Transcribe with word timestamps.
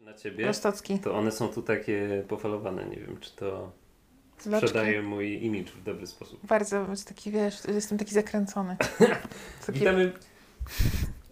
Na 0.00 0.14
ciebie, 0.14 0.46
Rostocki. 0.46 0.98
to 0.98 1.14
one 1.14 1.32
są 1.32 1.48
tu 1.48 1.62
takie 1.62 2.24
pofalowane. 2.28 2.84
Nie 2.86 2.96
wiem, 2.96 3.16
czy 3.20 3.36
to 3.36 3.72
Loczki. 4.46 4.68
sprzedaje 4.68 5.02
mój 5.02 5.44
imidż 5.44 5.72
w 5.72 5.82
dobry 5.82 6.06
sposób. 6.06 6.46
Bardzo 6.46 6.86
jest 6.90 7.08
taki, 7.08 7.30
wiesz, 7.30 7.54
jestem 7.68 7.98
taki 7.98 8.14
zakręcony. 8.14 8.76
Taki, 9.66 9.78
Witamy. 9.78 10.12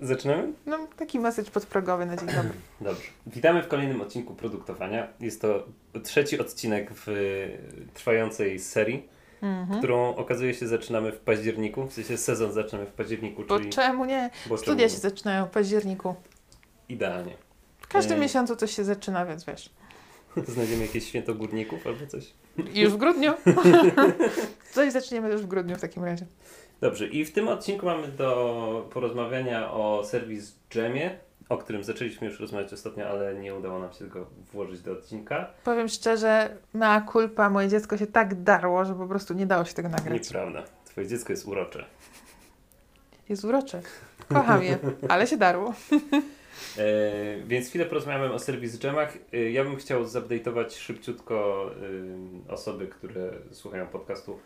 Zaczynamy? 0.01 0.53
no, 0.67 0.87
taki 0.97 1.21
message 1.21 1.51
podprogowy 1.51 2.07
na 2.07 2.17
dzień 2.17 2.27
dobry. 2.27 2.51
Dobrze. 2.81 3.03
Witamy 3.27 3.63
w 3.63 3.69
kolejnym 3.69 4.01
odcinku 4.01 4.35
produktowania. 4.35 5.09
Jest 5.21 5.41
to 5.41 5.67
trzeci 6.05 6.39
odcinek 6.39 6.91
w 6.95 7.07
trwającej 7.95 8.59
serii, 8.59 9.09
Mhm. 9.43 9.79
którą 9.79 10.15
okazuje 10.17 10.55
się 10.55 10.67
zaczynamy 10.69 11.13
w 11.13 11.21
październiku. 11.21 11.87
W 11.87 11.93
sensie 11.93 12.17
sezon 12.17 12.53
zaczynamy 12.53 12.87
w 12.87 12.93
październiku, 12.93 13.43
Bo 13.49 13.59
czyli 13.59 13.71
czemu 13.71 14.05
nie? 14.05 14.31
bo 14.47 14.59
Studia 14.59 14.87
czemu? 14.87 14.91
się 14.91 14.97
zaczynają 15.01 15.47
w 15.47 15.51
październiku. 15.51 16.15
idealnie. 16.89 17.33
W 17.79 17.89
każdym 17.89 18.15
Ej. 18.15 18.21
miesiącu 18.23 18.57
coś 18.57 18.77
się 18.77 18.85
zaczyna, 18.85 19.27
więc 19.27 19.45
wiesz. 19.45 19.71
Znajdziemy 20.55 20.83
jakieś 20.83 21.05
święto 21.09 21.35
górników 21.35 21.87
albo 21.87 22.07
coś. 22.07 22.33
Już 22.75 22.93
w 22.93 22.97
grudniu. 22.97 23.33
coś 24.75 24.93
zaczniemy 24.93 25.31
już 25.33 25.43
w 25.43 25.47
grudniu 25.47 25.77
w 25.77 25.81
takim 25.81 26.05
razie. 26.05 26.27
Dobrze, 26.81 27.07
i 27.07 27.25
w 27.25 27.33
tym 27.33 27.49
odcinku 27.49 27.87
mamy 27.87 28.09
do 28.09 28.89
porozmawiania 28.93 29.73
o 29.73 30.05
serwis 30.05 30.57
Jamie, 30.75 31.19
o 31.51 31.59
którym 31.59 31.85
zaczęliśmy 31.85 32.27
już 32.27 32.41
rozmawiać 32.41 32.73
ostatnio, 32.73 33.09
ale 33.09 33.35
nie 33.35 33.55
udało 33.55 33.79
nam 33.79 33.93
się 33.93 34.07
go 34.07 34.27
włożyć 34.53 34.81
do 34.81 34.93
odcinka. 34.93 35.51
Powiem 35.65 35.89
szczerze, 35.89 36.57
mea 36.75 37.07
culpa, 37.13 37.51
moje 37.51 37.69
dziecko 37.69 37.97
się 37.97 38.07
tak 38.07 38.43
darło, 38.43 38.85
że 38.85 38.95
po 38.95 39.07
prostu 39.07 39.35
nie 39.35 39.47
dało 39.47 39.65
się 39.65 39.75
tego 39.75 39.89
nagrać. 39.89 40.23
Nieprawda. 40.23 40.63
Twoje 40.85 41.07
dziecko 41.07 41.33
jest 41.33 41.47
urocze. 41.47 41.85
Jest 43.29 43.45
urocze. 43.45 43.83
Kocham 44.29 44.63
je, 44.63 44.79
ale 45.09 45.27
się 45.27 45.37
darło. 45.37 45.75
E, 46.79 46.93
więc 47.47 47.69
chwilę 47.69 47.87
porozmawiamy 47.87 48.33
o 48.33 48.39
serwis 48.39 48.83
Jamach. 48.83 49.19
E, 49.33 49.51
ja 49.51 49.65
bym 49.65 49.77
chciał 49.77 50.05
zupdate'ować 50.05 50.71
szybciutko 50.71 51.71
e, 52.49 52.53
osoby, 52.53 52.87
które 52.87 53.33
słuchają 53.53 53.87
podcastu 53.87 54.39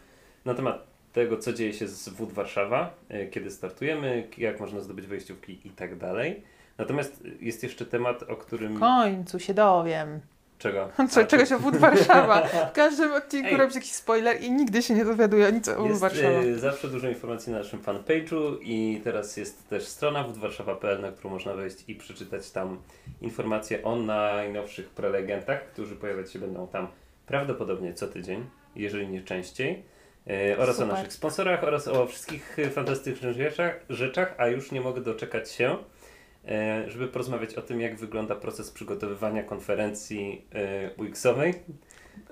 na 0.44 0.54
temat 0.54 0.93
tego, 1.14 1.36
co 1.36 1.52
dzieje 1.52 1.72
się 1.72 1.88
z 1.88 2.08
WóD 2.08 2.32
Warszawa, 2.32 2.94
e, 3.08 3.26
kiedy 3.26 3.50
startujemy, 3.50 4.28
jak 4.38 4.60
można 4.60 4.80
zdobyć 4.80 5.06
wejściówki 5.06 5.58
i 5.64 5.70
tak 5.70 5.98
dalej. 5.98 6.42
Natomiast 6.78 7.22
jest 7.40 7.62
jeszcze 7.62 7.86
temat, 7.86 8.22
o 8.22 8.36
którym... 8.36 8.76
W 8.76 8.80
końcu 8.80 9.40
się 9.40 9.54
dowiem. 9.54 10.20
Czego? 10.58 10.88
Co, 11.10 11.20
A, 11.20 11.24
czego 11.24 11.46
się 11.46 11.58
wód 11.58 11.76
Warszawa. 11.76 12.42
W 12.46 12.72
każdym 12.72 13.12
odcinku 13.12 13.48
Ej. 13.48 13.56
robisz 13.56 13.74
jakiś 13.74 13.92
spoiler 13.92 14.42
i 14.42 14.52
nigdy 14.52 14.82
się 14.82 14.94
nie 14.94 15.04
dowiaduję 15.04 15.52
nic 15.52 15.68
o 15.68 15.76
wód 15.76 15.88
Jest 15.88 16.00
Warszawa. 16.00 16.28
e, 16.28 16.54
zawsze 16.58 16.88
dużo 16.88 17.08
informacji 17.08 17.52
na 17.52 17.58
naszym 17.58 17.80
fanpage'u 17.82 18.56
i 18.62 19.00
teraz 19.04 19.36
jest 19.36 19.68
też 19.68 19.86
strona 19.86 20.22
www.warszawa.pl, 20.22 21.00
na 21.00 21.12
którą 21.12 21.30
można 21.30 21.54
wejść 21.54 21.76
i 21.88 21.94
przeczytać 21.94 22.50
tam 22.50 22.78
informacje 23.22 23.82
o 23.82 23.96
najnowszych 23.96 24.88
prelegentach, 24.90 25.64
którzy 25.64 25.96
pojawiać 25.96 26.32
się 26.32 26.38
będą 26.38 26.66
tam 26.68 26.88
prawdopodobnie 27.26 27.94
co 27.94 28.08
tydzień, 28.08 28.44
jeżeli 28.76 29.08
nie 29.08 29.22
częściej. 29.22 29.93
E, 30.30 30.58
oraz 30.58 30.76
o 30.76 30.82
Super. 30.82 30.88
naszych 30.96 31.12
sponsorach 31.12 31.64
oraz 31.64 31.88
o 31.88 32.06
wszystkich 32.06 32.56
fantastycznych 32.72 33.36
rzeczach, 33.36 33.80
rzeczach, 33.90 34.34
a 34.38 34.46
już 34.46 34.72
nie 34.72 34.80
mogę 34.80 35.00
doczekać 35.00 35.50
się, 35.50 35.76
e, 36.48 36.90
żeby 36.90 37.08
porozmawiać 37.08 37.54
o 37.54 37.62
tym, 37.62 37.80
jak 37.80 37.96
wygląda 37.96 38.34
proces 38.34 38.70
przygotowywania 38.70 39.42
konferencji 39.42 40.44
e, 40.54 40.90
UX-owej. 41.02 41.54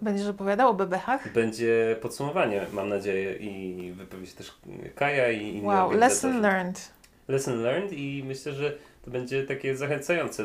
Będziesz 0.02 0.26
opowiadał 0.26 0.70
o 0.70 0.74
bebechach? 0.74 1.32
Będzie 1.32 1.96
podsumowanie, 2.00 2.66
mam 2.72 2.88
nadzieję, 2.88 3.36
i 3.36 3.92
wypowie 3.92 4.26
się 4.26 4.36
też 4.36 4.58
Kaja 4.94 5.30
i 5.30 5.42
inni 5.48 5.66
Wow, 5.66 5.90
lesson 5.90 6.40
learned. 6.40 6.92
Lesson 7.28 7.62
learned 7.62 7.92
i 7.92 8.24
myślę, 8.26 8.52
że 8.52 8.72
to 9.04 9.10
będzie 9.10 9.42
takie 9.42 9.76
zachęcające 9.76 10.44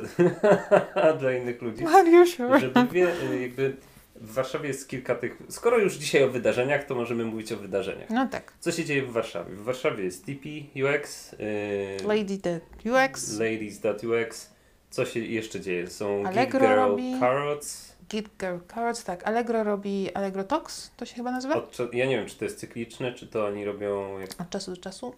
dla 1.19 1.33
innych 1.33 1.61
ludzi, 1.61 1.83
Mariuszu. 1.83 2.43
żeby 2.59 2.87
wie, 2.91 3.07
jakby 3.41 3.75
w 4.21 4.33
Warszawie 4.33 4.67
jest 4.67 4.89
kilka 4.89 5.15
tych, 5.15 5.37
skoro 5.49 5.77
już 5.77 5.93
dzisiaj 5.95 6.23
o 6.23 6.29
wydarzeniach, 6.29 6.83
to 6.85 6.95
możemy 6.95 7.25
mówić 7.25 7.51
o 7.51 7.57
wydarzeniach. 7.57 8.09
No 8.09 8.27
tak. 8.27 8.53
Co 8.59 8.71
się 8.71 8.85
dzieje 8.85 9.03
w 9.03 9.11
Warszawie? 9.11 9.55
W 9.55 9.63
Warszawie 9.63 10.03
jest 10.03 10.25
TP 10.25 10.49
UX, 10.75 11.31
yy, 11.31 12.07
Lady 12.07 12.37
the 12.37 12.59
UX, 12.85 13.39
ladies.ux, 13.39 14.53
co 14.89 15.05
się 15.05 15.19
jeszcze 15.19 15.59
dzieje? 15.61 15.87
Są 15.87 16.25
Allegro 16.25 16.59
Geek 16.59 16.69
Girl 16.69 16.75
robi. 16.75 17.19
Carrots, 17.19 17.97
Git 18.09 18.29
Girl 18.39 18.57
Cards, 18.73 19.03
tak. 19.03 19.23
Allegro 19.27 19.63
robi 19.63 20.13
Allegro 20.13 20.43
Talks, 20.43 20.91
to 20.97 21.05
się 21.05 21.15
chyba 21.15 21.31
nazywa? 21.31 21.55
Od, 21.55 21.77
ja 21.93 22.05
nie 22.05 22.17
wiem, 22.17 22.25
czy 22.27 22.37
to 22.37 22.45
jest 22.45 22.59
cykliczne, 22.59 23.13
czy 23.13 23.27
to 23.27 23.45
oni 23.45 23.65
robią 23.65 24.19
jak 24.19 24.29
Od 24.41 24.49
czasu 24.49 24.71
do 24.71 24.77
czasu. 24.81 25.13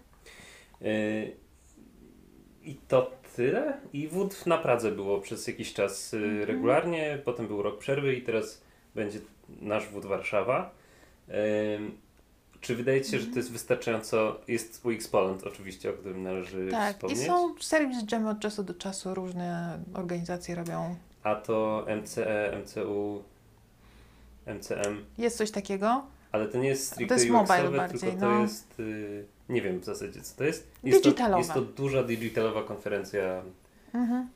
Yy, 0.82 1.32
I 2.64 2.76
to 2.88 3.12
tyle. 3.36 3.78
I 3.94 4.08
wód 4.08 4.46
na 4.46 4.58
Pradze 4.58 4.92
było 4.92 5.20
przez 5.22 5.48
jakiś 5.48 5.74
czas 5.74 6.12
yy, 6.14 6.20
Mhm. 6.20 6.46
regularnie, 6.48 7.22
potem 7.26 7.48
był 7.48 7.62
rok 7.62 7.80
przerwy 7.80 8.14
i 8.16 8.22
teraz 8.22 8.62
będzie 8.96 9.20
nasz 9.62 9.88
wód 9.90 10.06
Warszawa. 10.06 10.72
Czy 12.62 12.76
wydaje 12.76 13.02
Ci 13.02 13.12
się, 13.12 13.20
że 13.20 13.28
to 13.28 13.36
jest 13.36 13.52
wystarczająco? 13.52 14.40
Jest 14.48 14.86
UX 14.86 15.08
Poland 15.08 15.44
oczywiście, 15.44 15.90
o 15.90 15.94
którym 15.94 16.24
należy 16.24 16.68
Tak. 16.72 16.92
I 16.96 16.96
wspomnieć. 16.96 17.28
są 17.28 17.56
serwis 17.60 17.98
Jam 18.12 18.28
od 18.28 18.40
czasu 18.40 18.64
do 18.64 18.74
czasu, 18.74 19.14
różne 19.14 19.80
organizacje 19.94 20.56
robią. 20.56 20.96
A 21.24 21.36
to 21.36 21.86
MCE, 22.02 22.58
MCU, 22.64 23.24
MCM, 24.46 25.06
Jest 25.18 25.38
coś 25.38 25.52
takiego. 25.52 26.04
ale 26.32 26.48
to 26.48 26.58
nie 26.58 26.68
jest 26.70 26.88
stricte 26.92 27.16
jest 27.16 27.30
mobile 27.30 27.72
bardziej, 27.72 28.00
tylko 28.00 28.20
to 28.20 28.30
no. 28.30 28.42
jest, 28.42 28.80
yy, 28.80 29.26
nie 29.50 29.62
wiem 29.62 29.80
w 29.80 29.86
zasadzie 29.86 30.22
co 30.22 30.38
to 30.38 30.44
jest. 30.44 30.68
jest 30.84 31.04
to, 31.04 31.10
Digitalowa. 31.10 31.38
jest 31.38 31.54
to 31.54 31.62
duża 31.62 32.04
digitalowa 32.04 32.64
konferencja 32.64 33.42
Mhm. 33.94 34.30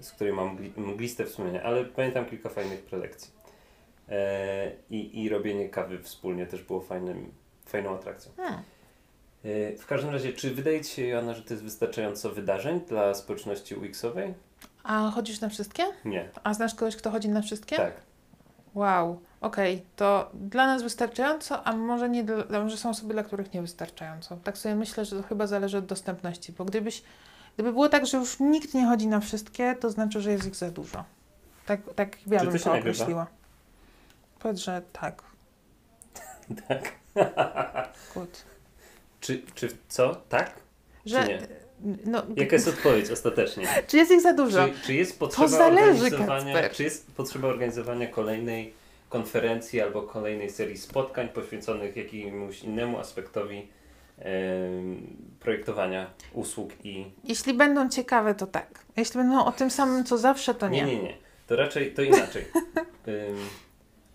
z 0.00 0.12
której 0.12 0.32
mam 0.32 0.56
mgli- 0.56 0.78
mgliste 0.80 1.24
wspomnienia, 1.24 1.62
ale 1.62 1.84
pamiętam 1.84 2.24
kilka 2.26 2.48
fajnych 2.48 2.82
prelekcji. 2.82 3.30
E, 4.12 4.72
i, 4.90 5.22
I 5.22 5.28
robienie 5.28 5.68
kawy 5.68 5.98
wspólnie 6.02 6.46
też 6.46 6.62
było 6.62 6.80
fajnym, 6.80 7.32
fajną 7.66 7.94
atrakcją. 7.94 8.32
Hmm. 8.36 8.62
E, 9.44 9.76
w 9.76 9.86
każdym 9.86 10.10
razie, 10.10 10.32
czy 10.32 10.54
wydaje 10.54 10.80
Ci 10.80 10.94
się, 10.94 11.06
Joanna, 11.06 11.34
że 11.34 11.42
to 11.42 11.54
jest 11.54 11.64
wystarczająco 11.64 12.30
wydarzeń 12.30 12.80
dla 12.80 13.14
społeczności 13.14 13.74
UX-owej? 13.74 14.34
A 14.82 15.10
chodzisz 15.10 15.40
na 15.40 15.48
wszystkie? 15.48 15.82
Nie. 16.04 16.28
A 16.44 16.54
znasz 16.54 16.74
kogoś, 16.74 16.96
kto 16.96 17.10
chodzi 17.10 17.28
na 17.28 17.42
wszystkie? 17.42 17.76
Tak. 17.76 17.92
Wow, 18.74 19.20
okej, 19.40 19.82
to 19.96 20.30
dla 20.34 20.66
nas 20.66 20.82
wystarczająco, 20.82 21.64
a 21.66 21.76
może 21.76 22.08
nie, 22.08 22.24
dla, 22.24 22.60
może 22.62 22.76
są 22.76 22.90
osoby, 22.90 23.12
dla 23.12 23.22
których 23.22 23.52
nie 23.52 23.62
wystarczająco. 23.62 24.36
Tak 24.44 24.58
sobie 24.58 24.74
myślę, 24.74 25.04
że 25.04 25.16
to 25.16 25.28
chyba 25.28 25.46
zależy 25.46 25.78
od 25.78 25.86
dostępności, 25.86 26.52
bo 26.52 26.64
gdybyś, 26.64 27.02
gdyby 27.54 27.72
było 27.72 27.88
tak, 27.88 28.06
że 28.06 28.16
już 28.16 28.40
nikt 28.40 28.74
nie 28.74 28.86
chodzi 28.86 29.06
na 29.06 29.20
wszystkie, 29.20 29.74
to 29.80 29.90
znaczy, 29.90 30.20
że 30.20 30.32
jest 30.32 30.46
ich 30.46 30.56
za 30.56 30.70
dużo. 30.70 31.04
Tak, 31.66 31.80
tak 31.94 32.26
ja 32.26 32.38
Czy 32.38 32.44
bym 32.44 32.52
to 32.52 32.58
się 32.58 32.64
to 32.64 32.72
nagrywa? 32.72 33.26
Powiedz, 34.42 34.58
że 34.58 34.82
tak. 34.92 35.22
Tak. 36.68 36.92
Good. 38.14 38.44
Czy, 39.20 39.42
czy 39.54 39.68
co? 39.88 40.14
Tak? 40.28 40.54
Że, 41.06 41.26
nie? 41.28 41.40
No, 42.04 42.22
Jaka 42.36 42.56
jest 42.56 42.68
odpowiedź 42.68 43.10
ostatecznie? 43.10 43.66
czy 43.88 43.96
jest 43.96 44.12
ich 44.12 44.20
za 44.20 44.32
dużo? 44.32 44.68
Czy, 44.68 44.86
czy 44.86 44.94
jest 44.94 45.18
potrzeba 45.18 45.48
zależy, 45.48 46.04
organizowania, 46.04 46.54
Kacper. 46.54 46.72
czy 46.72 46.82
jest 46.82 47.12
potrzeba 47.14 47.48
organizowania 47.48 48.06
kolejnej 48.06 48.74
konferencji 49.08 49.80
albo 49.80 50.02
kolejnej 50.02 50.50
serii 50.50 50.78
spotkań 50.78 51.28
poświęconych 51.28 51.96
jakiemuś 51.96 52.62
innemu 52.62 52.98
aspektowi 52.98 53.68
projektowania 55.40 56.10
usług 56.32 56.70
i 56.84 57.06
Jeśli 57.24 57.54
będą 57.54 57.88
ciekawe, 57.88 58.34
to 58.34 58.46
tak. 58.46 58.84
Jeśli 58.96 59.18
będą 59.18 59.44
o 59.44 59.52
tym 59.52 59.70
samym, 59.70 60.04
co 60.04 60.18
zawsze, 60.18 60.54
to 60.54 60.68
nie. 60.68 60.82
nie, 60.84 60.96
nie, 60.96 61.02
nie. 61.02 61.16
To 61.46 61.56
raczej 61.56 61.94
to 61.94 62.02
inaczej. 62.02 62.44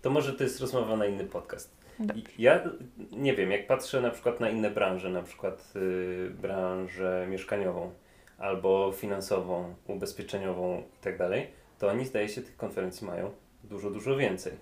To 0.08 0.12
może 0.12 0.32
to 0.32 0.44
jest 0.44 0.60
rozmowa 0.60 0.96
na 0.96 1.06
inny 1.06 1.24
podcast. 1.24 1.76
Dobrze. 1.98 2.22
Ja 2.38 2.64
nie 3.12 3.34
wiem, 3.34 3.50
jak 3.50 3.66
patrzę 3.66 4.00
na 4.00 4.10
przykład 4.10 4.40
na 4.40 4.50
inne 4.50 4.70
branże, 4.70 5.10
na 5.10 5.22
przykład 5.22 5.72
y, 5.76 6.30
branżę 6.30 7.26
mieszkaniową 7.30 7.92
albo 8.38 8.92
finansową, 8.92 9.74
ubezpieczeniową 9.86 10.78
i 10.78 11.02
tak 11.04 11.18
dalej, 11.18 11.46
to 11.78 11.88
oni 11.88 12.06
zdaje 12.06 12.28
się 12.28 12.42
tych 12.42 12.56
konferencji 12.56 13.06
mają 13.06 13.30
dużo, 13.64 13.90
dużo 13.90 14.16
więcej. 14.16 14.52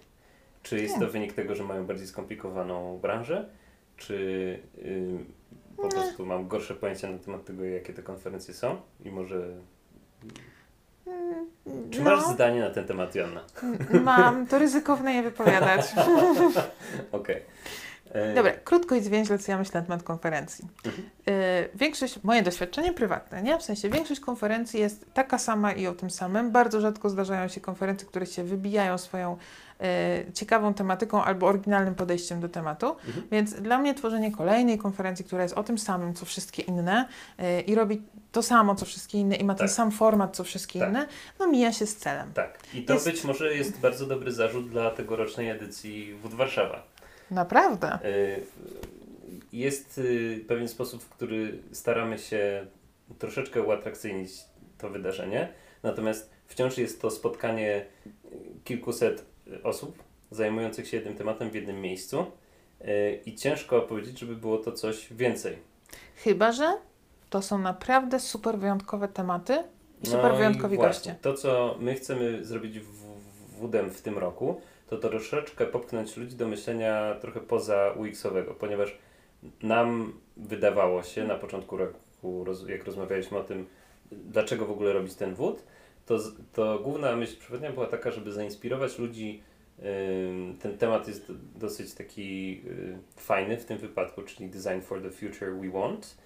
Czy 0.62 0.80
jest 0.80 0.98
to 0.98 1.06
wynik 1.06 1.32
tego, 1.32 1.54
że 1.54 1.64
mają 1.64 1.86
bardziej 1.86 2.06
skomplikowaną 2.06 2.98
branżę, 2.98 3.48
czy 3.96 4.14
y, 4.78 5.18
po 5.76 5.82
Nie. 5.82 5.88
prostu 5.88 6.26
mam 6.26 6.48
gorsze 6.48 6.74
pojęcie 6.74 7.10
na 7.10 7.18
temat 7.18 7.44
tego, 7.44 7.64
jakie 7.64 7.92
te 7.92 8.02
konferencje 8.02 8.54
są 8.54 8.76
i 9.04 9.10
może... 9.10 9.56
Czy 11.90 12.02
no, 12.02 12.10
masz 12.10 12.24
zdanie 12.24 12.60
na 12.60 12.70
ten 12.70 12.84
temat, 12.84 13.14
Joanna? 13.14 13.40
Mam, 14.04 14.46
to 14.46 14.58
ryzykowne 14.58 15.14
je 15.14 15.22
wypowiadać. 15.22 15.80
Okej. 17.12 17.36
E, 17.36 17.40
Dobra, 18.34 18.52
krótko 18.64 18.94
i 18.94 19.00
zwięźle, 19.00 19.38
co 19.38 19.52
ja 19.52 19.58
myślę 19.58 19.80
na 19.80 19.86
temat 19.86 20.02
konferencji. 20.02 20.64
Mhm. 20.84 21.08
Y, 21.28 21.68
większość, 21.74 22.22
moje 22.22 22.42
doświadczenie 22.42 22.92
prywatne, 22.92 23.42
nie? 23.42 23.58
W 23.58 23.62
sensie 23.62 23.88
większość 23.88 24.20
konferencji 24.20 24.80
jest 24.80 25.06
taka 25.14 25.38
sama 25.38 25.72
i 25.72 25.86
o 25.86 25.94
tym 25.94 26.10
samym. 26.10 26.50
Bardzo 26.52 26.80
rzadko 26.80 27.10
zdarzają 27.10 27.48
się 27.48 27.60
konferencje, 27.60 28.08
które 28.08 28.26
się 28.26 28.44
wybijają 28.44 28.98
swoją 28.98 29.36
y, 30.28 30.32
ciekawą 30.32 30.74
tematyką 30.74 31.24
albo 31.24 31.46
oryginalnym 31.46 31.94
podejściem 31.94 32.40
do 32.40 32.48
tematu. 32.48 32.96
Mhm. 33.06 33.26
Więc 33.32 33.54
dla 33.54 33.78
mnie 33.78 33.94
tworzenie 33.94 34.32
kolejnej 34.32 34.78
konferencji, 34.78 35.24
która 35.24 35.42
jest 35.42 35.54
o 35.54 35.62
tym 35.64 35.78
samym, 35.78 36.14
co 36.14 36.26
wszystkie 36.26 36.62
inne 36.62 37.08
i 37.66 37.74
robi 37.74 38.02
to 38.32 38.42
samo, 38.42 38.74
co 38.74 38.86
wszystkie 38.86 39.18
inne 39.18 39.36
i 39.36 39.44
ma 39.44 39.54
ten 39.54 39.66
Tak. 39.66 39.76
sam 39.76 39.90
format, 39.90 40.36
co 40.36 40.44
wszystkie 40.44 40.78
Tak. 40.80 40.88
inne, 40.88 41.06
no 41.38 41.46
mija 41.48 41.72
się 41.72 41.86
z 41.86 41.96
celem. 41.96 42.32
Tak. 42.32 42.58
I 42.74 42.82
to 42.84 42.92
Jest- 42.94 43.06
być 43.06 43.24
może 43.24 43.54
jest 43.54 43.80
bardzo 43.80 44.06
dobry 44.06 44.32
zarzut 44.32 44.70
dla 44.70 44.90
tegorocznej 44.90 45.50
edycji 45.50 46.14
Wód 46.14 46.34
Warszawa. 46.34 46.82
Naprawdę. 47.30 47.98
Y, 48.04 48.42
Jest 49.52 49.98
y, 49.98 50.44
pewien 50.48 50.68
sposób, 50.68 51.02
w 51.02 51.08
który 51.08 51.58
staramy 51.72 52.18
się 52.18 52.66
troszeczkę 53.18 53.62
uatrakcyjnić 53.62 54.30
to 54.78 54.90
wydarzenie, 54.90 55.48
natomiast 55.82 56.30
wciąż 56.46 56.78
jest 56.78 57.00
to 57.02 57.10
spotkanie 57.10 57.86
kilkuset 58.64 59.24
osób 59.62 60.02
zajmujących 60.30 60.88
się 60.88 60.96
jednym 60.96 61.16
tematem 61.16 61.50
w 61.50 61.54
jednym 61.54 61.80
miejscu 61.80 62.26
y, 62.80 63.20
i 63.26 63.34
ciężko 63.34 63.80
powiedzieć, 63.80 64.18
żeby 64.18 64.36
było 64.36 64.58
to 64.58 64.72
coś 64.72 65.12
więcej. 65.12 65.58
Chyba, 66.16 66.52
że 66.52 66.72
to 67.30 67.42
są 67.42 67.58
naprawdę 67.58 68.20
super 68.20 68.58
wyjątkowe 68.58 69.08
tematy 69.08 69.64
i 70.02 70.06
super 70.06 70.24
No 70.24 70.34
i 70.34 70.38
wyjątkowi 70.38 70.76
właśnie, 70.76 71.12
goście. 71.12 71.22
To, 71.22 71.34
co 71.34 71.76
my 71.80 71.94
chcemy 71.94 72.44
zrobić 72.44 72.80
w 72.80 73.06
WDM 73.60 73.90
w 73.90 74.02
tym 74.02 74.18
roku, 74.18 74.60
to 74.88 74.98
troszeczkę 74.98 75.66
popchnąć 75.66 76.16
ludzi 76.16 76.36
do 76.36 76.48
myślenia 76.48 77.14
trochę 77.20 77.40
poza 77.40 77.94
UX-owego, 77.96 78.54
ponieważ 78.54 78.98
nam 79.62 80.12
wydawało 80.36 81.02
się 81.02 81.24
na 81.24 81.34
początku 81.34 81.76
roku, 81.76 82.44
jak 82.68 82.84
rozmawialiśmy 82.84 83.38
o 83.38 83.44
tym, 83.44 83.66
dlaczego 84.12 84.66
w 84.66 84.70
ogóle 84.70 84.92
robić 84.92 85.14
ten 85.14 85.34
wód, 85.34 85.62
to, 86.06 86.18
to 86.52 86.78
główna 86.78 87.16
myśl 87.16 87.38
przewodnia 87.38 87.72
była 87.72 87.86
taka, 87.86 88.10
żeby 88.10 88.32
zainspirować 88.32 88.98
ludzi. 88.98 89.42
Ten 90.60 90.78
temat 90.78 91.08
jest 91.08 91.32
dosyć 91.54 91.94
taki 91.94 92.60
y, 92.66 92.98
fajny 93.16 93.56
w 93.56 93.64
tym 93.64 93.78
wypadku, 93.78 94.22
czyli 94.22 94.48
Design 94.48 94.80
for 94.80 95.02
the 95.02 95.10
Future 95.10 95.52
We 95.60 95.70
Want, 95.70 96.16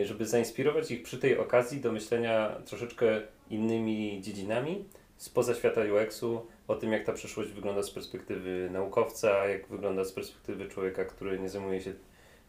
y, 0.00 0.06
żeby 0.06 0.26
zainspirować 0.26 0.90
ich 0.90 1.02
przy 1.02 1.18
tej 1.18 1.38
okazji 1.38 1.80
do 1.80 1.92
myślenia 1.92 2.56
troszeczkę 2.66 3.20
innymi 3.50 4.20
dziedzinami 4.22 4.84
spoza 5.16 5.54
świata 5.54 5.80
UX-u, 5.80 6.46
o 6.72 6.76
tym 6.76 6.92
jak 6.92 7.04
ta 7.04 7.12
przyszłość 7.12 7.50
wygląda 7.50 7.82
z 7.82 7.90
perspektywy 7.90 8.68
naukowca, 8.72 9.46
jak 9.46 9.68
wygląda 9.68 10.04
z 10.04 10.12
perspektywy 10.12 10.68
człowieka, 10.68 11.04
który 11.04 11.38
nie 11.38 11.48
zajmuje 11.48 11.80
się 11.80 11.90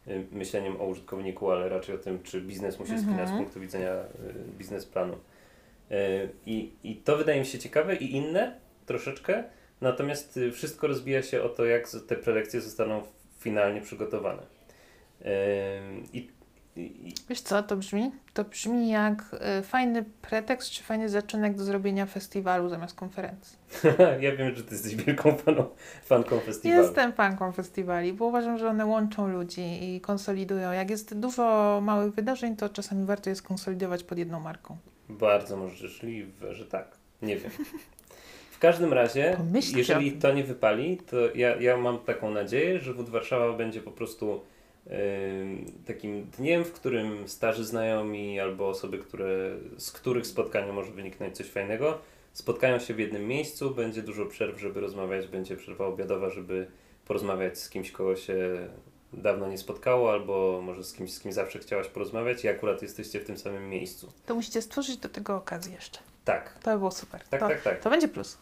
y, 0.08 0.26
myśleniem 0.32 0.80
o 0.80 0.84
użytkowniku, 0.84 1.50
ale 1.50 1.68
raczej 1.68 1.94
o 1.94 1.98
tym, 1.98 2.22
czy 2.22 2.40
biznes 2.40 2.78
mu 2.78 2.86
się 2.86 2.98
spina 2.98 3.12
Mhm. 3.22 3.28
z 3.28 3.32
punktu 3.40 3.60
widzenia 3.60 3.92
y, 3.94 4.04
biznesplanu. 4.58 5.14
Y, 5.14 5.16
I, 6.46 6.72
I 6.84 6.96
to 6.96 7.16
wydaje 7.16 7.40
mi 7.40 7.46
się 7.46 7.58
ciekawe 7.58 7.96
i 7.96 8.16
inne 8.16 8.60
troszeczkę, 8.86 9.44
natomiast 9.80 10.40
wszystko 10.52 10.86
rozbija 10.86 11.22
się 11.22 11.42
o 11.42 11.48
to, 11.48 11.64
jak 11.64 11.88
te 12.08 12.16
prelekcje 12.16 12.60
zostaną 12.60 13.02
finalnie 13.38 13.80
przygotowane. 13.80 14.42
I, 16.12 16.28
i, 16.76 17.14
Wiesz 17.28 17.40
co, 17.40 17.62
to 17.62 17.76
brzmi? 17.76 18.10
To 18.34 18.44
brzmi 18.44 18.88
jak 18.88 19.24
y, 19.58 19.62
fajny 19.62 20.04
pretekst 20.22 20.70
czy 20.70 20.82
fajny 20.82 21.08
zaczynek 21.08 21.56
do 21.56 21.64
zrobienia 21.64 22.06
festiwalu 22.06 22.68
zamiast 22.68 22.96
konferencji. 22.96 23.58
ja 24.20 24.36
wiem, 24.36 24.54
że 24.54 24.62
ty 24.64 24.74
jesteś 24.74 24.96
wielką 24.96 25.36
faną, 25.36 25.66
fanką 26.04 26.40
festiwalu. 26.40 26.82
Jestem 26.82 27.12
fanką 27.12 27.52
festiwali, 27.52 28.12
bo 28.12 28.24
uważam, 28.24 28.58
że 28.58 28.68
one 28.68 28.86
łączą 28.86 29.28
ludzi 29.28 29.94
i 29.94 30.00
konsolidują. 30.00 30.72
Jak 30.72 30.90
jest 30.90 31.18
dużo 31.18 31.80
małych 31.82 32.14
wydarzeń, 32.14 32.56
to 32.56 32.68
czasami 32.68 33.06
warto 33.06 33.30
je 33.30 33.36
skonsolidować 33.36 34.04
pod 34.04 34.18
jedną 34.18 34.40
marką. 34.40 34.76
Bardzo 35.08 35.56
możliwe, 35.56 36.54
że 36.54 36.66
tak. 36.66 36.96
Nie 37.22 37.36
wiem. 37.36 37.50
W 38.50 38.58
każdym 38.58 38.92
razie, 38.92 39.34
Pomyślcie 39.36 39.78
jeżeli 39.78 40.12
to 40.12 40.32
nie 40.32 40.44
wypali, 40.44 40.96
to 40.96 41.16
ja, 41.34 41.56
ja 41.56 41.76
mam 41.76 41.98
taką 41.98 42.30
nadzieję, 42.30 42.80
że 42.80 42.94
Wód 42.94 43.08
Warszawa 43.08 43.52
będzie 43.52 43.80
po 43.80 43.90
prostu 43.90 44.40
takim 45.86 46.24
dniem, 46.24 46.64
w 46.64 46.72
którym 46.72 47.28
starzy 47.28 47.64
znajomi 47.64 48.40
albo 48.40 48.68
osoby, 48.68 48.98
które, 48.98 49.50
z 49.78 49.92
których 49.92 50.26
spotkania 50.26 50.72
może 50.72 50.92
wyniknąć 50.92 51.36
coś 51.36 51.46
fajnego, 51.46 51.98
spotkają 52.32 52.78
się 52.78 52.94
w 52.94 52.98
jednym 52.98 53.28
miejscu, 53.28 53.70
będzie 53.70 54.02
dużo 54.02 54.26
przerw, 54.26 54.60
żeby 54.60 54.80
rozmawiać, 54.80 55.26
będzie 55.26 55.56
przerwa 55.56 55.86
obiadowa, 55.86 56.30
żeby 56.30 56.66
porozmawiać 57.04 57.58
z 57.58 57.70
kimś, 57.70 57.90
kogo 57.90 58.16
się 58.16 58.68
dawno 59.12 59.48
nie 59.48 59.58
spotkało, 59.58 60.12
albo 60.12 60.60
może 60.62 60.84
z 60.84 60.92
kimś, 60.92 61.12
z 61.12 61.20
kim 61.20 61.32
zawsze 61.32 61.58
chciałaś 61.58 61.88
porozmawiać 61.88 62.44
i 62.44 62.48
akurat 62.48 62.82
jesteście 62.82 63.20
w 63.20 63.24
tym 63.24 63.38
samym 63.38 63.70
miejscu. 63.70 64.12
To 64.26 64.34
musicie 64.34 64.62
stworzyć 64.62 64.96
do 64.96 65.08
tego 65.08 65.36
okazję 65.36 65.74
jeszcze. 65.74 65.98
Tak, 66.24 66.58
To 66.62 66.70
by 66.70 66.78
było 66.78 66.90
super. 66.90 67.20
tak, 67.30 67.40
to, 67.40 67.48
tak, 67.48 67.62
tak. 67.62 67.80
to 67.80 67.90
będzie 67.90 68.08
plus. 68.08 68.38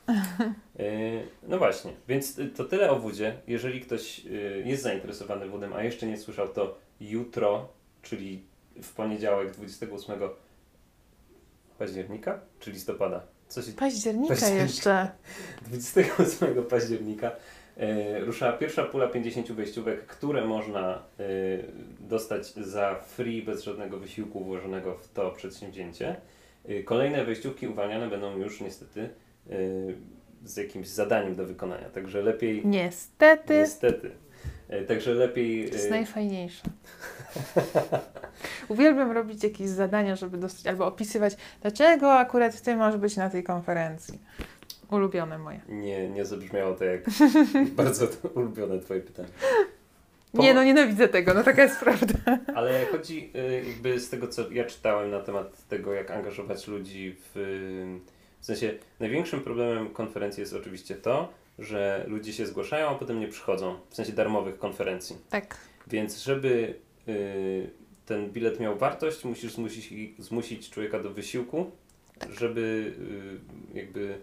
Yy, 0.78 1.26
No 1.48 1.58
właśnie, 1.58 1.92
więc 2.08 2.38
y, 2.38 2.48
to 2.48 2.64
tyle 2.64 2.90
o 2.90 2.98
wódzie. 2.98 3.36
Jeżeli 3.46 3.80
ktoś 3.80 4.26
y, 4.26 4.62
jest 4.66 4.82
zainteresowany 4.82 5.48
wódem, 5.48 5.72
a 5.72 5.82
jeszcze 5.82 6.06
nie 6.06 6.16
słyszał, 6.16 6.48
to 6.48 6.78
jutro, 7.00 7.68
czyli 8.02 8.44
w 8.82 8.92
poniedziałek 8.92 9.50
28 9.50 10.20
października 11.78 12.40
czy 12.60 12.70
listopada? 12.70 13.22
Co 13.48 13.62
się 13.62 13.72
Października 13.72 14.34
Października. 14.34 14.62
jeszcze. 14.62 15.10
28 15.66 16.64
października 16.64 17.30
e, 17.76 18.20
rusza 18.20 18.52
pierwsza 18.52 18.84
pula 18.84 19.08
50 19.08 19.52
wejściówek, 19.52 20.06
które 20.06 20.44
można 20.44 20.94
e, 20.94 21.22
dostać 22.00 22.46
za 22.52 22.94
free, 22.94 23.42
bez 23.42 23.62
żadnego 23.62 23.98
wysiłku 23.98 24.44
włożonego 24.44 24.94
w 24.94 25.08
to 25.08 25.30
przedsięwzięcie. 25.30 26.16
E, 26.68 26.82
kolejne 26.82 27.24
wejściówki 27.24 27.68
uwalniane 27.68 28.08
będą 28.08 28.36
już 28.38 28.60
niestety 28.60 29.00
e, 29.50 29.54
z 30.44 30.56
jakimś 30.56 30.88
zadaniem 30.88 31.34
do 31.34 31.46
wykonania, 31.46 31.90
także 31.90 32.22
lepiej, 32.22 32.66
Niestety. 32.66 33.54
niestety, 33.54 34.10
e, 34.68 34.82
także 34.84 35.14
lepiej... 35.14 35.68
To 35.68 35.74
jest 35.74 35.90
najfajniejsze. 35.90 36.62
Uwielbiam 38.68 39.12
robić 39.12 39.44
jakieś 39.44 39.68
zadania, 39.68 40.16
żeby 40.16 40.38
dostać, 40.38 40.66
albo 40.66 40.86
opisywać, 40.86 41.36
dlaczego 41.62 42.12
akurat 42.14 42.60
ty 42.62 42.76
możesz 42.76 43.00
być 43.00 43.16
na 43.16 43.30
tej 43.30 43.42
konferencji. 43.42 44.18
Ulubione 44.90 45.38
moje. 45.38 45.60
Nie, 45.68 46.08
nie 46.08 46.24
zabrzmiało 46.24 46.74
to 46.74 46.84
jak 46.84 47.04
bardzo 47.76 48.06
to 48.06 48.28
ulubione 48.28 48.78
Twoje 48.78 49.00
pytanie. 49.00 49.28
Nie, 50.34 50.54
no 50.54 50.64
nienawidzę 50.64 51.08
tego, 51.08 51.34
no 51.34 51.42
taka 51.42 51.62
jest 51.62 51.80
prawda. 51.80 52.14
Ale 52.54 52.86
chodzi 52.86 53.30
y, 53.36 53.64
jakby 53.66 54.00
z 54.00 54.10
tego, 54.10 54.28
co 54.28 54.50
ja 54.50 54.64
czytałem 54.64 55.10
na 55.10 55.20
temat 55.20 55.66
tego, 55.68 55.92
jak 55.92 56.10
angażować 56.10 56.68
ludzi 56.68 57.16
w... 57.18 57.32
W 58.40 58.44
sensie, 58.44 58.74
największym 59.00 59.40
problemem 59.40 59.90
konferencji 59.90 60.40
jest 60.40 60.52
oczywiście 60.54 60.94
to, 60.94 61.32
że 61.58 62.04
ludzie 62.08 62.32
się 62.32 62.46
zgłaszają, 62.46 62.88
a 62.88 62.94
potem 62.94 63.20
nie 63.20 63.28
przychodzą. 63.28 63.76
W 63.90 63.96
sensie 63.96 64.12
darmowych 64.12 64.58
konferencji. 64.58 65.16
Tak. 65.30 65.56
Więc 65.86 66.22
żeby 66.22 66.74
y, 67.08 67.70
ten 68.06 68.30
bilet 68.30 68.60
miał 68.60 68.78
wartość, 68.78 69.24
musisz 69.24 69.52
zmusić, 69.52 70.14
zmusić 70.18 70.70
człowieka 70.70 70.98
do 70.98 71.10
wysiłku, 71.10 71.70
żeby 72.30 72.92
y, 73.74 73.78
jakby 73.78 74.18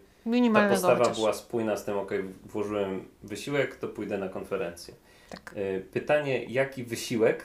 ta 0.54 0.70
postawa 0.70 0.98
chociaż. 0.98 1.18
była 1.18 1.34
spójna 1.34 1.78
z 1.78 1.86
tym, 1.86 1.98
ok, 1.98 2.12
włożyłem 2.46 3.06
wysiłek, 3.24 3.76
to 3.76 3.88
pójdę 3.88 4.18
na 4.18 4.30
konferencję. 4.30 4.94
Tak. 5.30 5.54
Y, 5.58 5.86
Pytanie, 5.94 6.44
jaki 6.46 6.84
wysiłek 6.84 7.44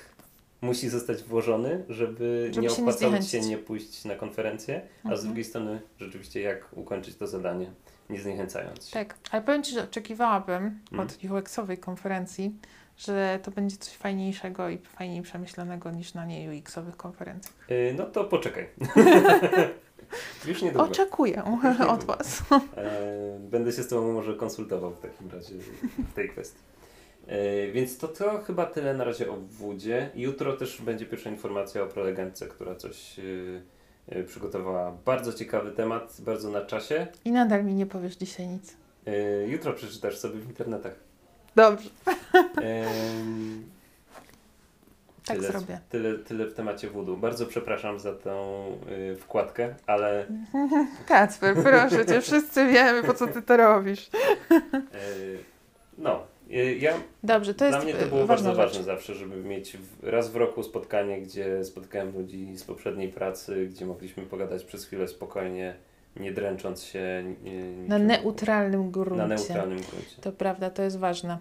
musi 0.61 0.89
zostać 0.89 1.23
włożony, 1.23 1.85
żeby, 1.89 2.49
Żeby 2.53 2.63
nie 2.67 2.71
się 2.75 2.83
nie 2.83 2.89
opłacało 2.89 3.23
się 3.23 3.41
nie 3.41 3.59
pójść 3.59 4.05
na 4.05 4.15
konferencję, 4.15 4.81
a 5.05 5.09
z 5.09 5.11
Mhm. 5.11 5.27
drugiej 5.27 5.45
strony 5.45 5.81
rzeczywiście 6.01 6.41
jak 6.41 6.69
ukończyć 6.73 7.17
to 7.17 7.27
zadanie, 7.27 7.71
nie 8.11 8.21
zniechęcając 8.21 8.87
się. 8.87 8.93
Tak, 8.93 9.15
ale 9.31 9.43
powiem 9.43 9.63
Ci, 9.63 9.73
że 9.75 9.83
oczekiwałabym 9.85 10.81
Mm. 10.93 11.07
od 11.07 11.19
UX-owej 11.31 11.79
konferencji, 11.79 12.55
że 12.97 13.39
to 13.43 13.51
będzie 13.51 13.77
coś 13.77 13.95
fajniejszego 13.95 14.69
i 14.69 14.79
fajniej 14.79 15.23
przemyślanego 15.23 15.91
niż 15.91 16.15
na 16.15 16.25
nie 16.27 16.51
UX-owych 16.51 16.97
konferencjach. 16.97 17.55
Y, 17.71 17.95
No 17.99 18.05
to 18.07 18.25
poczekaj. 18.25 18.67
Już 20.49 20.63
niedługo. 20.63 20.85
Oczekuję 20.87 21.43
od 21.89 22.05
Was. 22.05 22.43
E, 22.77 23.39
Będę 23.41 23.73
się 23.73 23.83
z 23.83 23.89
Tobą 23.89 24.13
może 24.13 24.35
konsultował 24.35 24.91
w 24.95 25.01
takim 25.01 25.31
razie 25.31 25.55
w 26.11 26.13
tej 26.15 26.29
kwestii. 26.29 26.59
E, 27.29 27.73
Więc 27.73 27.99
to, 27.99 28.09
to 28.09 28.39
chyba 28.39 28.67
tyle 28.67 28.95
na 28.95 29.05
razie 29.05 29.31
o 29.31 29.37
wódzie. 29.37 30.11
Jutro 30.15 30.57
też 30.57 30.83
będzie 30.83 31.07
pierwsza 31.07 31.31
informacja 31.31 31.83
o 31.83 31.87
prelegentce, 31.87 32.47
która 32.47 32.75
coś 32.75 33.19
e, 33.19 33.23
e, 34.09 34.23
przygotowała. 34.23 34.93
Bardzo 35.05 35.33
ciekawy 35.33 35.73
temat, 35.73 36.17
bardzo 36.21 36.51
na 36.51 36.61
czasie. 36.61 37.07
I 37.25 37.33
nadal 37.33 37.65
mi 37.65 37.75
nie 37.75 37.87
powiesz 37.87 38.17
dzisiaj 38.17 38.49
nic. 38.49 38.77
Jutro 39.47 39.73
przeczytasz 39.73 40.19
sobie 40.19 40.41
w 40.41 40.47
internetach. 40.49 40.95
Dobrze, 41.57 41.91
tak 45.27 45.37
tyle, 45.37 45.49
zrobię. 45.49 45.81
Tyle, 45.91 46.19
tyle 46.19 46.47
w 46.47 46.55
temacie 46.55 46.91
wódu. 46.91 47.17
Bardzo 47.17 47.47
przepraszam 47.47 48.01
za 48.01 48.13
tą 48.15 48.65
wkładkę, 49.19 49.75
ale 49.87 50.27
Kacper, 51.09 51.57
proszę 51.57 52.07
Cię, 52.07 52.21
wszyscy 52.21 52.67
wiemy, 52.67 53.03
po 53.03 53.15
co 53.15 53.27
Ty 53.27 53.43
to 53.43 53.57
robisz. 53.57 54.11
no, 55.99 56.27
Ja, 56.81 56.93
Dobrze, 57.23 57.55
to 57.55 57.65
jest 57.65 57.79
dla 57.79 57.85
mnie 57.85 57.95
to 57.95 58.07
było 58.07 58.23
e, 58.23 58.27
ważna 58.27 58.49
bardzo 58.49 58.63
rzecz. 58.63 58.69
ważne 58.69 58.85
zawsze, 58.85 59.15
żeby 59.15 59.37
mieć 59.37 59.77
raz 60.03 60.31
w 60.31 60.37
roku 60.37 60.63
spotkanie, 60.63 61.21
gdzie 61.21 61.65
spotykałem 61.65 62.13
ludzi 62.19 62.57
z 62.57 62.65
poprzedniej 62.65 63.09
pracy, 63.09 63.67
gdzie 63.67 63.87
mogliśmy 63.87 64.23
pogadać 64.23 64.65
przez 64.65 64.87
chwilę 64.87 65.09
spokojnie, 65.09 65.75
nie 66.17 66.33
dręcząc 66.33 66.85
się. 66.85 67.25
Na 67.89 67.99
neutralnym 67.99 68.91
gruncie. 68.91 69.17
Na 69.17 69.27
neutralnym 69.27 69.79
gruncie. 69.79 70.17
To 70.21 70.33
prawda, 70.33 70.71
to 70.71 70.83
jest 70.83 70.99
ważne. 70.99 71.39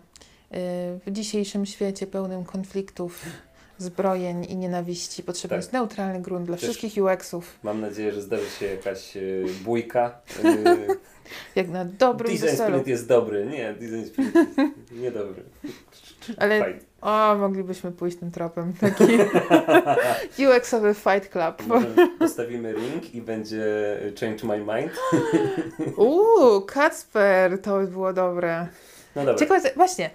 Yy, 0.52 0.58
W 1.06 1.12
dzisiejszym 1.12 1.66
świecie 1.66 2.08
pełnym 2.08 2.44
konfliktów, 2.46 3.26
zbrojeń 3.78 4.46
i 4.50 4.56
nienawiści 4.56 5.24
potrzebny 5.24 5.50
Tak. 5.50 5.64
jest 5.64 5.74
neutralny 5.74 6.22
grunt 6.22 6.46
dla 6.46 6.56
Też- 6.58 6.64
wszystkich 6.64 7.04
UX-ów. 7.04 7.60
Mam 7.64 7.82
nadzieję, 7.82 8.12
że 8.12 8.22
zdarzy 8.22 8.50
się 8.60 8.66
jakaś 8.66 9.18
y, 9.18 9.46
bójka. 9.64 10.20
Jak 11.56 11.70
na 11.70 11.86
dobrym 11.86 12.32
design 12.32 12.46
weselu. 12.46 12.70
sprint 12.70 12.88
jest 12.88 13.08
dobry. 13.08 13.46
Nie, 13.46 13.74
design 13.74 14.06
sprint 14.06 14.36
jest 14.36 14.92
niedobry. 15.04 15.44
Ale 16.38 16.74
o, 17.02 17.36
moglibyśmy 17.36 17.92
pójść 17.92 18.18
tym 18.18 18.32
tropem. 18.32 18.74
Taki 18.82 19.04
UX-owy 20.48 20.94
fight 20.94 21.30
club. 21.32 21.68
Może 21.68 21.88
postawimy 22.20 22.74
ring 22.74 23.16
i 23.16 23.22
będzie 23.22 23.66
change 24.20 24.48
my 24.48 24.58
mind. 24.60 24.92
Uuu, 25.98 26.62
Kacper, 26.62 27.62
to 27.62 27.80
by 27.80 27.88
było 27.88 28.14
dobre. 28.14 28.68
No 29.16 29.22
dobra. 29.26 29.40
Ciekawe, 29.40 29.70
właśnie, 29.76 30.10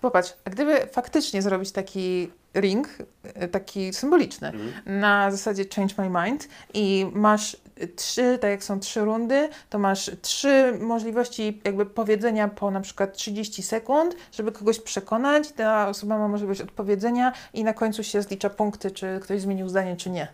popatrz, 0.00 0.34
a 0.44 0.50
gdyby 0.50 0.76
faktycznie 0.92 1.42
zrobić 1.42 1.72
taki 1.72 2.30
ring, 2.54 2.88
e, 3.34 3.48
taki 3.48 3.92
symboliczny, 3.92 4.48
Mhm. 4.48 5.00
na 5.00 5.30
zasadzie 5.30 5.64
Change 5.76 5.94
My 5.98 6.22
Mind 6.24 6.48
i 6.74 7.06
masz 7.12 7.56
trzy, 7.96 8.38
tak 8.40 8.50
jak 8.50 8.64
są 8.64 8.80
trzy 8.80 9.00
rundy, 9.00 9.48
to 9.70 9.78
masz 9.78 10.10
trzy 10.22 10.72
możliwości 10.80 11.60
jakby 11.64 11.86
powiedzenia 11.86 12.48
po 12.48 12.70
na 12.70 12.80
przykład 12.80 13.16
30 13.16 13.62
sekund, 13.62 14.16
żeby 14.32 14.52
kogoś 14.52 14.80
przekonać, 14.80 15.52
ta 15.52 15.88
osoba 15.88 16.18
ma 16.18 16.28
możliwość 16.28 16.60
odpowiedzenia 16.60 17.32
i 17.54 17.64
na 17.64 17.72
końcu 17.72 18.04
się 18.04 18.22
zlicza 18.22 18.50
punkty, 18.50 18.90
czy 18.90 19.20
ktoś 19.22 19.40
zmienił 19.40 19.68
zdanie, 19.68 19.96
czy 19.96 20.10
nie. 20.10 20.28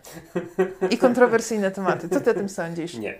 I 0.89 0.97
kontrowersyjne 0.97 1.71
tematy. 1.71 2.09
Co 2.09 2.21
ty 2.21 2.31
o 2.31 2.33
tym 2.33 2.49
sądzisz? 2.49 2.93
Nie. 2.93 3.19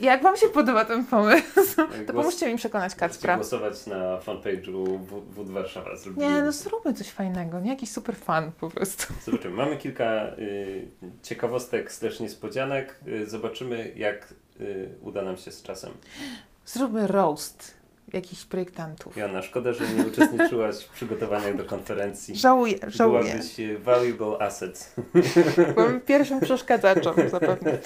Jak 0.00 0.22
wam 0.22 0.36
się 0.36 0.48
podoba 0.48 0.84
ten 0.84 1.04
pomysł? 1.06 1.44
To 1.76 1.86
Głos- 1.86 2.06
pomóżcie 2.16 2.52
mi 2.52 2.56
przekonać 2.58 2.94
Kacpra. 2.94 3.36
głosować 3.36 3.86
na 3.86 4.18
fanpage'u 4.18 4.98
W- 4.98 5.34
Wód 5.34 5.50
Warszawa. 5.50 5.96
Zrobimy. 5.96 6.26
Nie, 6.26 6.42
no 6.42 6.52
zróbmy 6.52 6.94
coś 6.94 7.10
fajnego, 7.10 7.60
nie 7.60 7.70
jakiś 7.70 7.90
super 7.90 8.16
fan 8.16 8.52
po 8.60 8.70
prostu. 8.70 9.14
Zobaczymy. 9.24 9.54
Mamy 9.56 9.76
kilka 9.76 10.26
y, 10.38 10.88
ciekawostek 11.22 11.92
slash 11.92 12.20
niespodzianek. 12.20 13.00
Y, 13.08 13.26
zobaczymy, 13.30 13.92
jak 13.96 14.34
y, 14.60 14.88
uda 15.02 15.22
nam 15.22 15.36
się 15.36 15.50
z 15.50 15.62
czasem. 15.62 15.92
Zróbmy 16.66 17.06
roast 17.06 17.74
jakichś 18.12 18.44
projektantów. 18.44 19.16
Joanna, 19.16 19.42
szkoda, 19.42 19.72
że 19.72 19.84
nie 19.88 20.06
uczestniczyłaś 20.06 20.76
w 20.84 20.88
przygotowaniach 20.88 21.56
do 21.56 21.64
konferencji. 21.64 22.36
Żałuję, 22.36 22.74
żałuję. 22.86 23.22
Byłabyś 23.24 23.60
y, 23.60 23.78
valuable 23.78 24.38
asset. 24.46 24.94
Byłem 25.74 26.00
pierwszym 26.00 26.40
przeszkadzaczem 26.40 27.14
zapewne. 27.30 27.78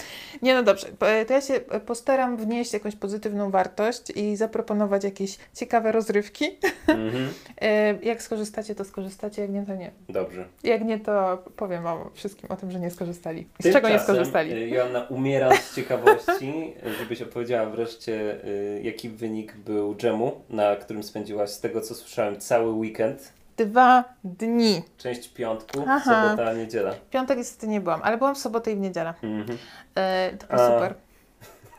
Nie 0.43 0.55
no 0.55 0.63
dobrze, 0.63 0.87
to 1.27 1.33
ja 1.35 1.41
się 1.41 1.61
postaram 1.87 2.37
wnieść 2.37 2.73
jakąś 2.73 2.97
pozytywną 2.97 3.51
wartość 3.51 4.11
i 4.17 4.37
zaproponować 4.37 5.05
jakieś 5.05 5.39
ciekawe 5.55 5.93
rozrywki. 5.93 6.45
Mhm. 6.87 7.29
E, 7.63 7.95
Jak 8.03 8.23
skorzystacie, 8.23 8.75
to 8.75 8.85
skorzystacie, 8.85 9.43
jak 9.43 9.51
nie, 9.51 9.63
to 9.67 9.75
nie. 9.75 9.91
Dobrze. 10.09 10.45
Jak 10.65 10.85
nie, 10.85 11.01
to 11.01 11.45
powiem 11.57 11.83
wam 11.83 11.99
wszystkim 12.15 12.51
o 12.51 12.57
tym, 12.57 12.71
że 12.71 12.81
nie 12.81 12.91
skorzystali. 12.91 13.47
Z 13.61 13.73
czego 13.73 13.89
nie 13.89 13.99
skorzystali? 13.99 14.53
y, 14.53 14.69
Joanna, 14.69 15.03
umiera 15.09 15.57
z 15.57 15.75
ciekawości, 15.75 16.75
żebyś 16.99 17.23
opowiedziała 17.23 17.71
wreszcie, 17.71 18.41
jaki 18.83 19.09
wynik 19.09 19.57
był 19.57 19.95
dżemu, 20.11 20.41
na 20.51 20.77
którym 20.77 21.03
spędziłaś, 21.03 21.51
z 21.51 21.61
tego 21.61 21.81
co 21.81 21.95
słyszałem, 21.95 22.41
cały 22.41 22.73
weekend. 22.73 23.33
Dwa 23.57 24.05
dni. 24.25 24.83
Część 24.99 25.29
piątku, 25.29 25.85
Aha. 25.89 26.29
sobota, 26.31 26.53
niedziela. 26.53 26.95
Piątek 27.11 27.39
niestety 27.39 27.69
nie 27.69 27.81
byłam, 27.81 28.01
ale 28.03 28.19
byłam 28.19 28.35
w 28.35 28.39
sobotę 28.39 28.73
i 28.73 28.77
w 28.77 28.81
niedzielę. 28.81 29.15
Mhm. 29.23 29.59
E, 29.95 30.31
to 30.39 30.47
było 30.47 30.63
A. 30.63 30.67
super. 30.67 30.95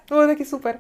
Było 0.10 0.28
takie 0.28 0.46
super. 0.46 0.78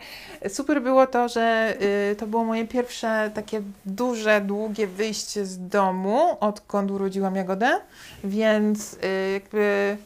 Super 0.50 0.81
było 0.81 1.08
to, 1.08 1.29
że 1.29 1.75
y, 2.12 2.15
to 2.15 2.27
było 2.27 2.43
moje 2.43 2.67
pierwsze 2.67 3.31
takie 3.34 3.62
duże, 3.86 4.41
długie 4.41 4.88
wyjście 4.88 5.46
z 5.46 5.67
domu, 5.67 6.38
odkąd 6.39 6.91
urodziłam 6.91 7.36
Jagodę, 7.36 7.79
więc 8.24 8.93
y, 8.93 9.31
jakby 9.34 9.98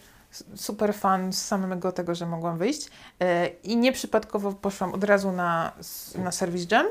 super 0.56 0.94
fan 0.94 1.34
z 1.34 1.46
samego 1.46 1.92
tego, 1.92 2.16
że 2.16 2.26
mogłam 2.26 2.58
wyjść. 2.58 2.86
Y, 2.86 2.90
I 3.64 3.78
nieprzypadkowo 3.78 4.52
poszłam 4.52 4.94
od 4.94 5.04
razu 5.04 5.32
na, 5.32 5.72
na 6.16 6.32
Service 6.32 6.76
Jam, 6.76 6.86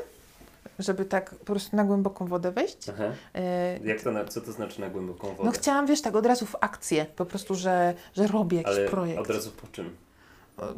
żeby 0.79 1.05
tak 1.05 1.29
po 1.35 1.45
prostu 1.45 1.75
na 1.75 1.83
głęboką 1.83 2.25
wodę 2.27 2.51
wejść. 2.51 2.89
Aha. 2.89 3.03
Y, 3.83 3.87
Jak 3.87 4.01
to, 4.01 4.11
na, 4.11 4.25
co 4.25 4.41
to 4.41 4.51
znaczy 4.51 4.81
na 4.81 4.89
głęboką 4.89 5.27
wodę? 5.27 5.43
no 5.43 5.51
chciałam, 5.51 5.85
wiesz, 5.85 6.01
tak 6.01 6.15
od 6.15 6.25
razu 6.25 6.45
w 6.45 6.55
akcję, 6.61 7.05
po 7.15 7.25
prostu, 7.25 7.55
że, 7.55 7.93
że 8.15 8.27
robię 8.27 8.57
jakiś 8.57 8.75
Ale 8.77 8.87
projekt. 8.89 9.19
od 9.21 9.29
razu 9.29 9.51
po 9.51 9.67
czym? 9.67 9.95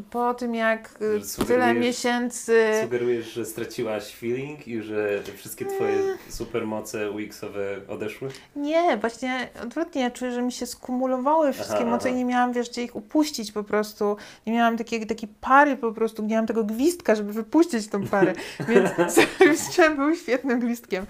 Po 0.10 0.34
tym, 0.34 0.56
jak 0.56 0.90
y, 1.02 1.20
Że 1.40 1.46
tyle 1.46 1.74
miesięcy... 1.74 2.72
Sugerujesz, 2.84 3.34
że 3.34 3.46
straciłaś 3.46 4.16
feeling 4.16 4.68
i 4.68 4.82
że 4.82 5.24
wszystkie 5.38 5.66
twoje 5.66 5.98
supermoce 6.30 7.12
UX-owe 7.12 7.88
odeszły? 7.88 8.30
Nie, 8.56 8.98
właśnie 8.98 9.50
odwrotnie, 9.64 10.02
ja 10.02 10.12
czuję, 10.12 10.32
że 10.32 10.42
mi 10.42 10.52
się 10.52 10.66
skumulowały 10.66 11.54
wszystkie 11.54 11.76
Aha, 11.76 11.86
moce 11.86 12.10
i 12.10 12.14
nie 12.14 12.26
miałam, 12.26 12.54
wiesz, 12.54 12.70
gdzie 12.70 12.84
ich 12.84 12.96
upuścić 12.96 13.52
po 13.52 13.64
prostu. 13.64 14.18
Nie 14.46 14.54
miałam 14.54 14.78
takiej, 14.78 15.08
takiej 15.08 15.30
pary 15.42 15.78
po 15.78 15.92
prostu, 15.92 16.22
nie 16.22 16.28
miałam 16.28 16.48
tego 16.48 16.64
gwizdka, 16.64 17.16
żeby 17.16 17.34
wypuścić 17.34 17.88
tą 17.88 18.08
parę. 18.08 18.34
Więc 18.70 18.90
Service 19.14 19.96
był 19.96 20.16
świetnym 20.16 20.60
gwizdkiem. 20.60 21.06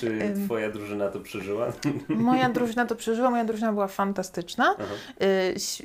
Czy 0.00 0.34
twoja 0.44 0.70
drużyna 0.70 1.08
to 1.08 1.20
przeżyła? 1.20 1.72
Moja 2.08 2.48
drużyna 2.48 2.86
to 2.86 2.96
przeżyła, 2.96 3.30
moja 3.30 3.44
drużyna 3.44 3.72
była 3.72 3.88
fantastyczna. 3.88 4.76
Aha. 4.78 4.94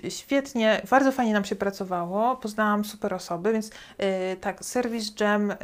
Y, 0.06 0.12
świetnie, 0.12 0.82
bardzo 0.90 1.12
fajnie 1.12 1.34
nam 1.34 1.46
się 1.46 1.56
pracowało, 1.56 2.27
poznałam 2.36 2.86
super 2.86 3.14
osoby, 3.14 3.54
więc 3.54 3.68
y, 3.68 3.72
tak, 4.42 4.66
Service 4.66 5.12
Jam, 5.20 5.52
y, 5.52 5.56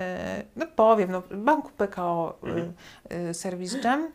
no 0.56 0.66
powiem, 0.76 1.12
no, 1.12 1.24
Banku 1.32 1.72
PKO, 1.78 2.38
Mhm. 2.44 2.74
y, 3.12 3.30
y, 3.30 3.34
Service 3.34 3.78
Jam, 3.84 4.08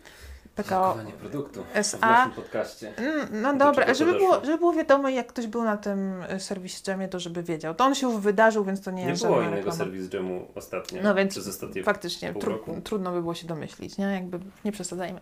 PKO 0.55 0.97
produktu 1.21 1.65
w 1.65 1.77
SA. 1.77 1.99
naszym 2.01 2.33
podcaście. 2.33 2.93
Mm, 2.97 3.43
No 3.43 3.53
Do 3.53 3.59
dobra, 3.59 3.95
żeby 3.95 4.13
doszło? 4.13 4.29
było, 4.29 4.45
żeby 4.45 4.59
było 4.59 4.73
wiadomo, 4.73 5.09
jak 5.09 5.27
ktoś 5.27 5.47
był 5.47 5.65
na 5.65 5.77
tym 5.77 6.23
y, 6.37 6.41
serwis 6.41 6.87
jamie, 6.87 7.09
to 7.09 7.21
żeby 7.21 7.43
wiedział. 7.43 7.75
To 7.75 7.85
on 7.85 7.95
się 7.95 8.07
już 8.07 8.17
wydarzył, 8.21 8.65
więc 8.65 8.81
to 8.81 8.91
nie, 8.91 9.03
Nie 9.05 9.09
jest 9.11 9.23
było 9.23 9.35
żadna 9.37 9.49
innego 9.51 9.71
reklama. 9.71 9.79
serwis 9.93 10.13
jamu 10.13 10.47
ostatnio, 10.55 11.03
No 11.03 11.15
więc 11.15 11.33
przez 11.33 11.49
ostatnie... 11.49 11.83
Faktycznie, 11.83 12.35
tru, 12.35 12.53
roku. 12.53 12.81
trudno 12.85 13.13
by 13.13 13.21
było 13.21 13.35
się 13.35 13.47
domyślić, 13.47 13.99
nie? 13.99 14.05
Jakby 14.05 14.39
nie 14.65 14.73
przesadzajmy. 14.73 15.21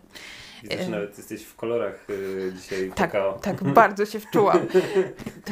Że 0.63 0.79
ym. 0.85 0.91
nawet 0.91 1.17
jesteś 1.17 1.43
w 1.43 1.55
kolorach 1.55 2.09
y, 2.09 2.51
dzisiaj 2.55 2.89
Tak, 2.89 3.11
kakao. 3.11 3.33
tak 3.39 3.63
bardzo 3.81 4.05
się 4.05 4.19
wczułam. 4.19 4.59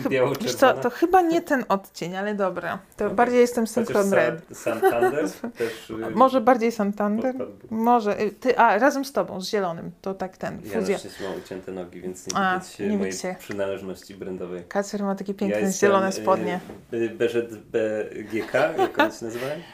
To, 0.04 0.10
wiesz 0.42 0.56
co, 0.56 0.74
to 0.74 0.90
chyba 0.90 1.22
nie 1.22 1.42
ten 1.42 1.66
odcień, 1.70 2.16
ale 2.16 2.36
dobra. 2.36 2.80
To 2.98 3.10
bardziej 3.10 3.40
jestem 3.40 3.68
Synchron 3.68 4.14
Red. 4.14 4.42
Santander 4.54 5.26
też... 5.58 5.90
y, 5.90 5.94
Może 6.16 6.42
bardziej 6.42 6.72
Santander? 6.72 7.36
Może. 7.70 8.16
Ty, 8.40 8.58
a, 8.58 8.78
razem 8.78 9.06
z 9.06 9.12
tobą, 9.12 9.42
z 9.42 9.50
zielonym. 9.50 9.92
To 10.02 10.14
tak 10.14 10.38
ten, 10.38 10.62
Ja 10.66 10.80
fuzja. 10.80 10.98
szczęście 10.98 11.24
mam 11.30 11.38
ucięte 11.38 11.72
nogi, 11.72 12.02
więc 12.02 12.28
nie 12.28 12.34
widać 12.34 12.80
nie 12.80 12.86
mojej 12.98 13.12
widzicie. 13.12 13.36
przynależności 13.40 14.16
brandowej. 14.16 14.64
Kacer 14.68 15.04
ma 15.04 15.16
takie 15.16 15.34
piękne, 15.34 15.62
ja 15.62 15.72
zielone 15.72 16.12
spodnie. 16.12 16.60
Y, 16.94 17.10
BZBGK, 17.10 18.54
jak 18.78 19.00
one 19.00 19.12
się 19.12 19.26
nazywają? 19.26 19.56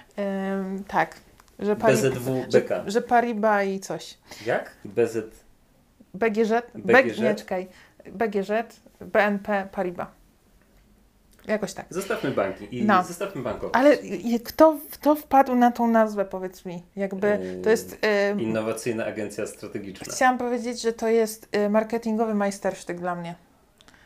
Tak. 0.87 1.15
Że 1.61 1.75
Pari, 1.75 1.95
BZWBK. 1.97 2.69
że, 2.69 2.91
że 2.91 3.01
Pariba 3.01 3.63
i 3.63 3.79
coś. 3.79 4.17
Jak? 4.45 4.71
BZ... 4.85 5.17
BGZ? 6.13 6.51
BGZ? 6.75 7.19
Nie, 7.19 7.35
czekaj. 7.35 7.67
BGZ, 8.05 8.51
BNP, 9.01 9.67
Paribas. 9.71 10.07
Jakoś 11.47 11.73
tak. 11.73 11.85
Zostawmy 11.89 12.31
banki 12.31 12.77
i 12.77 12.83
No. 12.85 13.03
zostawmy 13.03 13.41
bankowość. 13.41 13.75
Ale 13.75 13.97
kto, 14.45 14.77
kto 14.91 15.15
wpadł 15.15 15.55
na 15.55 15.71
tą 15.71 15.87
nazwę, 15.87 16.25
powiedz 16.25 16.65
mi? 16.65 16.83
Jakby 16.95 17.39
to 17.63 17.69
jest... 17.69 17.93
y, 18.37 18.41
Innowacyjna 18.41 19.05
agencja 19.05 19.47
strategiczna. 19.47 20.13
chciałam 20.13 20.37
powiedzieć, 20.37 20.81
że 20.81 20.93
to 20.93 21.07
jest 21.07 21.55
y, 21.55 21.69
marketingowy 21.69 22.33
majstersztyk 22.33 22.99
dla 22.99 23.15
mnie. 23.15 23.35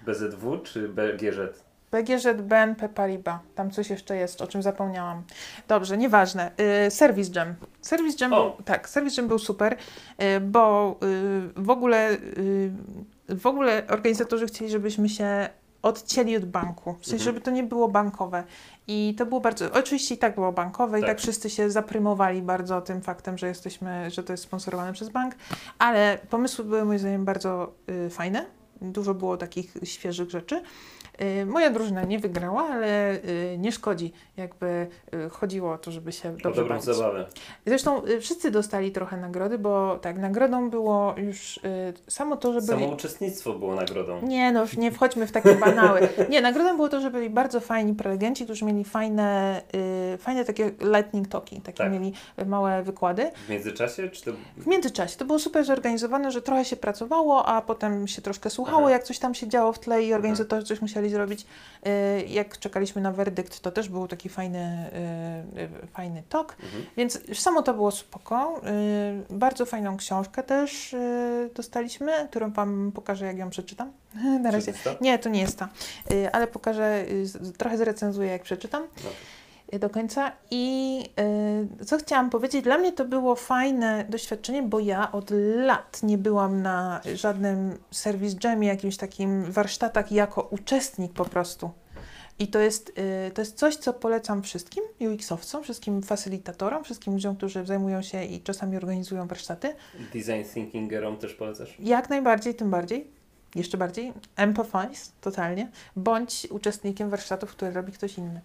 BZW 0.07 0.57
czy 0.57 0.89
BGZ? 0.89 1.63
BGZ, 1.95 2.41
BNP 2.41 2.89
Paribas. 2.89 3.39
Tam 3.55 3.71
coś 3.71 3.89
jeszcze 3.89 4.15
jest, 4.15 4.41
o 4.41 4.47
czym 4.47 4.61
zapomniałam. 4.63 5.23
Dobrze, 5.67 5.97
nieważne. 5.97 6.51
Y, 6.87 6.91
Service 6.91 7.31
Jam. 7.39 7.53
Service 7.81 8.17
Jam 8.21 8.31
był, 8.31 8.51
tak, 8.65 8.89
Service 8.89 9.21
Jam 9.21 9.27
był 9.27 9.39
super, 9.39 9.73
y, 9.73 10.39
bo 10.39 10.95
y, 11.03 11.63
w 11.63 11.69
ogóle 11.69 12.11
y, 12.11 12.71
w 13.29 13.45
ogóle 13.47 13.83
organizatorzy 13.89 14.47
chcieli, 14.47 14.71
żebyśmy 14.71 15.09
się 15.09 15.49
odcięli 15.81 16.37
od 16.37 16.45
banku. 16.45 16.93
W 16.93 17.05
sensie, 17.05 17.13
Mhm. 17.13 17.23
żeby 17.23 17.41
to 17.41 17.51
nie 17.51 17.63
było 17.63 17.87
bankowe. 17.87 18.43
I 18.87 19.15
to 19.17 19.25
było 19.25 19.41
bardzo, 19.41 19.71
oczywiście 19.73 20.15
i 20.15 20.17
tak 20.17 20.35
było 20.35 20.51
bankowe 20.51 20.97
i 20.99 21.01
Tak. 21.01 21.09
tak 21.09 21.19
wszyscy 21.19 21.49
się 21.49 21.69
zaprymowali 21.71 22.41
bardzo 22.41 22.81
tym 22.81 23.01
faktem, 23.01 23.37
że 23.37 23.47
jesteśmy, 23.47 24.11
że 24.11 24.23
to 24.23 24.33
jest 24.33 24.43
sponsorowane 24.43 24.93
przez 24.93 25.09
bank, 25.09 25.35
ale 25.79 26.17
pomysły 26.29 26.65
były 26.65 26.85
moim 26.85 26.99
zdaniem 26.99 27.25
bardzo 27.25 27.71
y, 27.89 28.09
fajne. 28.09 28.45
Dużo 28.81 29.13
było 29.13 29.37
takich 29.37 29.73
świeżych 29.83 30.29
rzeczy. 30.29 30.61
Y, 31.21 31.45
Moja 31.45 31.69
drużyna 31.69 32.03
nie 32.03 32.19
wygrała, 32.19 32.63
ale 32.63 33.13
y, 33.15 33.55
nie 33.59 33.71
szkodzi. 33.71 34.13
Jakby 34.37 34.87
y, 35.13 35.29
chodziło 35.29 35.71
o 35.73 35.77
to, 35.77 35.91
żeby 35.91 36.11
się 36.11 36.29
O 36.29 36.31
dobrze 36.31 36.61
dobrą 36.61 36.67
bawić. 36.75 36.85
zabawę. 36.85 37.25
Zresztą 37.65 38.01
wszyscy 38.21 38.51
dostali 38.51 38.91
trochę 38.91 39.17
nagrody, 39.17 39.57
bo 39.57 39.99
tak, 40.01 40.17
nagrodą 40.17 40.69
było 40.69 41.15
już 41.17 41.59
samo 42.09 42.37
to, 42.37 42.53
że 42.53 42.61
byli... 42.61 42.81
Samo 42.83 42.93
uczestnictwo 42.93 43.53
było 43.53 43.75
nagrodą. 43.75 44.21
Nie, 44.21 44.51
no 44.51 44.61
już 44.61 44.77
nie 44.77 44.91
wchodźmy 44.91 45.27
w 45.27 45.31
takie 45.31 45.55
banały. 45.55 46.09
Nie, 46.29 46.41
nagrodą 46.41 46.75
było 46.75 46.89
to, 46.89 47.01
że 47.01 47.11
byli 47.11 47.29
bardzo 47.29 47.59
fajni 47.59 47.93
prelegenci, 47.93 48.43
którzy 48.45 48.65
mieli 48.65 48.83
fajne, 48.83 49.61
fajne 50.17 50.45
takie 50.45 50.71
lightning 50.93 51.27
talki, 51.27 51.61
takie 51.61 51.77
Tak. 51.77 51.91
mieli 51.91 52.13
małe 52.45 52.83
wykłady. 52.83 53.31
W 53.45 53.49
międzyczasie, 53.49 54.09
czy 54.09 54.23
to... 54.25 54.31
W 54.57 54.67
międzyczasie 54.67 55.17
to 55.17 55.25
było 55.25 55.39
super 55.39 55.65
zorganizowane, 55.65 56.31
że 56.31 56.41
trochę 56.41 56.65
się 56.65 56.75
pracowało, 56.75 57.45
a 57.45 57.61
potem 57.61 58.07
się 58.07 58.21
troszkę 58.21 58.49
słuchało, 58.49 58.81
Aha. 58.81 58.89
jak 58.91 59.03
coś 59.03 59.19
tam 59.19 59.33
się 59.35 59.47
działo 59.47 59.73
w 59.73 59.79
tle 59.79 60.03
i 60.03 60.13
organizatorzy 60.13 60.65
coś 60.65 60.81
musieli 60.81 61.04
zrobić. 61.09 61.45
Y, 61.87 62.25
Jak 62.27 62.59
czekaliśmy 62.59 63.01
na 63.01 63.11
werdykt, 63.11 63.59
to 63.59 63.71
też 63.71 63.89
był 63.89 64.07
taki 64.07 64.29
fajny, 64.29 64.89
y, 65.55 65.61
y, 65.61 65.87
fajny 65.87 66.23
talk. 66.29 66.55
Mhm. 66.63 66.85
Więc 66.97 67.19
samo 67.33 67.61
to 67.61 67.73
było 67.73 67.91
spoko. 67.91 68.61
Bardzo 69.29 69.65
fajną 69.65 69.97
książkę 69.97 70.43
też 70.43 70.95
dostaliśmy, 71.55 72.27
którą 72.29 72.51
Wam 72.51 72.91
pokażę, 72.95 73.25
jak 73.25 73.37
ją 73.37 73.49
przeczytam. 73.49 73.91
Na 74.43 74.51
razie. 74.51 74.73
Nie, 75.01 75.19
to 75.19 75.29
nie 75.29 75.41
jest 75.41 75.59
ta, 75.59 75.69
ale 76.31 76.47
pokażę, 76.47 77.05
trochę 77.57 77.77
zrecenzuję, 77.77 78.29
jak 78.29 78.43
przeczytam 78.43 78.87
No. 79.03 79.09
Y, 79.73 79.79
do 79.79 79.89
końca. 79.89 80.31
I 80.51 80.99
y, 81.81 81.85
co 81.85 81.97
chciałam 81.97 82.29
powiedzieć, 82.29 82.63
dla 82.63 82.77
mnie 82.77 82.91
to 82.91 83.05
było 83.05 83.35
fajne 83.35 84.05
doświadczenie, 84.09 84.63
bo 84.63 84.79
ja 84.79 85.11
od 85.11 85.31
lat 85.55 86.03
nie 86.03 86.17
byłam 86.17 86.61
na 86.61 87.01
żadnym 87.15 87.77
service 87.91 88.35
jamie, 88.43 88.67
jakimś 88.67 88.97
takim 88.97 89.51
warsztatach 89.51 90.11
jako 90.11 90.41
uczestnik 90.41 91.13
po 91.13 91.25
prostu. 91.25 91.71
I 92.39 92.47
to 92.47 92.59
jest, 92.59 92.99
y, 93.27 93.31
to 93.31 93.41
jest 93.41 93.57
coś, 93.57 93.75
co 93.75 93.93
polecam 93.93 94.43
wszystkim 94.43 94.83
UX-owcom, 94.99 95.63
wszystkim 95.63 96.01
facylitatorom, 96.01 96.83
wszystkim 96.83 97.13
ludziom, 97.13 97.35
którzy 97.35 97.65
zajmują 97.65 98.01
się 98.01 98.23
i 98.23 98.41
czasami 98.41 98.77
organizują 98.77 99.27
warsztaty. 99.27 99.75
Design 100.13 100.53
thinkingerom 100.53 101.17
też 101.17 101.33
polecasz? 101.33 101.75
Jak 101.79 102.09
najbardziej, 102.09 102.55
tym 102.55 102.69
bardziej. 102.69 103.15
Jeszcze 103.55 103.77
bardziej. 103.77 104.13
Empathize, 104.35 105.11
totalnie. 105.21 105.71
Bądź 105.95 106.47
uczestnikiem 106.49 107.09
warsztatów, 107.09 107.51
które 107.51 107.71
robi 107.71 107.91
ktoś 107.91 108.17
inny. 108.17 108.41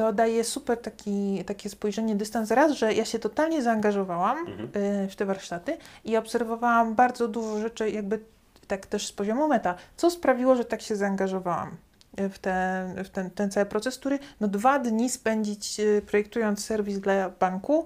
To 0.00 0.12
daje 0.12 0.44
super 0.44 0.78
taki, 0.78 1.44
takie 1.46 1.68
spojrzenie, 1.70 2.16
dystans. 2.16 2.50
Raz, 2.50 2.72
że 2.72 2.94
ja 2.94 3.04
się 3.04 3.18
totalnie 3.18 3.62
zaangażowałam 3.62 4.38
Mhm. 4.38 4.68
e, 5.04 5.08
w 5.08 5.16
te 5.16 5.24
warsztaty 5.24 5.76
i 6.04 6.16
obserwowałam 6.16 6.94
bardzo 6.94 7.28
dużo 7.28 7.58
rzeczy, 7.58 7.90
jakby 7.90 8.20
tak 8.66 8.86
też 8.86 9.06
z 9.06 9.12
poziomu 9.12 9.48
meta. 9.48 9.74
Co 9.96 10.10
sprawiło, 10.10 10.56
że 10.56 10.64
tak 10.64 10.82
się 10.82 10.96
zaangażowałam 10.96 11.76
e, 12.16 12.28
w 12.28 12.38
ten, 12.38 13.04
w 13.04 13.08
ten, 13.10 13.30
ten 13.30 13.50
cały 13.50 13.66
proces, 13.66 13.98
który 13.98 14.18
no 14.40 14.48
dwa 14.48 14.78
dni 14.78 15.10
spędzić 15.10 15.80
e, 15.80 16.02
projektując 16.02 16.64
serwis 16.64 16.98
dla 17.00 17.30
banku, 17.30 17.84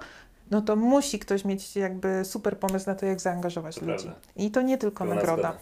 no 0.50 0.62
to 0.62 0.76
musi 0.76 1.18
ktoś 1.18 1.44
mieć 1.44 1.76
jakby 1.76 2.24
super 2.24 2.58
pomysł 2.58 2.86
na 2.86 2.94
to, 2.94 3.06
jak 3.06 3.20
zaangażować 3.20 3.74
To 3.74 3.86
ludzi. 3.86 4.04
prawda. 4.04 4.20
I 4.36 4.50
to 4.50 4.62
nie 4.62 4.78
tylko 4.78 4.98
Pełna 5.04 5.14
nagroda. 5.14 5.56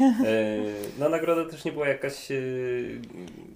E, 0.00 0.58
no 0.98 1.08
nagroda 1.08 1.50
też 1.50 1.64
nie 1.64 1.72
była 1.72 1.88
jakaś... 1.88 2.30
e, 2.30 2.34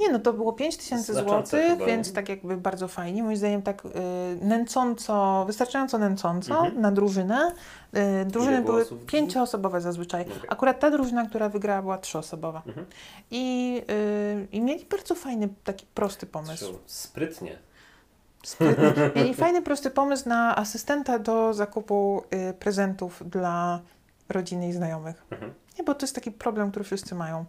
Nie, 0.00 0.08
no 0.12 0.18
to 0.18 0.32
było 0.32 0.52
5 0.52 0.76
tysięcy 0.76 1.14
złotych, 1.14 1.78
więc 1.86 2.08
nie? 2.08 2.14
tak 2.14 2.28
jakby 2.28 2.56
bardzo 2.56 2.88
fajnie. 2.88 3.22
Moim 3.22 3.36
zdaniem 3.36 3.62
tak 3.62 3.84
y, 3.84 3.88
nęcąco, 4.40 5.44
wystarczająco 5.46 5.98
nęcąco 5.98 6.54
Mhm. 6.54 6.80
na 6.80 6.92
drużynę. 6.92 7.52
Drużyny 8.26 8.62
były 8.62 8.82
osób? 8.82 9.06
pięcioosobowe 9.06 9.80
zazwyczaj. 9.80 10.22
Okej. 10.22 10.34
Akurat 10.48 10.80
ta 10.80 10.90
drużyna, 10.90 11.26
która 11.26 11.48
wygrała, 11.48 11.82
była 11.82 11.98
trzyosobowa. 11.98 12.62
Mhm. 12.66 12.86
I, 13.30 13.82
I 14.52 14.60
mieli 14.60 14.84
bardzo 14.90 15.14
fajny, 15.14 15.48
taki 15.64 15.86
prosty 15.94 16.26
pomysł. 16.26 16.78
Sprytnie. 16.86 17.58
Sprytny. 18.42 18.92
Mieli 19.16 19.34
fajny, 19.34 19.62
prosty 19.62 19.90
pomysł 19.90 20.28
na 20.28 20.56
asystenta 20.56 21.18
do 21.18 21.54
zakupu 21.54 22.22
prezentów 22.58 23.22
dla 23.30 23.80
rodziny 24.28 24.68
i 24.68 24.72
znajomych. 24.72 25.22
Mhm. 25.30 25.52
Nie, 25.78 25.84
bo 25.84 25.94
to 25.94 26.04
jest 26.06 26.14
taki 26.14 26.32
problem, 26.32 26.70
który 26.70 26.84
wszyscy 26.84 27.14
mają. 27.14 27.44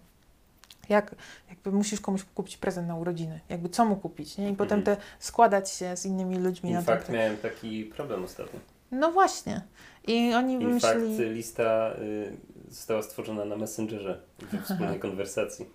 Jak 0.89 1.15
jakby 1.49 1.71
musisz 1.71 2.01
komuś 2.01 2.23
kupić 2.23 2.57
prezent 2.57 2.87
na 2.87 2.95
urodziny, 2.95 3.39
jakby 3.49 3.69
co 3.69 3.85
mu 3.85 3.95
kupić, 3.95 4.37
nie? 4.37 4.49
I 4.49 4.53
potem 4.55 4.79
Mhm. 4.79 4.97
te 4.97 5.03
składać 5.19 5.69
się 5.71 5.97
z 5.97 6.05
innymi 6.05 6.37
ludźmi 6.39 6.69
In 6.69 6.75
na 6.75 6.81
fact 6.81 7.05
ten. 7.05 7.15
miałem 7.15 7.37
taki 7.37 7.85
problem 7.85 8.23
ostatnio. 8.23 8.59
No 8.91 9.11
właśnie. 9.11 9.61
I 10.07 10.33
oni 10.33 10.53
In 10.53 10.79
fact 10.79 10.95
wymyślili. 10.97 11.29
lista 11.33 11.91
y, 11.99 12.37
została 12.69 13.01
stworzona 13.03 13.45
na 13.45 13.55
Messengerze 13.55 14.19
we 14.51 14.61
wspólnej 14.63 14.99
konwersacji. 14.99 15.65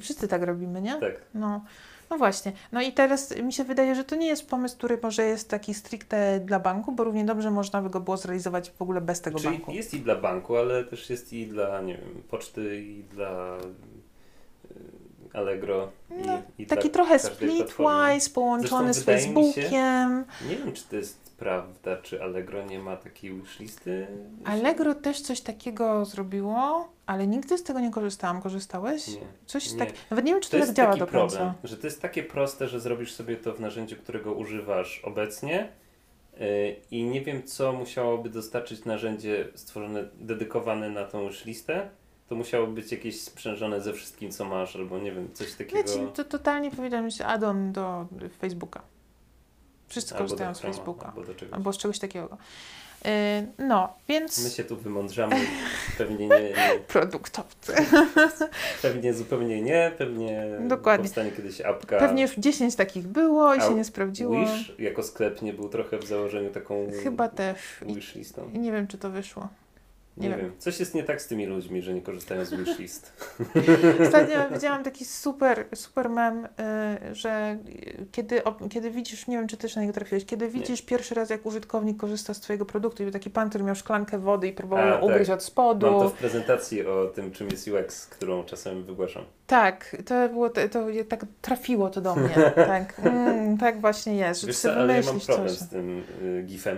Wszyscy 0.00 0.28
tak 0.28 0.42
robimy, 0.42 0.82
nie? 0.82 1.00
Tak. 1.00 1.14
No. 1.34 1.64
No 2.10 2.18
właśnie. 2.18 2.52
No 2.72 2.82
i 2.82 2.92
teraz 2.92 3.36
mi 3.36 3.52
się 3.52 3.64
wydaje, 3.64 3.94
że 3.94 4.04
to 4.04 4.16
nie 4.16 4.26
jest 4.26 4.48
pomysł, 4.48 4.76
który 4.76 4.98
może 5.02 5.24
jest 5.24 5.48
taki 5.50 5.74
stricte 5.74 6.40
dla 6.40 6.60
banku, 6.60 6.92
bo 6.92 7.04
równie 7.04 7.24
dobrze 7.24 7.50
można 7.50 7.82
by 7.82 7.90
go 7.90 8.00
było 8.00 8.16
zrealizować 8.16 8.70
w 8.70 8.82
ogóle 8.82 9.00
bez 9.00 9.20
tego 9.20 9.38
Czyli 9.38 9.50
banku. 9.56 9.72
jest 9.72 9.94
i 9.94 10.00
dla 10.00 10.14
banku, 10.16 10.56
ale 10.56 10.84
też 10.84 11.10
jest 11.10 11.32
i 11.32 11.46
dla, 11.46 11.80
nie 11.80 11.94
wiem, 11.94 12.22
poczty 12.30 12.80
i 12.82 13.02
dla 13.04 13.56
y, 13.56 15.38
Allegro 15.38 15.90
i, 16.10 16.26
No, 16.26 16.42
i 16.58 16.66
Taki 16.66 16.90
trochę 16.90 17.18
splitwise, 17.18 18.30
połączony 18.34 18.94
z 18.94 19.04
Zresztą 19.04 19.30
mi 19.30 19.46
się- 19.46 19.52
Facebookiem. 19.52 20.24
Nie 20.48 20.56
wiem, 20.56 20.72
czy 20.72 20.84
to 20.84 20.96
jest 20.96 21.29
prawda, 21.40 21.96
czy 21.96 22.22
Allegro 22.22 22.62
nie 22.66 22.78
ma 22.78 22.96
takiej 22.96 23.34
wishlisty. 23.34 24.06
Allegro 24.44 24.94
też 24.94 25.20
coś 25.20 25.40
takiego 25.40 26.04
zrobiło, 26.04 26.88
ale 27.06 27.26
nigdy 27.26 27.58
z 27.58 27.62
tego 27.62 27.80
nie 27.80 27.90
korzystałam. 27.90 28.42
Korzystałeś? 28.42 29.08
Nie. 29.08 29.20
Coś 29.46 29.72
Nie. 29.72 29.78
tak. 29.78 29.88
Nawet 30.10 30.24
nie 30.24 30.32
wiem, 30.32 30.42
czy 30.42 30.50
to, 30.50 30.58
To 30.58 30.66
tak 30.66 30.74
działa 30.74 30.88
taki 30.88 31.00
do 31.00 31.06
problem, 31.06 31.38
końca. 31.38 31.54
że 31.64 31.76
to 31.76 31.86
jest 31.86 32.02
takie 32.02 32.22
proste, 32.22 32.68
że 32.68 32.80
zrobisz 32.80 33.12
sobie 33.12 33.36
to 33.36 33.52
w 33.54 33.60
narzędziu, 33.60 33.96
którego 33.96 34.32
używasz 34.32 35.00
obecnie 35.04 35.68
yy, 36.40 36.76
i 36.90 37.04
nie 37.04 37.20
wiem, 37.20 37.42
co 37.42 37.72
musiałoby 37.72 38.30
dostarczyć 38.30 38.84
narzędzie 38.84 39.48
stworzone, 39.54 40.04
dedykowane 40.14 40.90
na 40.90 41.04
tą 41.04 41.22
już 41.22 41.44
listę. 41.44 41.88
To 42.28 42.34
musiało 42.34 42.66
być 42.66 42.92
jakieś 42.92 43.20
sprzężone 43.20 43.80
ze 43.80 43.92
wszystkim, 43.92 44.30
co 44.30 44.44
masz, 44.44 44.76
albo 44.76 44.98
nie 44.98 45.12
wiem, 45.12 45.28
coś 45.32 45.54
takiego. 45.54 45.76
Wiecie, 45.78 46.06
to 46.14 46.24
totalnie 46.24 46.70
powiedziałam, 46.70 47.10
że 47.10 47.26
add-on 47.26 47.72
do 47.72 48.06
Facebooka. 48.40 48.82
Wszyscy 49.90 50.14
albo 50.14 50.24
korzystają 50.24 50.54
z 50.54 50.60
Facebooka. 50.60 51.06
Albo. 51.16 51.22
Albo 51.52 51.72
z 51.72 51.78
czegoś 51.78 51.98
takiego. 51.98 52.38
Yy, 53.04 53.10
no, 53.58 53.94
więc 54.08 54.44
My 54.44 54.50
się 54.50 54.64
tu 54.64 54.76
wymądrzamy, 54.76 55.36
pewnie 55.98 56.28
nie, 56.28 56.40
nie, 56.40 56.54
produktowcy. 56.88 57.72
pewnie 58.82 59.14
zupełnie 59.14 59.62
nie, 59.62 59.92
pewnie 59.98 60.46
Dokładnie. 60.60 61.04
powstanie 61.04 61.30
kiedyś 61.30 61.60
apka. 61.60 61.98
Pewnie 61.98 62.22
już 62.22 62.34
10 62.38 62.76
takich 62.76 63.06
było 63.06 63.54
i 63.54 63.58
A 63.58 63.68
się 63.68 63.74
nie 63.74 63.84
sprawdziło. 63.84 64.40
Wish 64.40 64.72
jako 64.78 65.02
sklep 65.02 65.42
nie 65.42 65.52
był 65.52 65.68
trochę 65.68 65.98
w 65.98 66.06
założeniu 66.06 66.50
taką 66.50 66.86
Chyba 67.02 67.28
też. 67.28 67.58
wishlistą. 67.82 68.50
I 68.54 68.58
nie 68.58 68.72
wiem, 68.72 68.86
czy 68.86 68.98
to 68.98 69.10
wyszło. 69.10 69.48
Nie, 70.20 70.28
Nie 70.28 70.36
wiem. 70.36 70.46
wiem. 70.46 70.52
Coś 70.58 70.80
jest 70.80 70.94
nie 70.94 71.04
tak 71.04 71.22
z 71.22 71.26
tymi 71.26 71.46
ludźmi, 71.46 71.82
że 71.82 71.94
nie 71.94 72.02
korzystają 72.02 72.44
z 72.44 72.54
wishlist. 72.54 73.12
Ostatnio 74.06 74.36
widziałam 74.54 74.84
taki 74.84 75.04
super, 75.04 75.64
super 75.74 76.10
mem, 76.10 76.44
y, 76.44 76.48
że 77.14 77.58
kiedy, 78.12 78.44
o, 78.44 78.68
kiedy 78.70 78.90
widzisz, 78.90 79.26
nie 79.26 79.36
wiem 79.36 79.48
czy 79.48 79.56
też 79.56 79.76
na 79.76 79.82
niego 79.82 79.94
trafiłeś, 79.94 80.24
kiedy 80.24 80.48
widzisz 80.48 80.82
pierwszy 80.82 81.14
raz 81.14 81.30
jak 81.30 81.46
użytkownik 81.46 81.96
korzysta 81.96 82.34
z 82.34 82.40
Twojego 82.40 82.64
produktu 82.64 83.08
i 83.08 83.10
taki 83.10 83.30
pan, 83.30 83.48
który 83.48 83.64
miał 83.64 83.74
szklankę 83.74 84.18
wody 84.18 84.48
i 84.48 84.52
próbował 84.52 84.86
ją 84.86 84.92
tak. 84.92 85.02
ugryźć 85.02 85.30
od 85.30 85.42
spodu. 85.42 85.90
Mam 85.90 86.00
to 86.00 86.08
w 86.08 86.12
prezentacji 86.12 86.86
o 86.86 87.06
tym, 87.06 87.32
czym 87.32 87.48
jest 87.48 87.68
UX, 87.68 88.06
którą 88.06 88.44
czasem 88.44 88.84
wygłaszam. 88.84 89.24
Tak, 89.46 89.96
to 90.06 90.28
było, 90.28 90.50
to, 90.50 90.68
to 90.68 90.86
tak 91.08 91.26
trafiło 91.42 91.90
to 91.90 92.00
do 92.00 92.14
mnie. 92.14 92.34
tak, 92.56 93.00
mm, 93.04 93.58
tak 93.58 93.80
właśnie 93.80 94.16
jest, 94.16 94.46
Wiesz 94.46 94.58
co, 94.58 94.74
ale 94.74 94.96
ja 94.96 95.02
mam 95.02 95.20
problem 95.20 95.48
coś. 95.48 95.58
z 95.58 95.68
tym 95.68 96.02
y, 96.22 96.42
gifem, 96.42 96.76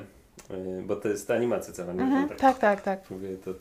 bo 0.84 0.96
to 0.96 1.08
jest 1.08 1.28
ta 1.28 1.34
animacja 1.34 1.72
cała. 1.74 1.92
Nie 1.92 2.02
Mhm, 2.02 2.28
wiem, 2.28 2.38
tak, 2.38 2.58
tak, 2.58 2.80
tak. 2.82 3.10
Mówię 3.10 3.28
to, 3.44 3.50
y, 3.50 3.56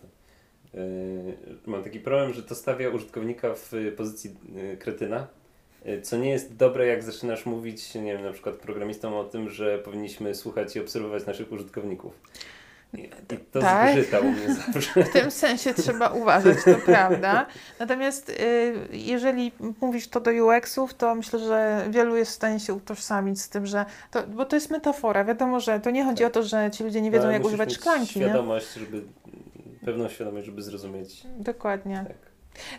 mam 1.66 1.84
taki 1.84 2.00
problem, 2.00 2.34
że 2.34 2.44
to 2.44 2.56
stawia 2.56 2.90
użytkownika 2.90 3.54
w 3.54 3.74
y, 3.74 3.92
pozycji 3.92 4.36
y, 4.74 4.78
kretyna, 4.78 5.28
y, 5.88 6.02
co 6.02 6.18
nie 6.18 6.30
jest 6.30 6.56
dobre, 6.56 6.86
jak 6.88 7.04
zaczynasz 7.04 7.46
mówić, 7.46 7.96
nie 7.96 8.14
wiem, 8.14 8.24
na 8.24 8.32
przykład 8.32 8.56
programistom 8.56 9.14
o 9.14 9.24
tym, 9.24 9.50
że 9.50 9.80
powinniśmy 9.80 10.36
słuchać 10.36 10.76
i 10.76 10.80
obserwować 10.80 11.26
naszych 11.26 11.52
użytkowników. 11.52 12.14
I, 12.94 13.10
to 13.52 13.60
Tak. 13.60 13.94
zgrzyta 13.94 14.20
u 14.20 14.32
mnie 14.32 14.54
zawsze. 14.54 15.04
W 15.04 15.10
tym 15.10 15.32
sensie 15.32 15.74
trzeba 15.74 16.10
uważać, 16.10 16.58
to 16.66 16.76
prawda. 16.86 17.46
Natomiast 17.80 18.30
y, 18.30 18.34
jeżeli 18.92 19.52
mówisz 19.82 20.08
to 20.08 20.20
do 20.20 20.32
UX-ów, 20.32 20.94
to 20.94 21.16
myślę, 21.16 21.40
że 21.40 21.86
wielu 21.90 22.16
jest 22.16 22.32
w 22.32 22.36
stanie 22.36 22.60
się 22.60 22.74
utożsamić 22.74 23.42
z 23.42 23.50
tym, 23.50 23.66
że 23.66 23.86
to, 24.12 24.24
bo 24.28 24.46
to 24.46 24.56
jest 24.56 24.70
metafora. 24.72 25.24
Wiadomo, 25.26 25.60
że 25.60 25.80
to 25.80 25.92
nie 25.92 26.04
chodzi 26.06 26.24
Tak. 26.24 26.28
o 26.28 26.34
to, 26.34 26.44
że 26.44 26.70
ci 26.74 26.84
ludzie 26.84 27.02
nie 27.02 27.12
wiedzą, 27.12 27.24
Ale 27.24 27.34
jak 27.34 27.46
używać 27.46 27.70
mieć 27.70 27.78
szklanki. 27.78 28.20
Nie? 28.20 28.26
Świadomość, 28.26 28.74
żeby, 28.74 29.02
pewną 29.86 30.10
świadomość, 30.10 30.46
żeby 30.46 30.62
zrozumieć. 30.62 31.24
Dokładnie. 31.40 32.06
Tak. 32.08 32.18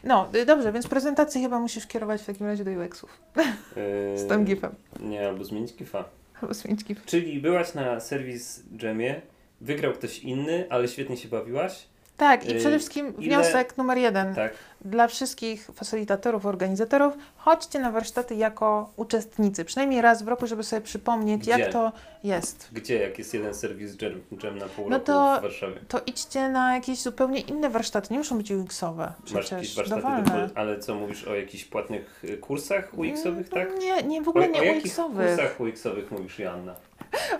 No, 0.04 0.28
y, 0.34 0.46
dobrze, 0.46 0.72
więc 0.72 0.86
prezentację 0.86 1.40
chyba 1.42 1.58
musisz 1.60 1.86
kierować 1.86 2.22
w 2.22 2.26
takim 2.26 2.46
razie 2.46 2.64
do 2.64 2.70
UX-ów. 2.70 3.18
Yy, 3.36 4.18
Z 4.18 4.28
tym 4.28 4.44
gifem. 4.44 4.74
Nie, 5.00 5.28
albo 5.28 5.44
zmienić 5.44 5.74
gifa. 5.76 6.04
Albo 6.42 6.54
zmienić 6.54 6.84
gif. 6.84 7.04
Czyli 7.04 7.40
byłaś 7.40 7.74
na 7.74 8.00
serwis 8.00 8.62
Jamie, 8.82 9.20
wygrał 9.62 9.92
ktoś 9.92 10.18
inny, 10.18 10.66
ale 10.70 10.88
świetnie 10.88 11.16
się 11.16 11.28
bawiłaś. 11.28 11.86
Tak, 12.16 12.48
i 12.48 12.52
Y, 12.52 12.58
przede 12.58 12.78
wszystkim 12.78 13.06
ile- 13.06 13.16
wniosek 13.18 13.76
numer 13.76 13.98
jeden. 13.98 14.34
Tak. 14.34 14.52
Dla 14.84 15.08
wszystkich 15.08 15.68
facylitatorów, 15.74 16.46
organizatorów, 16.46 17.14
chodźcie 17.36 17.78
na 17.80 17.90
warsztaty 17.90 18.34
jako 18.34 18.90
uczestnicy, 18.96 19.64
przynajmniej 19.64 20.02
raz 20.02 20.22
w 20.22 20.28
roku, 20.28 20.46
żeby 20.46 20.62
sobie 20.64 20.82
przypomnieć, 20.82 21.40
Gdzie? 21.42 21.50
jak 21.50 21.72
to 21.72 21.92
jest. 22.24 22.68
Gdzie, 22.72 22.98
jak 22.98 23.18
jest 23.18 23.34
jeden 23.34 23.54
serwis 23.54 24.02
jam, 24.02 24.12
jam 24.42 24.58
na 24.58 24.66
pół 24.66 24.84
No 24.90 24.96
roku 24.96 25.06
to- 25.06 25.36
w 25.38 25.42
Warszawie? 25.42 25.76
To 25.88 26.00
idźcie 26.06 26.48
na 26.48 26.74
jakieś 26.74 26.98
zupełnie 27.02 27.40
inne 27.40 27.70
warsztaty, 27.70 28.08
nie 28.10 28.18
muszą 28.18 28.36
być 28.38 28.50
UX-owe, 28.50 29.12
Masz 29.34 29.50
jakieś 29.50 29.76
warsztaty, 29.76 30.02
dowolne. 30.02 30.48
do, 30.48 30.58
ale 30.58 30.78
co 30.78 30.94
mówisz 30.94 31.24
o 31.24 31.34
jakichś 31.34 31.64
płatnych 31.64 32.24
y, 32.24 32.36
kursach 32.38 32.88
UX-owych, 32.98 33.48
tak? 33.48 33.68
Nie, 33.80 34.02
nie, 34.02 34.22
w 34.22 34.28
ogóle 34.28 34.46
o, 34.46 34.48
o 34.48 34.52
nie 34.52 34.64
jakich 34.66 34.84
UX-owych. 34.92 35.36
kursach 35.36 35.60
UX-owych 35.60 36.10
mówisz, 36.10 36.38
Joanna? 36.38 36.74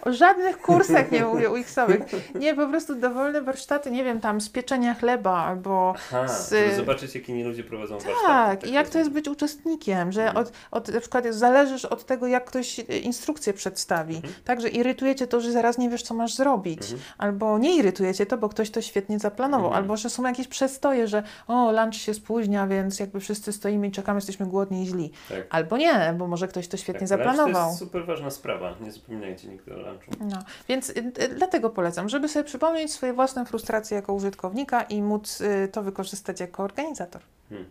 O 0.03 0.13
żadnych 0.13 0.59
kursach 0.59 1.11
nie 1.13 1.25
mówię 1.25 1.51
UX-owych. 1.51 2.01
Nie, 2.35 2.55
po 2.55 2.67
prostu 2.69 2.95
dowolne 2.95 3.43
warsztaty, 3.43 3.91
nie 3.91 4.05
wiem, 4.05 4.21
tam 4.21 4.41
z 4.41 4.49
pieczenia 4.49 4.95
chleba 4.95 5.33
albo 5.45 5.95
Aha, 5.97 6.29
Z- 6.29 6.51
żeby 6.51 6.75
zobaczyć, 6.77 7.15
jak 7.15 7.29
inni 7.33 7.45
ludzie 7.45 7.65
prowadzą 7.65 7.95
warsztaty. 7.95 8.27
Tak, 8.27 8.67
i 8.67 8.73
jak 8.73 8.89
to 8.89 8.99
jest 8.99 9.11
być 9.11 9.29
uczestnikiem, 9.29 10.13
że 10.13 10.23
Mhm. 10.23 10.37
od, 10.47 10.53
od, 10.71 10.89
na 10.95 11.01
przykład 11.01 11.25
zależysz 11.31 11.85
od 11.85 12.07
tego, 12.07 12.27
jak 12.27 12.45
ktoś 12.45 12.79
instrukcję 13.03 13.53
przedstawi. 13.53 14.17
Mhm. 14.17 14.35
Także 14.45 14.69
irytuje 14.69 15.15
cię 15.15 15.27
to, 15.27 15.41
że 15.41 15.53
zaraz 15.53 15.79
nie 15.79 15.91
wiesz, 15.91 16.03
co 16.03 16.15
masz 16.15 16.35
zrobić. 16.35 16.83
Mhm. 16.83 17.01
Albo 17.19 17.59
nie 17.59 17.77
irytuje 17.77 18.15
cię 18.15 18.27
to, 18.27 18.39
bo 18.39 18.49
ktoś 18.49 18.71
to 18.71 18.83
świetnie 18.83 19.19
zaplanował. 19.19 19.67
Mhm. 19.67 19.83
Albo 19.85 19.97
że 19.97 20.11
są 20.11 20.23
jakieś 20.27 20.49
przestoje, 20.49 21.09
że 21.09 21.23
o, 21.49 21.73
lunch 21.73 21.95
się 21.97 22.15
spóźnia, 22.15 22.67
więc 22.67 23.01
jakby 23.01 23.21
wszyscy 23.21 23.53
stoimy 23.53 23.87
i 23.87 23.91
czekamy, 23.91 24.17
jesteśmy 24.17 24.47
głodni 24.47 24.83
i 24.83 24.87
źli. 24.87 25.11
Tak. 25.29 25.47
Albo 25.51 25.77
nie, 25.77 26.15
bo 26.19 26.27
może 26.27 26.49
ktoś 26.49 26.69
to 26.69 26.77
świetnie 26.77 27.09
tak, 27.09 27.19
lunch 27.19 27.27
To 27.31 27.37
zaplanował. 27.37 27.69
jest 27.69 27.79
super 27.79 28.07
ważna 28.07 28.31
sprawa, 28.31 28.75
nie 28.81 28.93
zapominajcie 28.93 29.49
nigdy 29.49 29.75
o 29.75 29.77
lunchu. 29.77 30.11
No, 30.21 30.39
więc 30.69 30.91
y, 30.91 31.13
y, 31.23 31.29
dlatego 31.35 31.71
polecam, 31.71 32.09
żeby 32.09 32.29
sobie 32.29 32.45
przypomnieć 32.45 32.93
swoje 32.93 33.13
własne 33.13 33.47
frustracje 33.47 33.95
jako 33.97 34.13
użytkownika 34.15 34.83
i 34.83 35.03
móc 35.03 35.41
y, 35.41 35.69
to 35.73 35.83
wykorzystać 35.83 36.41
jako 36.41 36.63
organizator. 36.63 37.22
Hmm. 37.53 37.71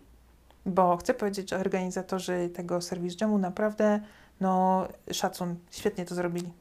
Bo 0.66 0.98
chcę 0.98 1.14
powiedzieć, 1.14 1.50
że 1.50 1.58
organizatorzy 1.58 2.50
tego 2.54 2.82
Service 2.82 3.16
Jamu 3.22 3.38
naprawdę, 3.38 4.00
no, 4.42 4.88
szacun, 5.12 5.56
świetnie 5.72 6.06
to 6.06 6.16
zrobili. 6.16 6.54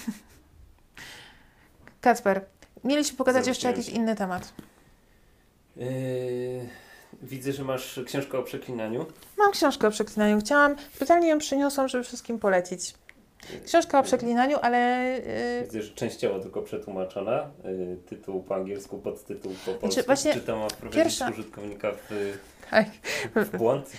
Kacper, 2.00 2.44
mieliśmy 2.85 3.16
pogadać 3.16 3.46
jeszcze 3.46 3.68
jakiś 3.68 3.88
inny 3.88 4.16
temat. 4.16 4.52
Yy, 5.76 5.87
widzę, 7.22 7.52
że 7.52 7.64
masz 7.64 8.00
książkę 8.07 8.38
o 8.38 8.42
przeklinaniu. 8.42 9.07
Mam 9.38 9.52
książkę 9.52 9.88
o 9.88 9.90
przeklinaniu. 9.90 10.40
Chciałam, 10.40 10.76
specjalnie 10.94 11.28
ją 11.28 11.38
przyniosłam, 11.38 11.88
żeby 11.88 12.04
wszystkim 12.04 12.38
polecić. 12.38 12.94
Książka 13.64 13.98
o 13.98 14.03
przeklinaniu, 14.03 14.59
ale 14.62 15.07
y, 15.18 15.62
Widzę, 15.64 15.83
że 15.83 15.94
częściowo 15.94 16.40
tylko 16.40 16.62
przetłumaczona. 16.62 17.51
Yy, 17.64 17.96
tytuł 18.07 18.42
po 18.42 18.55
angielsku, 18.55 18.98
podtytuł 18.98 19.53
po 19.53 19.70
polsku. 19.72 19.87
Znaczy, 19.92 20.07
właśnie 20.07 20.35
Czy 20.35 20.40
to 20.40 20.57
ma 20.57 20.68
wprowadzić 20.68 21.05
pierwsza- 21.05 21.31
użytkownika 21.33 21.92
w, 21.92 22.38
tak. 22.70 22.87
w 23.35 23.57
błąd? 23.59 23.92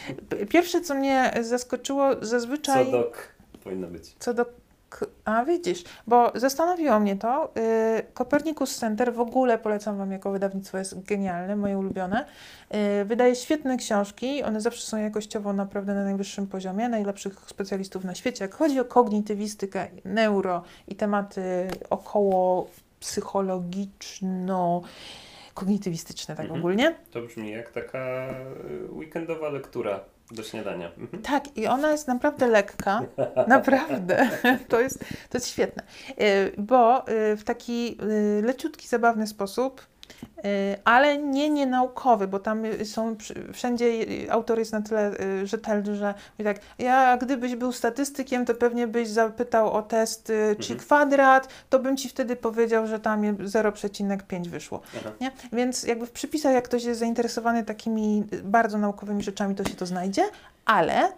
Pierwsze, 0.49 0.81
co 0.81 0.95
mnie 0.95 1.33
zaskoczyło, 1.41 2.09
zazwyczaj... 2.21 2.85
Co 2.85 2.91
do 2.91 3.03
k 3.03 3.17
powinno 3.63 3.87
być. 3.87 4.15
Co 4.19 4.33
do. 4.33 4.45
A 5.25 5.45
widzisz, 5.45 5.83
bo 6.07 6.31
zastanowiło 6.35 6.99
mnie 6.99 7.15
to. 7.15 7.53
Yy, 7.55 7.61
Copernicus 8.13 8.75
Center 8.77 9.13
w 9.13 9.19
ogóle 9.19 9.57
polecam 9.57 9.97
Wam 9.97 10.11
jako 10.11 10.31
wydawnictwo, 10.31 10.77
jest 10.77 11.03
genialne, 11.03 11.55
moje 11.55 11.77
ulubione. 11.77 12.25
Yy, 12.71 13.05
wydaje 13.05 13.35
świetne 13.35 13.77
książki, 13.77 14.43
one 14.43 14.61
zawsze 14.61 14.81
są 14.81 14.97
jakościowo 14.97 15.53
naprawdę 15.53 15.93
na 15.95 16.03
najwyższym 16.03 16.47
poziomie, 16.47 16.89
najlepszych 16.89 17.39
specjalistów 17.47 18.03
na 18.03 18.15
świecie. 18.15 18.43
Jak 18.45 18.55
chodzi 18.55 18.79
o 18.79 18.85
kognitywistykę, 18.85 19.87
neuro 20.05 20.63
i 20.87 20.95
tematy 20.95 21.67
około 21.89 22.67
psychologiczno 22.99 24.81
kognitywistyczne 25.53 26.35
tak 26.35 26.45
Mhm. 26.45 26.59
ogólnie. 26.59 26.95
To 27.11 27.21
brzmi 27.21 27.51
jak 27.51 27.71
taka 27.71 28.29
y, 28.89 28.91
weekendowa 28.91 29.49
lektura 29.49 29.99
do 30.31 30.43
śniadania. 30.43 30.91
Mhm. 30.97 31.23
Tak, 31.23 31.57
i 31.57 31.67
ona 31.67 31.91
jest 31.91 32.07
naprawdę 32.07 32.47
lekka. 32.47 33.01
Naprawdę. 33.47 34.29
To 34.67 34.79
jest, 34.79 34.99
to 35.29 35.37
jest 35.37 35.47
świetne. 35.47 35.83
Y, 36.21 36.51
Bo 36.57 37.07
y, 37.09 37.35
w 37.35 37.43
taki 37.43 37.97
y, 38.03 38.41
leciutki, 38.45 38.87
zabawny 38.87 39.27
sposób, 39.27 39.81
ale 40.85 41.17
nie 41.17 41.49
nienaukowy, 41.49 42.27
bo 42.27 42.39
tam 42.39 42.63
są 42.83 43.15
wszędzie 43.53 43.91
autor 44.29 44.59
jest 44.59 44.71
na 44.71 44.81
tyle 44.81 45.11
y, 45.21 45.47
rzetelny, 45.47 45.95
że 45.95 46.13
mówi 46.39 46.43
tak, 46.53 46.59
ja 46.79 47.17
gdybyś 47.17 47.55
był 47.55 47.71
statystykiem, 47.71 48.45
to 48.45 48.53
pewnie 48.55 48.87
byś 48.87 49.07
zapytał 49.07 49.71
o 49.73 49.81
test 49.81 50.29
y, 50.29 50.55
czy 50.59 50.73
Mhm. 50.73 50.79
kwadrat, 50.79 51.47
to 51.69 51.79
bym 51.79 51.97
ci 51.97 52.09
wtedy 52.09 52.35
powiedział, 52.35 52.87
że 52.87 52.99
tam 52.99 53.23
je- 53.23 53.33
0,5 53.33 54.47
wyszło. 54.49 54.81
Aha. 54.99 55.11
Nie? 55.21 55.31
Więc 55.53 55.83
jakby 55.83 56.05
w 56.05 56.11
przypisach, 56.11 56.53
jak 56.53 56.63
ktoś 56.65 56.83
jest 56.83 56.99
zainteresowany 56.99 57.63
takimi 57.63 58.23
bardzo 58.43 58.77
naukowymi 58.77 59.23
rzeczami, 59.23 59.55
to 59.55 59.63
się 59.63 59.75
to 59.75 59.85
znajdzie, 59.85 60.23
ale 60.65 61.11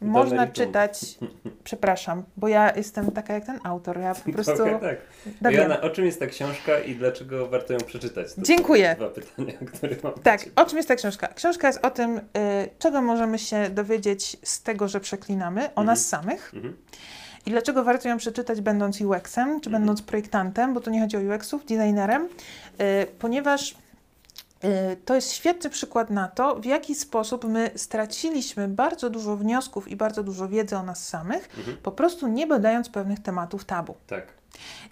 można 0.00 0.46
czytać, 0.46 1.18
przepraszam, 1.64 2.22
bo 2.36 2.48
ja 2.48 2.72
jestem 2.76 3.10
taka 3.10 3.34
jak 3.34 3.46
ten 3.46 3.58
autor, 3.64 3.98
ja 4.00 4.14
po 4.14 4.32
prostu... 4.32 4.56
Trochę 4.56 4.78
tak. 4.78 4.96
Wiem. 5.42 5.52
Joanna, 5.52 5.80
o 5.80 5.90
czym 5.90 6.04
jest 6.06 6.20
ta 6.20 6.26
książka 6.26 6.78
i 6.80 6.94
dlaczego 6.94 7.48
warto 7.48 7.72
ją 7.72 7.78
przeczytać? 7.78 8.34
To 8.34 8.42
Dziękuję. 8.42 8.96
są 8.98 9.04
Dwa 9.04 9.10
pytania, 9.20 9.52
które 9.76 9.96
mam. 10.02 10.12
Tak, 10.12 10.44
o 10.56 10.64
czym 10.64 10.76
jest 10.76 10.88
ta 10.88 10.94
książka? 10.96 11.28
Książka 11.28 11.66
jest 11.66 11.84
o 11.84 11.90
tym, 11.90 12.16
y, 12.18 12.20
czego 12.78 13.02
możemy 13.02 13.38
się 13.38 13.70
dowiedzieć 13.70 14.36
z 14.42 14.62
tego, 14.62 14.88
że 14.88 15.00
przeklinamy, 15.00 15.60
o 15.60 15.64
Mhm. 15.68 15.86
nas 15.86 16.06
samych 16.06 16.52
Mhm. 16.54 16.76
i 17.46 17.50
dlaczego 17.50 17.84
warto 17.84 18.08
ją 18.08 18.16
przeczytać 18.16 18.60
będąc 18.60 19.00
UX-em, 19.00 19.60
czy 19.60 19.68
Mhm. 19.68 19.72
będąc 19.72 20.02
projektantem, 20.02 20.74
bo 20.74 20.80
tu 20.80 20.90
nie 20.90 21.00
chodzi 21.00 21.16
o 21.16 21.20
UX-ów, 21.20 21.64
designerem, 21.66 22.28
y, 22.80 23.06
ponieważ 23.18 23.74
to 25.04 25.14
jest 25.14 25.32
świetny 25.32 25.70
przykład 25.70 26.10
na 26.10 26.28
to, 26.28 26.54
w 26.56 26.64
jaki 26.64 26.94
sposób 26.94 27.44
my 27.44 27.70
straciliśmy 27.76 28.68
bardzo 28.68 29.10
dużo 29.10 29.36
wniosków 29.36 29.88
i 29.88 29.96
bardzo 29.96 30.22
dużo 30.22 30.48
wiedzy 30.48 30.76
o 30.76 30.82
nas 30.82 31.08
samych, 31.08 31.48
Mhm. 31.58 31.76
po 31.82 31.92
prostu 31.92 32.28
nie 32.28 32.46
badając 32.46 32.88
pewnych 32.88 33.18
tematów 33.22 33.64
tabu. 33.64 33.94
Tak. 34.06 34.39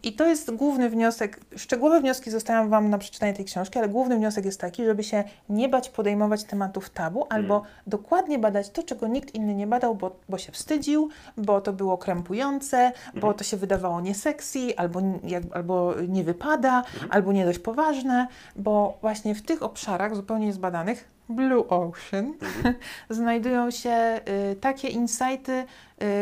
I 0.02 0.12
to 0.12 0.26
jest 0.26 0.50
główny 0.54 0.90
wniosek. 0.90 1.40
Szczegółowe 1.56 2.00
wnioski 2.00 2.30
zostawiam 2.30 2.68
Wam 2.70 2.90
na 2.90 2.98
przeczytanie 2.98 3.34
tej 3.34 3.44
książki, 3.44 3.78
ale 3.78 3.88
główny 3.88 4.16
wniosek 4.16 4.44
jest 4.44 4.60
taki, 4.60 4.84
żeby 4.84 5.04
się 5.04 5.24
nie 5.48 5.68
bać 5.68 5.88
podejmować 5.88 6.44
tematów 6.44 6.90
tabu, 6.90 7.26
albo 7.30 7.62
dokładnie 7.86 8.38
badać 8.38 8.70
to, 8.70 8.82
czego 8.82 9.06
nikt 9.08 9.34
inny 9.34 9.54
nie 9.54 9.66
badał, 9.66 9.94
bo, 9.94 10.16
bo 10.28 10.38
się 10.38 10.52
wstydził, 10.52 11.08
bo 11.36 11.60
to 11.60 11.72
było 11.72 11.98
krępujące, 11.98 12.92
bo 13.06 13.16
Mhm. 13.18 13.34
to 13.34 13.44
się 13.44 13.56
wydawało 13.56 14.00
niesexy, 14.00 14.76
albo, 14.76 15.00
jak, 15.24 15.42
albo 15.52 15.94
nie 16.08 16.24
wypada, 16.24 16.84
albo 17.10 17.32
nie 17.32 17.44
dość 17.44 17.58
poważne, 17.58 18.26
bo 18.56 18.98
właśnie 19.00 19.34
w 19.34 19.42
tych 19.42 19.62
obszarach 19.62 20.16
zupełnie 20.16 20.46
niezbadanych, 20.46 21.08
Blue 21.28 21.68
Ocean, 21.68 22.32
Mhm. 22.42 22.74
znajdują 23.10 23.70
się 23.70 24.20
y, 24.52 24.56
takie 24.56 24.88
insighty, 24.88 25.64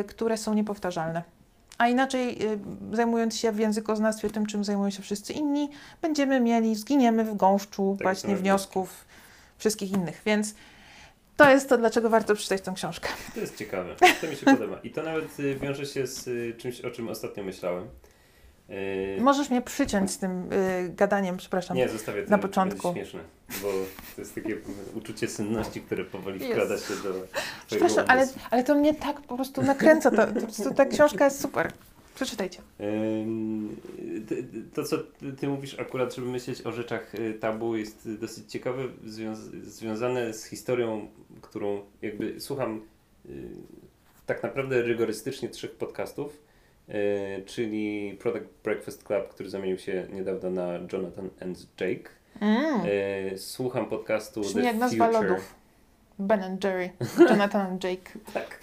y, 0.00 0.04
które 0.04 0.36
są 0.36 0.54
niepowtarzalne. 0.54 1.22
A 1.78 1.88
inaczej, 1.88 2.42
y, 2.92 2.96
zajmując 2.96 3.36
się 3.36 3.52
w 3.52 3.58
językoznawstwie 3.58 4.30
tym, 4.30 4.46
czym 4.46 4.64
zajmują 4.64 4.90
się 4.90 5.02
wszyscy 5.02 5.32
inni, 5.32 5.68
będziemy 6.02 6.40
mieli, 6.40 6.74
zginiemy 6.74 7.24
w 7.24 7.36
gąszczu 7.36 7.92
Takie 7.92 8.04
właśnie 8.04 8.30
same 8.30 8.36
wniosków 8.36 9.04
wszystkich 9.58 9.92
innych. 9.92 10.22
Więc 10.26 10.54
to 11.36 11.50
jest 11.50 11.68
to, 11.68 11.78
dlaczego 11.78 12.10
warto 12.10 12.34
przeczytać 12.34 12.60
tę 12.62 12.72
książkę. 12.76 13.08
To 13.34 13.40
jest 13.40 13.56
ciekawe. 13.56 13.96
To 14.20 14.26
mi 14.26 14.36
się 14.36 14.46
podoba. 14.56 14.80
I 14.84 14.90
to 14.90 15.02
nawet 15.02 15.40
y, 15.40 15.54
wiąże 15.54 15.86
się 15.86 16.06
z 16.06 16.28
y, 16.28 16.54
czymś, 16.58 16.80
o 16.80 16.90
czym 16.90 17.08
ostatnio 17.08 17.44
myślałem. 17.44 17.88
Y, 18.70 19.20
Możesz 19.20 19.50
mnie 19.50 19.62
przyciąć 19.62 20.10
z 20.10 20.18
tym 20.18 20.52
y, 20.52 20.92
gadaniem, 20.96 21.36
przepraszam. 21.36 21.76
Nie, 21.76 21.88
zostawię 21.88 22.22
to. 22.22 22.30
na 22.30 22.36
to 22.38 22.42
początku. 22.42 22.92
śmieszne, 22.92 23.20
bo 23.62 23.68
to 24.14 24.20
jest 24.20 24.34
takie 24.34 24.56
uczucie 24.94 25.28
synności, 25.28 25.80
które 25.80 26.04
powoli 26.04 26.40
Jest. 26.40 26.52
wkrada 26.52 26.78
się 26.78 26.94
do 27.02 27.14
Przepraszam, 27.66 28.04
ale, 28.08 28.28
ale 28.50 28.64
to 28.64 28.74
mnie 28.74 28.94
tak 28.94 29.20
po 29.20 29.36
prostu 29.36 29.62
nakręca. 29.62 30.10
To, 30.10 30.26
po 30.26 30.40
prostu 30.40 30.74
ta 30.74 30.86
książka 30.86 31.24
jest 31.24 31.40
super. 31.40 31.72
Przeczytajcie. 32.14 32.60
To, 34.74 34.84
co 34.84 34.96
ty, 35.40 35.48
mówisz 35.48 35.78
akurat, 35.80 36.14
żeby 36.14 36.28
myśleć 36.28 36.66
o 36.66 36.72
rzeczach 36.72 37.14
y, 37.14 37.34
tabu, 37.34 37.76
jest 37.76 38.08
dosyć 38.20 38.52
ciekawe, 38.52 38.82
związ- 39.06 39.62
związane 39.62 40.34
z 40.34 40.44
historią, 40.44 41.08
którą 41.40 41.82
jakby 42.02 42.40
słucham 42.40 42.82
y, 43.26 43.48
tak 44.26 44.42
naprawdę 44.42 44.82
rygorystycznie 44.82 45.48
trzech 45.48 45.70
podcastów, 45.70 46.45
czyli 47.46 48.16
Product 48.20 48.46
Breakfast 48.64 49.04
Club, 49.04 49.28
który 49.28 49.50
zamienił 49.50 49.78
się 49.78 50.06
niedawno 50.12 50.50
na 50.50 50.72
Jonathan 50.92 51.30
and 51.40 51.66
Jake. 51.80 52.10
Mm. 52.40 52.80
Słucham 53.38 53.86
podcastu 53.86 54.40
Brzmi 54.40 54.60
The 54.62 54.66
jak 54.66 54.76
nazwa 54.76 55.06
Future. 55.06 55.28
lodów. 55.28 55.54
Ben 56.18 56.42
and 56.42 56.64
Jerry, 56.64 56.90
Jonathan 57.30 57.66
and 57.66 57.84
Jake. 57.84 58.10
Tak. 58.34 58.60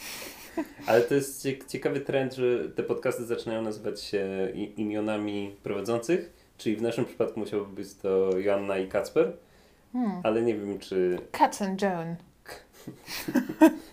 Ale 0.87 1.01
to 1.01 1.15
jest 1.15 1.41
cie- 1.43 1.65
ciekawy 1.67 1.99
trend, 1.99 2.33
że 2.33 2.69
te 2.69 2.83
podcasty 2.83 3.25
zaczynają 3.25 3.61
nazywać 3.61 4.01
się 4.01 4.27
imionami 4.77 5.55
prowadzących, 5.63 6.33
czyli 6.57 6.75
w 6.75 6.81
naszym 6.81 7.05
przypadku 7.05 7.39
musiałoby 7.39 7.75
być 7.75 7.93
to 7.95 8.37
Joanna 8.37 8.77
i 8.77 8.87
Kacper, 8.87 9.33
Hmm. 9.93 10.11
ale 10.23 10.41
nie 10.41 10.53
wiem 10.55 10.79
czy 10.79 11.17
Cats 11.31 11.61
and 11.61 11.81
Joan. 11.81 12.15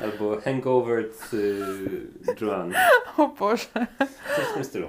albo 0.00 0.40
Hangover 0.40 1.04
y, 1.32 2.06
Joan, 2.40 2.72
O 3.18 3.28
Boże. 3.28 3.66
coś 4.36 4.44
w 4.46 4.54
tym 4.54 4.64
stylu. 4.64 4.88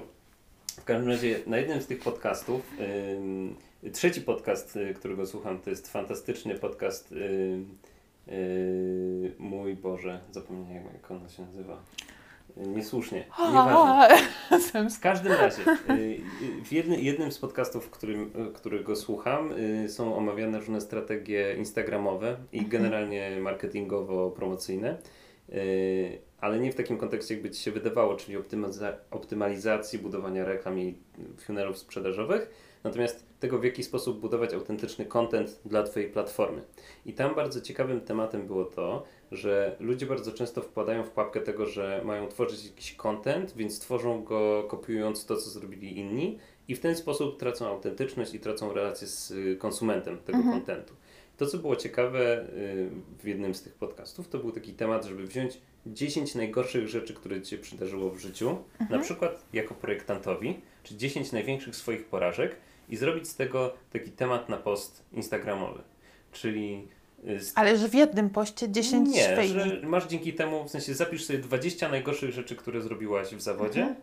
W 0.80 0.84
każdym 0.84 1.08
razie 1.08 1.40
na 1.46 1.56
jednym 1.58 1.82
z 1.82 1.86
tych 1.86 2.00
podcastów, 2.00 2.60
yy, 3.82 3.90
trzeci 3.90 4.20
podcast, 4.20 4.76
yy, 4.76 4.94
którego 4.94 5.26
słucham, 5.26 5.58
to 5.60 5.70
jest 5.70 5.92
fantastyczny 5.92 6.54
podcast 6.54 7.12
yy, 7.12 7.64
Mój 9.38 9.74
Boże, 9.76 10.20
zapomniałem 10.30 10.84
jak 10.92 11.10
on 11.10 11.28
się 11.28 11.42
nazywa. 11.42 11.82
Niesłusznie, 12.56 13.24
nieważne. 13.48 14.08
W 14.96 15.00
każdym 15.00 15.32
razie, 15.32 15.62
yy, 15.88 16.18
w 16.64 16.72
jednym, 16.72 17.00
jednym 17.00 17.32
z 17.32 17.38
podcastów, 17.38 17.90
którym, 17.90 18.30
którego 18.54 18.96
słucham, 18.96 19.50
yy, 19.82 19.88
są 19.88 20.16
omawiane 20.16 20.58
różne 20.58 20.80
strategie 20.80 21.54
instagramowe 21.58 22.36
i 22.52 22.58
Mhm. 22.58 22.70
generalnie 22.72 23.30
marketingowo-promocyjne. 23.42 24.94
Ale 26.40 26.58
nie 26.60 26.72
w 26.72 26.74
takim 26.74 26.98
kontekście, 26.98 27.34
jakby 27.34 27.50
ci 27.50 27.62
się 27.62 27.70
wydawało, 27.72 28.16
czyli 28.16 28.38
optymiza- 28.38 28.92
optymalizacji, 29.10 29.98
budowania 29.98 30.44
reklam 30.44 30.78
i 30.78 30.98
funnelów 31.38 31.78
sprzedażowych, 31.78 32.50
natomiast 32.84 33.26
tego, 33.40 33.58
w 33.58 33.64
jaki 33.64 33.82
sposób 33.82 34.20
budować 34.20 34.54
autentyczny 34.54 35.04
content 35.06 35.60
dla 35.64 35.82
Twojej 35.82 36.10
platformy. 36.10 36.62
I 37.06 37.12
tam 37.12 37.34
bardzo 37.34 37.60
ciekawym 37.60 38.00
tematem 38.00 38.46
było 38.46 38.64
to, 38.64 39.04
że 39.36 39.76
ludzie 39.80 40.06
bardzo 40.06 40.32
często 40.32 40.62
wpadają 40.62 41.04
w 41.04 41.10
pułapkę 41.10 41.40
tego, 41.40 41.66
że 41.66 42.00
mają 42.04 42.28
tworzyć 42.28 42.64
jakiś 42.66 42.94
content, 42.94 43.52
więc 43.56 43.80
tworzą 43.80 44.22
go 44.24 44.64
kopiując 44.68 45.26
to, 45.26 45.36
co 45.36 45.50
zrobili 45.50 45.98
inni 45.98 46.38
i 46.68 46.74
w 46.74 46.80
ten 46.80 46.96
sposób 46.96 47.38
tracą 47.38 47.66
autentyczność 47.68 48.34
i 48.34 48.40
tracą 48.40 48.72
relację 48.72 49.06
z 49.06 49.30
y, 49.30 49.56
konsumentem 49.56 50.18
tego 50.18 50.38
Mhm. 50.38 50.56
contentu. 50.56 50.94
To, 51.36 51.46
co 51.46 51.58
było 51.58 51.76
ciekawe 51.76 52.42
y, 52.48 52.90
w 53.22 53.26
jednym 53.26 53.54
z 53.54 53.62
tych 53.62 53.74
podcastów, 53.74 54.28
to 54.28 54.38
był 54.38 54.52
taki 54.52 54.72
temat, 54.72 55.04
żeby 55.04 55.26
wziąć 55.26 55.58
10 55.86 56.34
najgorszych 56.34 56.88
rzeczy, 56.88 57.14
które 57.14 57.42
Ci 57.42 57.50
się 57.50 57.58
przydarzyło 57.58 58.10
w 58.10 58.18
życiu, 58.18 58.56
na 58.90 58.98
przykład 58.98 59.44
jako 59.52 59.74
projektantowi, 59.74 60.60
czy 60.82 60.96
10 60.96 61.32
największych 61.32 61.76
swoich 61.76 62.04
porażek 62.04 62.56
i 62.88 62.96
zrobić 62.96 63.28
z 63.28 63.36
tego 63.36 63.74
taki 63.92 64.10
temat 64.10 64.48
na 64.48 64.56
post 64.56 65.04
instagramowy. 65.12 65.80
Czyli 66.32 66.88
Ale 67.54 67.76
że 67.78 67.88
w 67.88 67.94
jednym 67.94 68.30
poście 68.30 68.68
10 68.70 69.08
nie, 69.08 69.46
że 69.46 69.80
masz 69.82 70.06
dzięki 70.06 70.32
temu, 70.32 70.64
w 70.64 70.70
sensie 70.70 70.94
zapisz 70.94 71.24
sobie 71.24 71.38
20 71.38 71.88
najgorszych 71.88 72.30
rzeczy, 72.32 72.56
które 72.56 72.82
zrobiłaś 72.82 73.28
w 73.34 73.40
zawodzie 73.40 73.80
Mhm. 73.80 74.00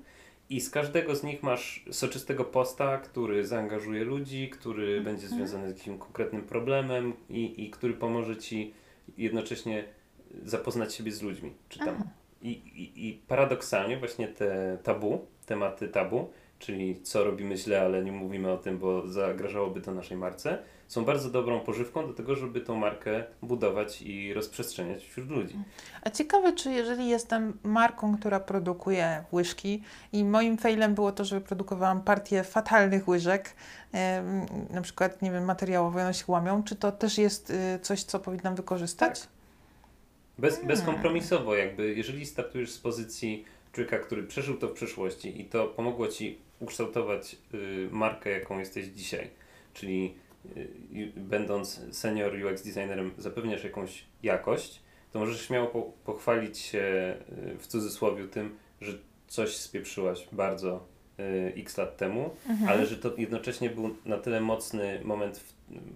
i 0.50 0.62
z 0.62 0.70
każdego 0.70 1.16
z 1.16 1.24
nich 1.24 1.44
masz 1.44 1.86
soczystego 1.92 2.44
posta, 2.46 2.98
który 2.98 3.46
zaangażuje 3.48 4.04
ludzi, 4.04 4.50
który 4.50 4.84
Mhm. 4.88 5.04
będzie 5.04 5.28
związany 5.28 5.74
z 5.74 5.78
jakimś 5.78 6.00
konkretnym 6.00 6.42
problemem 6.42 7.14
i, 7.30 7.66
i 7.66 7.70
który 7.70 7.94
pomoże 7.94 8.38
Ci 8.38 8.74
jednocześnie 9.18 9.84
zapoznać 10.46 10.94
siebie 10.96 11.12
z 11.12 11.22
ludźmi. 11.22 11.54
Czy 11.70 11.80
tam. 11.80 12.04
I, 12.42 12.50
i, 12.52 13.08
I 13.08 13.14
paradoksalnie 13.28 13.98
właśnie 13.98 14.28
te 14.28 14.78
tabu, 14.84 15.26
tematy 15.46 15.88
tabu, 15.88 16.30
czyli 16.60 17.02
co 17.04 17.24
robimy 17.24 17.58
źle, 17.58 17.82
ale 17.82 18.04
nie 18.04 18.12
mówimy 18.12 18.52
o 18.52 18.58
tym, 18.58 18.78
bo 18.78 19.08
zagrażałoby 19.08 19.82
to 19.82 19.92
naszej 19.92 20.18
marce, 20.18 20.58
są 20.92 21.06
bardzo 21.06 21.30
dobrą 21.30 21.60
pożywką 21.60 22.08
do 22.08 22.14
tego, 22.14 22.36
żeby 22.36 22.62
tą 22.62 22.76
markę 22.76 23.24
budować 23.42 24.02
i 24.02 24.34
rozprzestrzeniać 24.34 25.06
wśród 25.06 25.30
ludzi. 25.30 25.56
A 26.02 26.10
ciekawe, 26.10 26.54
czy 26.54 26.72
jeżeli 26.72 27.08
jestem 27.08 27.58
marką, 27.64 28.18
która 28.18 28.40
produkuje 28.40 29.24
łyżki 29.34 29.82
i 30.14 30.24
moim 30.24 30.58
failem 30.58 30.96
było 30.96 31.12
to, 31.12 31.26
że 31.26 31.40
wyprodukowałam 31.40 32.02
partię 32.02 32.44
fatalnych 32.44 33.08
łyżek, 33.08 33.56
em, 33.92 34.46
na 34.70 34.82
przykład, 34.82 35.22
nie 35.22 35.32
wiem, 35.32 35.46
materiałowe, 35.46 36.04
one 36.04 36.14
się 36.14 36.24
łamią, 36.28 36.64
czy 36.64 36.76
to 36.76 36.92
też 36.92 37.18
jest 37.18 37.50
y, 37.50 37.80
coś, 37.82 38.04
co 38.04 38.20
powinnam 38.20 38.56
wykorzystać? 38.56 39.28
Bez, 40.38 40.54
Hmm. 40.54 40.68
bezkompromisowo, 40.68 41.56
jakby 41.56 41.94
jeżeli 41.96 42.26
startujesz 42.26 42.72
z 42.72 42.80
pozycji 42.80 43.46
człowieka, 43.74 44.00
który 44.00 44.24
przeżył 44.24 44.58
to 44.58 44.68
w 44.68 44.74
przeszłości 44.74 45.42
i 45.42 45.46
to 45.46 45.68
pomogło 45.68 46.08
ci 46.08 46.38
ukształtować 46.60 47.36
y, 47.54 47.90
markę, 47.92 48.30
jaką 48.30 48.60
jesteś 48.60 48.86
dzisiaj, 48.86 49.30
czyli 49.74 50.21
będąc 51.16 51.82
senior 51.92 52.34
UX 52.46 52.62
designerem 52.62 53.12
zapewniasz 53.18 53.64
jakąś 53.64 54.04
jakość, 54.24 54.82
to 55.12 55.20
możesz 55.20 55.42
śmiało 55.48 55.68
po, 55.68 55.82
pochwalić 55.82 56.58
się 56.58 57.16
y, 57.54 57.58
w 57.58 57.68
cudzysłowie 57.68 58.28
tym, 58.28 58.56
że 58.82 58.94
coś 59.28 59.56
spieprzyłaś 59.58 60.28
bardzo 60.32 60.88
y, 61.20 61.54
x 61.58 61.78
lat 61.78 61.98
temu, 61.98 62.30
Mhm. 62.50 62.70
ale 62.70 62.86
że 62.86 62.98
to 62.98 63.12
jednocześnie 63.18 63.70
był 63.70 63.96
na 64.06 64.18
tyle 64.18 64.42
mocny 64.42 65.02
moment 65.04 65.38
w, 65.38 65.54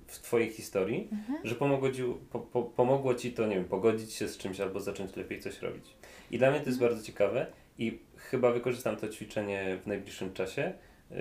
w 0.08 0.20
Twojej 0.22 0.50
historii, 0.50 1.10
że 1.44 1.56
pomogło 1.56 1.92
ci, 1.92 2.04
po, 2.32 2.40
po, 2.40 2.64
pomogło 2.64 3.16
ci 3.16 3.32
to, 3.32 3.48
nie 3.48 3.56
wiem, 3.56 3.66
pogodzić 3.66 4.14
się 4.14 4.28
z 4.28 4.38
czymś 4.38 4.60
albo 4.60 4.80
zacząć 4.80 5.16
lepiej 5.16 5.40
coś 5.42 5.62
robić. 5.62 5.86
I 6.32 6.38
dla 6.38 6.52
mnie 6.52 6.60
to 6.60 6.66
jest 6.66 6.80
bardzo 6.80 7.04
ciekawe 7.04 7.48
i 7.78 8.00
chyba 8.18 8.52
wykorzystam 8.52 8.96
to 8.98 9.08
ćwiczenie 9.10 9.78
w 9.84 9.88
najbliższym 9.88 10.34
czasie. 10.34 10.74
Yy, 11.12 11.18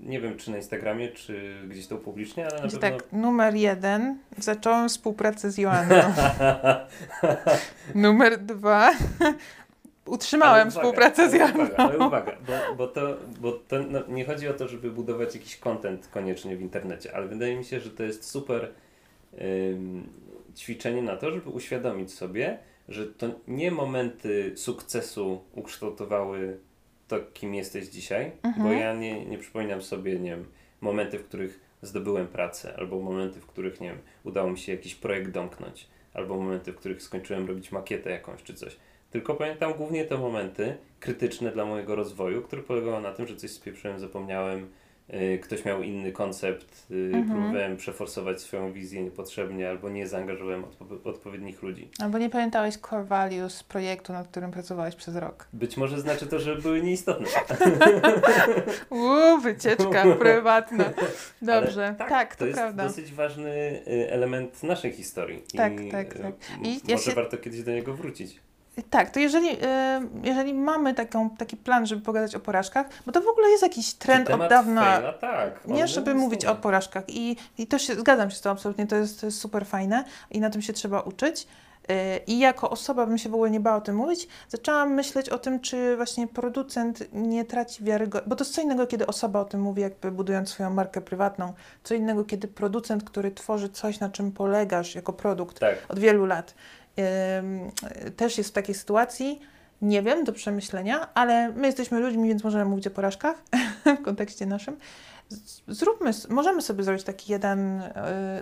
nie 0.00 0.20
wiem, 0.20 0.36
czy 0.36 0.50
na 0.50 0.56
Instagramie, 0.56 1.08
czy 1.08 1.54
gdzieś 1.68 1.86
to 1.86 1.96
upublicznię, 1.96 2.46
ale 2.46 2.54
na 2.54 2.60
Będzie 2.60 2.78
pewno... 2.78 2.98
tak, 2.98 3.12
numer 3.12 3.54
jeden, 3.54 4.18
zacząłem 4.38 4.88
współpracę 4.88 5.50
z 5.50 5.58
Joanną. 5.58 5.94
numer 7.94 8.38
dwa, 8.38 8.90
utrzymałem 10.06 10.54
Ale 10.54 10.62
uwaga, 10.68 10.80
współpracę 10.80 11.30
z 11.30 11.34
ale 11.34 11.40
Joanną. 11.40 11.64
Uwaga, 11.64 11.84
ale 11.84 11.98
uwaga, 11.98 12.36
bo, 12.46 12.74
bo 12.76 12.86
to, 12.86 13.16
bo 13.40 13.52
to 13.52 13.78
no, 13.78 14.00
nie 14.08 14.24
chodzi 14.24 14.48
o 14.48 14.54
to, 14.54 14.68
żeby 14.68 14.90
budować 14.90 15.34
jakiś 15.34 15.56
content 15.56 16.08
koniecznie 16.08 16.56
w 16.56 16.60
internecie, 16.60 17.16
ale 17.16 17.28
wydaje 17.28 17.56
mi 17.56 17.64
się, 17.64 17.80
że 17.80 17.90
to 17.90 18.02
jest 18.02 18.30
super 18.30 18.70
ym, 19.40 20.08
ćwiczenie 20.56 21.02
na 21.02 21.16
to, 21.16 21.30
żeby 21.30 21.50
uświadomić 21.50 22.12
sobie, 22.12 22.58
że 22.88 23.06
to 23.06 23.26
nie 23.48 23.70
momenty 23.70 24.52
sukcesu 24.56 25.44
ukształtowały 25.54 26.58
to, 27.08 27.16
kim 27.34 27.54
jesteś 27.54 27.86
dzisiaj, 27.86 28.32
Mhm. 28.42 28.66
bo 28.66 28.72
ja 28.72 28.94
nie, 28.94 29.24
nie 29.24 29.38
przypominam 29.38 29.82
sobie, 29.82 30.18
nie 30.18 30.30
wiem, 30.30 30.44
momenty, 30.80 31.18
w 31.18 31.24
których 31.24 31.60
zdobyłem 31.82 32.26
pracę, 32.26 32.74
albo 32.78 33.00
momenty, 33.00 33.40
w 33.40 33.46
których, 33.46 33.80
nie 33.80 33.88
wiem, 33.88 33.98
udało 34.24 34.50
mi 34.50 34.58
się 34.58 34.72
jakiś 34.72 34.94
projekt 34.94 35.30
domknąć, 35.30 35.88
albo 36.14 36.36
momenty, 36.36 36.72
w 36.72 36.76
których 36.76 37.02
skończyłem 37.02 37.46
robić 37.48 37.72
makietę 37.72 38.10
jakąś 38.10 38.42
czy 38.42 38.54
coś. 38.54 38.76
Tylko 39.10 39.34
pamiętam 39.34 39.72
głównie 39.74 40.04
te 40.04 40.18
momenty 40.18 40.76
krytyczne 41.00 41.52
dla 41.52 41.64
mojego 41.64 41.94
rozwoju, 41.96 42.42
które 42.42 42.62
polegały 42.62 43.02
na 43.02 43.12
tym, 43.12 43.26
że 43.26 43.36
coś 43.36 43.50
spieprzyłem, 43.50 44.00
zapomniałem, 44.00 44.68
ktoś 45.42 45.64
miał 45.64 45.82
inny 45.82 46.12
koncept, 46.12 46.86
y, 46.90 46.94
Mhm. 47.14 47.28
próbowałem 47.28 47.76
przeforsować 47.76 48.40
swoją 48.40 48.72
wizję 48.72 49.02
niepotrzebnie, 49.02 49.68
albo 49.70 49.90
nie 49.90 50.08
zaangażowałem 50.08 50.64
odpo- 50.64 51.08
odpowiednich 51.08 51.62
ludzi. 51.62 51.88
Albo 52.00 52.18
nie 52.18 52.30
pamiętałeś 52.30 52.76
core 52.76 53.04
values 53.04 53.62
projektu, 53.62 54.12
nad 54.12 54.28
którym 54.28 54.50
pracowałeś 54.50 54.94
przez 54.94 55.16
rok. 55.16 55.48
Być 55.52 55.76
może 55.76 56.00
znaczy 56.00 56.26
to, 56.26 56.38
że 56.38 56.56
były 56.56 56.82
nieistotne. 56.82 57.26
Uuu, 58.90 59.38
wycieczka 59.40 60.04
prywatna. 60.18 60.84
Dobrze, 61.42 61.86
Ale 61.86 62.08
tak, 62.08 62.34
to, 62.34 62.38
to 62.38 62.46
jest 62.46 62.58
prawda. 62.58 62.84
dosyć 62.84 63.12
ważny 63.12 63.50
y, 63.88 64.10
element 64.10 64.62
naszej 64.62 64.92
historii. 64.92 65.42
Tak, 65.56 65.80
I, 65.80 65.90
tak, 65.90 66.16
y, 66.16 66.18
tak. 66.18 66.34
I 66.62 66.74
ja 66.74 66.80
może 66.96 67.02
się- 67.04 67.14
warto 67.14 67.36
kiedyś 67.36 67.62
do 67.62 67.70
niego 67.72 67.94
wrócić. 67.94 68.40
Tak, 68.90 69.10
to 69.10 69.20
jeżeli, 69.20 69.48
y, 69.48 69.58
jeżeli 70.22 70.54
mamy 70.54 70.94
taką, 70.94 71.30
taki 71.30 71.56
plan, 71.56 71.86
żeby 71.86 72.02
pogadać 72.02 72.34
o 72.34 72.40
porażkach, 72.40 72.86
bo 73.06 73.12
to 73.12 73.20
w 73.20 73.28
ogóle 73.28 73.48
jest 73.48 73.62
jakiś 73.62 73.94
trend 73.94 74.30
od 74.30 74.48
dawna. 74.48 74.82
Faila, 74.82 75.12
tak. 75.12 75.66
Nie, 75.66 75.88
żeby 75.88 76.14
mówić 76.14 76.44
o 76.44 76.54
porażkach. 76.54 77.04
I, 77.08 77.36
i 77.58 77.66
to 77.66 77.78
się, 77.78 77.94
zgadzam 77.94 78.30
się 78.30 78.36
z 78.36 78.40
tym 78.40 78.52
absolutnie, 78.52 78.86
to 78.86 78.96
jest, 78.96 79.20
to 79.20 79.26
jest 79.26 79.40
super 79.40 79.66
fajne 79.66 80.04
i 80.30 80.40
na 80.40 80.50
tym 80.50 80.62
się 80.62 80.72
trzeba 80.72 81.00
uczyć. 81.00 81.46
Yy, 81.88 81.94
I 82.26 82.38
jako 82.38 82.70
osoba 82.70 83.06
bym 83.06 83.18
się 83.18 83.28
w 83.28 83.34
ogóle 83.34 83.50
nie 83.50 83.60
bała 83.60 83.76
o 83.76 83.80
tym 83.80 83.96
mówić, 83.96 84.28
zaczęłam 84.48 84.94
myśleć 84.94 85.28
o 85.28 85.38
tym, 85.38 85.60
czy 85.60 85.96
właśnie 85.96 86.26
producent 86.26 87.08
nie 87.12 87.44
traci 87.44 87.84
wiarygodności, 87.84 88.30
bo 88.30 88.36
to 88.36 88.44
jest 88.44 88.54
co 88.54 88.62
innego, 88.62 88.86
kiedy 88.86 89.06
osoba 89.06 89.40
o 89.40 89.44
tym 89.44 89.60
mówi, 89.60 89.82
jakby 89.82 90.12
budując 90.12 90.48
swoją 90.48 90.70
markę 90.70 91.00
prywatną, 91.00 91.52
co 91.84 91.94
innego, 91.94 92.24
kiedy 92.24 92.48
producent, 92.48 93.04
który 93.04 93.30
tworzy 93.30 93.68
coś, 93.68 94.00
na 94.00 94.08
czym 94.08 94.32
polegasz 94.32 94.94
jako 94.94 95.12
produkt 95.12 95.58
Tak. 95.58 95.78
od 95.88 95.98
wielu 95.98 96.26
lat, 96.26 96.54
też 98.16 98.38
jest 98.38 98.50
w 98.50 98.52
takiej 98.52 98.74
sytuacji. 98.74 99.40
Nie 99.82 100.02
wiem, 100.02 100.24
do 100.24 100.32
przemyślenia, 100.32 101.14
ale 101.14 101.52
my 101.52 101.66
jesteśmy 101.66 102.00
ludźmi, 102.00 102.28
więc 102.28 102.44
możemy 102.44 102.64
mówić 102.64 102.86
o 102.86 102.90
porażkach 102.90 103.42
w 104.00 104.02
kontekście 104.02 104.46
naszym. 104.46 104.76
Zróbmy, 105.68 106.10
możemy 106.28 106.62
sobie 106.62 106.84
zrobić 106.84 107.04
taki 107.04 107.32
jeden, 107.32 107.80
y, 107.82 107.92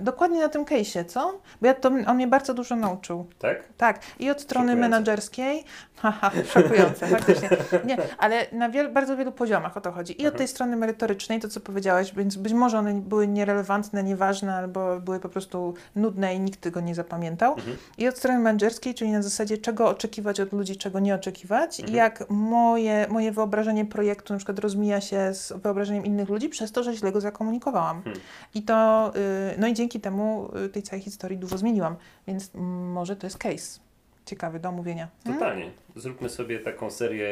dokładnie 0.01 0.41
na 0.41 0.49
tym 0.49 0.65
case'ie, 0.65 1.05
co? 1.05 1.41
Bo 1.61 1.67
ja 1.67 1.75
to, 1.75 1.89
on 2.07 2.17
mnie 2.17 2.27
bardzo 2.27 2.55
dużo 2.55 2.77
nauczył. 2.77 3.27
Tak? 3.39 3.65
Tak, 3.77 4.01
i 4.19 4.31
od 4.31 4.41
strony 4.41 4.69
Szokujące. 4.73 4.89
menedżerskiej, 4.91 5.65
haha, 5.97 6.31
szokujące, 6.55 7.07
faktycznie. 7.17 7.49
Nie, 7.85 7.97
ale 8.19 8.47
na 8.53 8.69
wiel, 8.69 8.93
bardzo 8.93 9.17
wielu 9.17 9.33
poziomach 9.33 9.77
o 9.77 9.81
to 9.81 9.93
chodzi. 9.93 10.13
I 10.13 10.17
od 10.17 10.21
Mhm. 10.25 10.39
tej 10.39 10.49
strony 10.49 10.77
merytorycznej, 10.77 11.41
to 11.41 11.49
co 11.49 11.61
powiedziałeś, 11.61 12.15
więc 12.15 12.37
być 12.37 12.53
może 12.53 12.79
one 12.79 12.95
były 12.95 13.29
nierelewantne, 13.29 14.03
nieważne, 14.05 14.55
albo 14.55 15.01
były 15.01 15.21
po 15.21 15.29
prostu 15.29 15.75
nudne 15.97 16.35
i 16.35 16.41
nikt 16.41 16.61
tego 16.61 16.81
nie 16.81 16.95
zapamiętał. 16.95 17.53
Mhm. 17.55 17.77
I 17.99 18.09
od 18.09 18.19
strony 18.19 18.39
menedżerskiej, 18.39 18.95
czyli 18.95 19.13
na 19.13 19.23
zasadzie 19.23 19.59
czego 19.59 19.89
oczekiwać 19.89 20.41
od 20.41 20.53
ludzi, 20.53 20.77
czego 20.77 21.01
nie 21.01 21.15
oczekiwać, 21.15 21.79
i 21.81 21.83
Mhm. 21.83 21.97
jak 21.97 22.25
moje, 22.31 23.07
moje 23.09 23.33
wyobrażenie 23.33 23.85
projektu 23.85 24.33
na 24.33 24.37
przykład 24.39 24.59
rozmija 24.59 25.01
się 25.01 25.35
z 25.35 25.53
wyobrażeniem 25.53 26.05
innych 26.05 26.29
ludzi 26.29 26.49
przez 26.49 26.73
to, 26.77 26.83
że 26.83 26.95
źle 26.95 27.13
go 27.13 27.21
zakomunikowałam. 27.21 28.03
Hmm. 28.03 28.23
I 28.55 28.63
to, 28.63 29.13
y, 29.55 29.59
no 29.59 29.67
i 29.67 29.75
dzięki 29.75 30.01
temu 30.01 30.51
y, 30.65 30.69
tej 30.69 30.83
całej 30.83 31.03
historii 31.03 31.39
dużo 31.39 31.59
zmieniłam, 31.59 31.97
więc 32.27 32.55
mm, 32.55 32.93
może 32.93 33.17
to 33.17 33.27
jest 33.27 33.39
case 33.39 33.81
ciekawy 34.27 34.61
do 34.61 34.69
omówienia. 34.69 35.09
Hmm? 35.25 35.41
Totalnie. 35.41 35.71
Zróbmy 35.97 36.29
sobie 36.29 36.59
taką 36.59 36.91
serię 36.91 37.29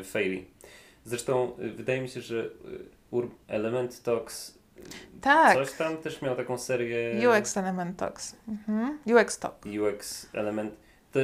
y, 0.00 0.04
faili. 0.04 0.46
Zresztą 1.04 1.52
wydaje 1.76 2.00
mi 2.00 2.08
się, 2.08 2.20
że 2.20 2.50
Element 3.48 4.02
Talks 4.02 4.58
Tak. 5.20 5.54
coś 5.54 5.72
tam 5.72 5.96
też 5.96 6.22
miał 6.22 6.36
taką 6.36 6.58
serię 6.58 7.28
UX 7.28 7.56
Element 7.56 7.98
Talks. 7.98 8.36
Mhm. 8.48 8.98
UX 9.06 9.38
Talk. 9.38 9.54
UX 9.66 10.26
Element. 10.32 10.74
To, 11.12 11.18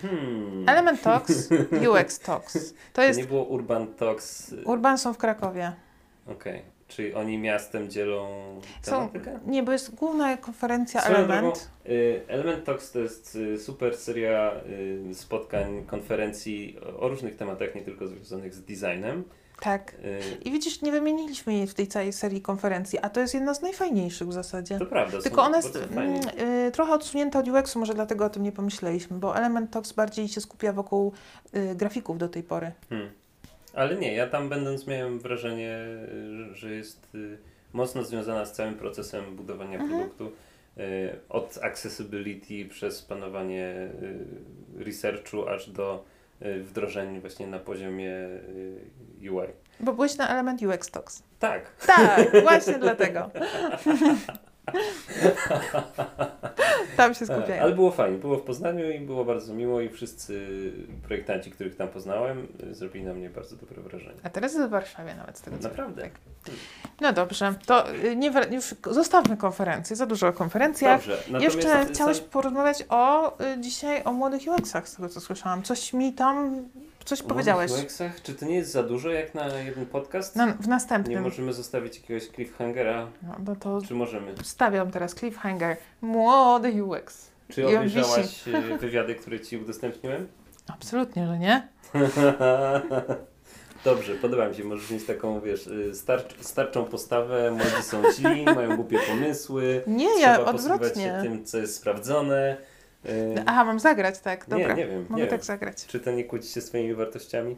hmm, 0.00 0.68
Element 0.68 1.02
Talks, 1.02 1.48
UX 1.90 2.18
Talks. 2.18 2.52
To 2.52 2.76
to 2.92 3.02
jest. 3.02 3.18
nie 3.18 3.24
było 3.24 3.44
Urban 3.44 3.94
Talks. 3.94 4.54
Urban 4.64 4.98
są 4.98 5.12
w 5.12 5.18
Krakowie. 5.18 5.72
Okej. 6.26 6.62
Czyli 6.90 7.14
oni 7.14 7.38
miastem 7.38 7.90
dzielą 7.90 8.26
Są, 8.82 8.90
tematykę? 9.08 9.38
nie, 9.46 9.62
bo 9.62 9.72
jest 9.72 9.94
główna 9.94 10.36
konferencja 10.36 11.00
Swoją 11.00 11.16
Element. 11.18 11.42
drogą, 11.44 11.60
y, 12.00 12.22
Element 12.28 12.64
Talks 12.64 12.92
to 12.92 12.98
jest 12.98 13.36
y, 13.36 13.58
super 13.58 13.96
seria 13.96 14.52
y, 15.10 15.14
spotkań, 15.14 15.84
konferencji 15.86 16.78
o- 17.00 17.08
różnych 17.08 17.36
tematach, 17.36 17.74
nie 17.74 17.82
tylko 17.82 18.06
związanych 18.06 18.54
z 18.54 18.60
designem. 18.60 19.24
Tak. 19.60 19.94
I 20.44 20.50
widzisz, 20.50 20.82
nie 20.82 20.92
wymieniliśmy 20.92 21.54
jej 21.54 21.66
w 21.66 21.74
tej 21.74 21.86
całej 21.88 22.12
serii 22.12 22.40
konferencji, 22.42 22.98
a 22.98 23.10
to 23.10 23.20
jest 23.20 23.34
jedna 23.34 23.54
z 23.54 23.62
najfajniejszych 23.62 24.28
w 24.28 24.32
zasadzie. 24.32 24.78
To 24.78 24.86
prawda. 24.86 25.18
Tylko 25.22 25.42
ona 25.42 25.56
jest 25.56 25.76
mm, 25.76 26.20
y, 26.68 26.70
trochę 26.70 26.92
odsunięta 26.92 27.38
od 27.38 27.48
UX-u, 27.48 27.78
może 27.78 27.94
dlatego 27.94 28.24
o 28.24 28.30
tym 28.30 28.42
nie 28.42 28.52
pomyśleliśmy, 28.52 29.18
bo 29.18 29.36
Element 29.36 29.70
Talks 29.70 29.92
bardziej 29.92 30.28
się 30.28 30.40
skupia 30.40 30.72
wokół 30.72 31.12
y, 31.56 31.74
grafików 31.74 32.18
do 32.18 32.28
tej 32.28 32.42
pory. 32.42 32.72
Hmm. 32.88 33.10
Ale 33.74 33.96
nie, 33.96 34.14
ja 34.14 34.26
tam 34.26 34.48
będąc 34.48 34.86
miałem 34.86 35.18
wrażenie, 35.18 35.78
że 36.52 36.70
jest 36.70 37.14
y, 37.14 37.38
mocno 37.72 38.02
związana 38.04 38.44
z 38.44 38.52
całym 38.52 38.74
procesem 38.74 39.36
budowania 39.36 39.78
Mhm. 39.78 39.90
produktu. 40.00 40.32
Y, 40.78 41.10
Od 41.28 41.58
accessibility 41.62 42.64
przez 42.68 43.02
planowanie 43.02 43.88
y, 44.78 44.84
researchu 44.84 45.48
aż 45.48 45.70
do 45.70 46.04
wdrożeń 46.62 47.20
właśnie 47.20 47.46
na 47.46 47.58
poziomie 47.58 48.12
UI. 49.20 49.46
Bo 49.80 49.92
byłeś 49.92 50.16
na 50.16 50.28
Element 50.28 50.62
UX 50.62 50.90
Talks. 50.90 51.22
Tak, 51.38 51.70
Tak, 51.86 52.32
właśnie 52.42 52.78
dlatego. 52.78 53.30
Tam 56.96 57.14
się 57.14 57.26
skupiają. 57.26 57.62
ale 57.62 57.74
było 57.74 57.90
fajnie. 57.90 58.18
Było 58.18 58.38
w 58.38 58.42
Poznaniu 58.42 58.90
i 58.90 59.00
było 59.00 59.24
bardzo 59.24 59.54
miło 59.54 59.80
i 59.80 59.88
wszyscy 59.88 60.48
projektanci, 61.02 61.50
których 61.50 61.76
tam 61.76 61.88
poznałem, 61.88 62.46
zrobili 62.70 63.04
na 63.04 63.14
mnie 63.14 63.30
bardzo 63.30 63.56
dobre 63.56 63.82
wrażenie. 63.82 64.20
A 64.22 64.30
teraz 64.30 64.54
jest 64.54 64.66
w 64.66 64.70
Warszawie 64.70 65.14
nawet 65.14 65.38
z 65.38 65.40
tego 65.40 65.58
co 65.58 65.68
Naprawdę. 65.68 66.02
Tak. 66.02 66.12
No 67.00 67.12
dobrze, 67.12 67.54
to 67.66 67.94
y, 67.94 68.16
nie, 68.16 68.32
już 68.50 68.74
zostawmy 68.90 69.36
konferencję, 69.36 69.96
za 69.96 70.06
dużo 70.06 70.28
o 70.28 70.32
konferencjach. 70.32 71.00
Dobrze. 71.00 71.44
Jeszcze 71.44 71.86
chciałeś 71.86 72.20
porozmawiać 72.20 72.84
o 72.88 73.32
y, 73.40 73.60
dzisiaj 73.60 74.02
o 74.04 74.12
młodych 74.12 74.42
UX-ach, 74.42 74.88
z 74.88 74.96
tego 74.96 75.08
co 75.08 75.20
słyszałam. 75.20 75.62
Coś 75.62 75.92
mi 75.92 76.12
tam, 76.12 76.68
coś 77.04 77.22
powiedziałeś. 77.22 77.70
UX-ach? 77.72 78.22
Czy 78.22 78.34
to 78.34 78.46
nie 78.46 78.54
jest 78.56 78.72
za 78.72 78.82
dużo 78.82 79.10
jak 79.10 79.34
na 79.34 79.46
jeden 79.58 79.86
podcast? 79.86 80.36
No, 80.36 80.46
w 80.46 80.60
Nie 80.60 80.68
następnym. 80.68 81.22
możemy 81.22 81.52
zostawić 81.52 81.96
jakiegoś 81.96 82.28
cliffhangera? 82.28 83.06
No, 83.22 83.34
no 83.46 83.56
to 83.56 83.78
Czy 83.88 83.94
możemy? 83.94 84.34
stawiam 84.42 84.90
teraz 84.90 85.14
cliffhanger. 85.14 85.76
Młody 86.00 86.84
UX. 86.84 87.30
Czy 87.48 87.60
I 87.62 87.64
obejrzałaś 87.64 88.48
y, 88.48 88.78
wywiady, 88.78 89.14
które 89.14 89.40
Ci 89.40 89.56
udostępniłem? 89.56 90.28
Absolutnie, 90.68 91.26
że 91.26 91.38
nie. 91.38 91.68
Dobrze, 93.84 94.14
podoba 94.14 94.48
mi 94.48 94.54
się. 94.54 94.64
Możesz 94.64 94.90
mieć 94.90 95.04
taką, 95.06 95.40
wiesz, 95.40 95.66
y, 95.66 95.94
starcz, 95.94 96.40
starczą 96.40 96.84
postawę, 96.84 97.50
młodzi 97.50 97.82
są 97.82 98.02
źli, 98.12 98.44
mają 98.44 98.76
głupie 98.76 98.98
pomysły. 99.08 99.82
Nie, 99.86 100.08
Trzeba 100.08 100.20
ja 100.20 100.38
posługiwać 100.38 100.68
się 100.68 100.74
odwrotnie. 100.74 101.18
tym, 101.22 101.44
co 101.44 101.58
jest 101.58 101.76
sprawdzone. 101.76 102.56
Y, 103.06 103.34
Aha, 103.46 103.64
mam 103.64 103.80
zagrać, 103.80 104.18
tak, 104.18 104.48
nie, 104.48 104.58
dobra. 104.58 104.74
nie 104.74 104.86
wiem, 104.86 105.06
Mogę 105.08 105.22
nie 105.22 105.28
tak 105.28 105.40
wiem. 105.40 105.44
zagrać. 105.46 105.86
Czy 105.86 106.00
to 106.00 106.10
nie 106.12 106.24
kłóci 106.24 106.48
się 106.48 106.60
z 106.60 106.64
Twoimi 106.68 106.94
wartościami? 106.94 107.56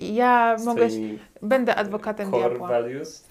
Ja 0.00 0.56
mogę, 0.64 0.88
będę 1.42 1.74
adwokatem 1.74 2.30
core 2.30 2.48
diabła. 2.48 2.68
values? 2.68 3.24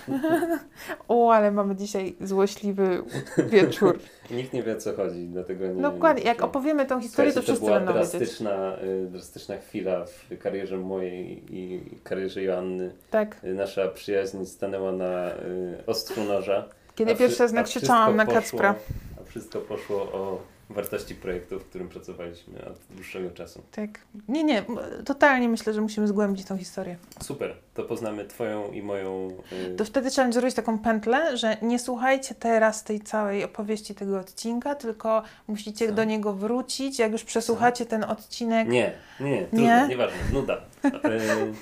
O, 1.08 1.32
ale 1.34 1.52
mamy 1.52 1.76
dzisiaj 1.76 2.16
złośliwy 2.22 3.04
wieczór. 3.48 4.00
Nikt 4.32 4.54
nie 4.54 4.64
wie 4.64 4.74
o 4.74 4.76
co 4.76 4.94
chodzi, 4.96 5.26
dlatego 5.26 5.68
nie... 5.68 5.74
No 5.74 5.92
dokładnie, 5.92 6.24
jak 6.24 6.38
nie- 6.40 6.44
opowiemy 6.46 6.86
tą 6.86 7.02
historię, 7.02 7.32
to 7.32 7.42
Słuchajcie, 7.42 7.54
wszyscy 7.54 7.66
była 7.66 7.80
będą 7.80 7.94
wiedzieć. 7.94 8.12
drastyczna, 8.12 8.78
y, 8.84 9.08
drastyczna 9.10 9.58
chwila 9.58 10.06
w 10.06 10.38
karierze 10.40 10.78
mojej 10.78 11.44
i 11.56 11.82
karierze 12.04 12.44
Joanny. 12.44 12.94
Tak. 13.10 13.38
Y, 13.44 13.54
Nasza 13.54 13.88
przyjaźń 13.88 14.46
stanęła 14.46 14.92
na 14.92 15.30
y, 15.32 15.84
ostrzu 15.88 16.24
noża. 16.24 16.66
Kiedy 16.96 17.16
pierwszy 17.16 17.34
wszy- 17.36 17.44
raz 17.44 17.52
nakrzyczałam 17.52 18.16
na 18.16 18.26
Kacpra. 18.26 18.76
A 19.22 19.24
wszystko 19.24 19.60
poszło 19.60 19.98
o 20.02 20.42
wartości 20.70 21.16
projektu, 21.16 21.60
w 21.60 21.66
którym 21.66 21.90
pracowaliśmy 21.90 22.66
od 22.66 22.80
dłuższego 22.96 23.32
czasu. 23.32 23.62
Tak. 23.72 23.90
Nie, 24.28 24.44
nie, 24.44 24.64
totalnie 25.06 25.50
myślę, 25.50 25.74
że 25.74 25.82
musimy 25.82 26.08
zgłębić 26.08 26.46
tą 26.48 26.58
historię. 26.58 26.98
Super, 27.24 27.56
to 27.74 27.84
poznamy 27.84 28.26
Twoją 28.26 28.72
i 28.72 28.82
moją... 28.82 29.38
y, 29.72 29.76
To 29.76 29.86
wtedy 29.86 30.10
trzeba 30.10 30.32
zrobić 30.32 30.56
taką 30.56 30.80
pętlę, 30.80 31.38
że 31.38 31.58
nie 31.62 31.80
słuchajcie 31.80 32.36
teraz 32.36 32.84
tej 32.84 33.02
całej 33.02 33.44
opowieści 33.44 33.96
tego 33.96 34.20
odcinka, 34.20 34.76
tylko 34.76 35.24
musicie 35.48 35.88
Co? 35.88 35.94
do 35.94 36.04
niego 36.04 36.34
wrócić, 36.34 37.00
jak 37.00 37.12
już 37.12 37.24
przesłuchacie 37.24 37.86
ten 37.86 38.04
odcinek. 38.04 38.68
Nie, 38.68 38.94
nie, 39.20 39.38
trudno, 39.42 39.60
Nie? 39.60 39.86
nieważne, 39.90 40.18
nuda. 40.34 40.58
Y, 40.84 41.54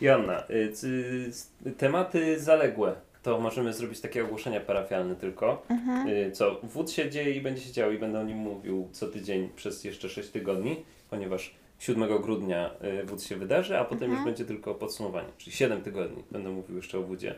Joanna, 0.00 0.42
y, 0.50 0.72
c- 0.72 1.72
tematy 1.78 2.40
zaległe. 2.40 2.94
To 3.22 3.40
możemy 3.40 3.72
zrobić 3.72 4.00
takie 4.00 4.24
ogłoszenia 4.24 4.60
parafialne 4.60 5.16
tylko. 5.16 5.62
Mhm. 5.70 6.08
Y, 6.08 6.30
Co 6.32 6.60
wód 6.62 6.90
się 6.90 7.10
dzieje 7.10 7.34
i 7.34 7.40
będzie 7.40 7.62
się 7.62 7.72
działo 7.72 7.92
i 7.92 7.98
będę 7.98 8.20
o 8.20 8.24
nim 8.24 8.38
mówił 8.38 8.88
co 8.92 9.08
tydzień 9.08 9.48
przez 9.56 9.84
jeszcze 9.84 10.08
6 10.08 10.30
tygodni, 10.30 10.76
ponieważ 11.10 11.54
7 11.78 12.18
grudnia 12.22 12.70
y, 13.02 13.06
wód 13.06 13.22
się 13.22 13.36
wydarzy, 13.36 13.78
a 13.78 13.84
potem 13.84 14.02
Mhm. 14.10 14.12
już 14.18 14.24
będzie 14.24 14.44
tylko 14.44 14.74
podsumowanie, 14.74 15.28
czyli 15.38 15.56
7 15.56 15.82
tygodni 15.82 16.22
będę 16.30 16.50
mówił 16.50 16.76
jeszcze 16.76 16.98
o 16.98 17.02
wódzie. 17.02 17.34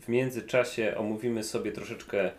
W 0.00 0.08
międzyczasie 0.08 0.94
omówimy 0.96 1.44
sobie 1.44 1.72
troszeczkę 1.72 2.30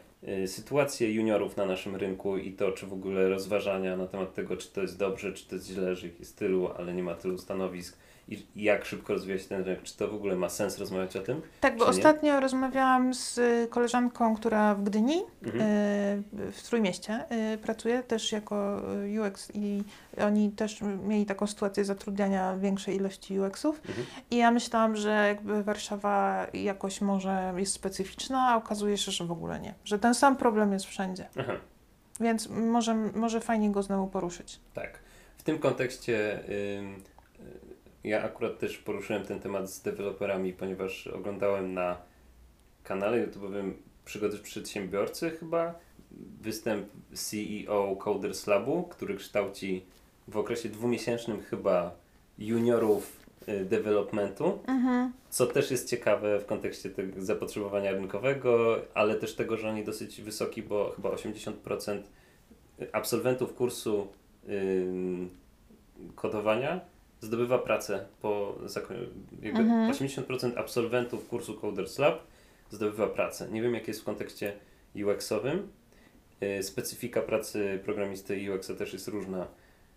y, 0.43 0.47
sytuację 0.47 1.13
juniorów 1.13 1.57
na 1.57 1.65
naszym 1.65 1.95
rynku 1.95 2.37
i 2.37 2.51
to, 2.53 2.71
czy 2.71 2.85
w 2.87 2.93
ogóle 2.93 3.29
rozważania 3.29 3.97
na 3.97 4.07
temat 4.07 4.33
tego, 4.33 4.57
czy 4.57 4.71
to 4.71 4.81
jest 4.81 4.97
dobrze, 4.99 5.33
czy 5.33 5.47
to 5.47 5.55
jest 5.55 5.67
źle, 5.67 5.95
że 5.95 6.07
ich 6.07 6.19
jest 6.19 6.37
tylu, 6.37 6.69
ale 6.77 6.93
nie 6.93 7.03
ma 7.03 7.15
tylu 7.15 7.37
stanowisk 7.37 7.97
i 8.29 8.45
jak 8.55 8.85
szybko 8.85 9.13
rozwija 9.13 9.39
się 9.39 9.45
ten 9.45 9.63
rynek, 9.63 9.83
czy 9.83 9.97
to 9.97 10.07
w 10.07 10.13
ogóle 10.13 10.35
ma 10.35 10.49
sens 10.49 10.77
rozmawiać 10.77 11.15
o 11.15 11.21
tym? 11.21 11.41
Tak, 11.61 11.77
bo 11.77 11.83
nie? 11.83 11.89
ostatnio 11.89 12.39
rozmawiałam 12.39 13.13
z 13.13 13.37
y, 13.37 13.67
koleżanką, 13.69 14.35
która 14.35 14.75
w 14.75 14.83
Gdyni, 14.83 15.23
Mhm. 15.43 15.61
y, 15.61 16.51
w 16.51 16.61
Trójmieście, 16.63 17.25
y, 17.53 17.57
pracuje 17.57 18.03
też 18.03 18.31
jako 18.31 18.81
y, 19.05 19.21
UX 19.21 19.51
i 19.53 19.83
oni 20.21 20.51
też 20.51 20.81
mieli 20.81 21.25
taką 21.25 21.47
sytuację 21.47 21.85
zatrudniania 21.85 22.57
większej 22.57 22.95
ilości 22.95 23.39
UX-ów. 23.39 23.81
Mhm. 23.87 24.07
I 24.31 24.37
ja 24.37 24.51
myślałam, 24.51 24.95
że 24.95 25.27
jakby 25.27 25.63
Warszawa 25.63 26.47
jakoś 26.53 27.01
może 27.01 27.53
jest 27.57 27.73
specyficzna, 27.73 28.47
a 28.49 28.55
okazuje 28.57 28.97
się, 28.97 29.11
że 29.11 29.25
w 29.25 29.31
ogóle 29.31 29.59
nie. 29.59 29.73
Że 29.85 29.99
ten 29.99 30.13
sam 30.13 30.35
problem 30.37 30.73
jest 30.73 30.85
wszędzie. 30.85 31.27
Aha. 31.39 31.53
Więc 32.19 32.49
może, 32.49 32.95
może 32.95 33.41
fajnie 33.41 33.71
go 33.71 33.83
znowu 33.83 34.07
poruszyć. 34.07 34.59
Tak. 34.73 34.99
W 35.37 35.43
tym 35.43 35.59
kontekście 35.59 36.39
y, 36.49 36.83
ja 38.07 38.23
akurat 38.23 38.59
też 38.59 38.77
poruszyłem 38.77 39.25
ten 39.25 39.39
temat 39.39 39.71
z 39.71 39.81
deweloperami, 39.81 40.53
ponieważ 40.53 41.07
oglądałem 41.07 41.73
na 41.73 41.97
kanale 42.83 43.27
YouTube'owym 43.27 43.71
Przygody 44.05 44.37
Przedsiębiorcy 44.37 45.29
chyba. 45.29 45.73
Występ 46.41 46.87
CEO 47.13 47.95
Coders 47.95 48.47
Labu, 48.47 48.83
który 48.83 49.15
kształci 49.15 49.85
w 50.27 50.37
okresie 50.37 50.69
dwumiesięcznym 50.69 51.41
chyba 51.41 51.95
juniorów 52.39 53.19
y, 53.49 53.65
developmentu, 53.65 54.59
Mhm. 54.67 55.11
co 55.29 55.47
też 55.47 55.71
jest 55.71 55.89
ciekawe 55.89 56.39
w 56.39 56.45
kontekście 56.45 56.89
tego 56.89 57.21
zapotrzebowania 57.21 57.91
rynkowego, 57.91 58.75
ale 58.93 59.15
też 59.15 59.35
tego, 59.35 59.57
że 59.57 59.69
oni 59.69 59.83
dosyć 59.83 60.21
wysoki, 60.21 60.63
bo 60.63 60.91
chyba 60.95 61.09
80% 61.09 62.01
absolwentów 62.91 63.53
kursu 63.53 64.07
ym, 64.49 65.29
kodowania 66.15 66.79
zdobywa 67.21 67.59
pracę 67.59 68.05
po 68.21 68.55
zako- 68.65 68.93
jakby 69.41 69.59
Mhm. 69.61 69.91
80% 69.91 70.57
absolwentów 70.57 71.27
kursu 71.27 71.53
Coders 71.53 71.99
Lab 71.99 72.19
zdobywa 72.69 73.07
pracę. 73.07 73.49
Nie 73.51 73.61
wiem 73.61 73.73
jak 73.73 73.87
jest 73.87 74.01
w 74.01 74.03
kontekście 74.03 74.53
UX-owym. 74.95 75.59
Y, 76.59 76.63
Specyfika 76.63 77.21
pracy 77.21 77.79
programisty 77.85 78.53
UX-a 78.55 78.75
też 78.75 78.93
jest 78.93 79.07
różna, 79.07 79.47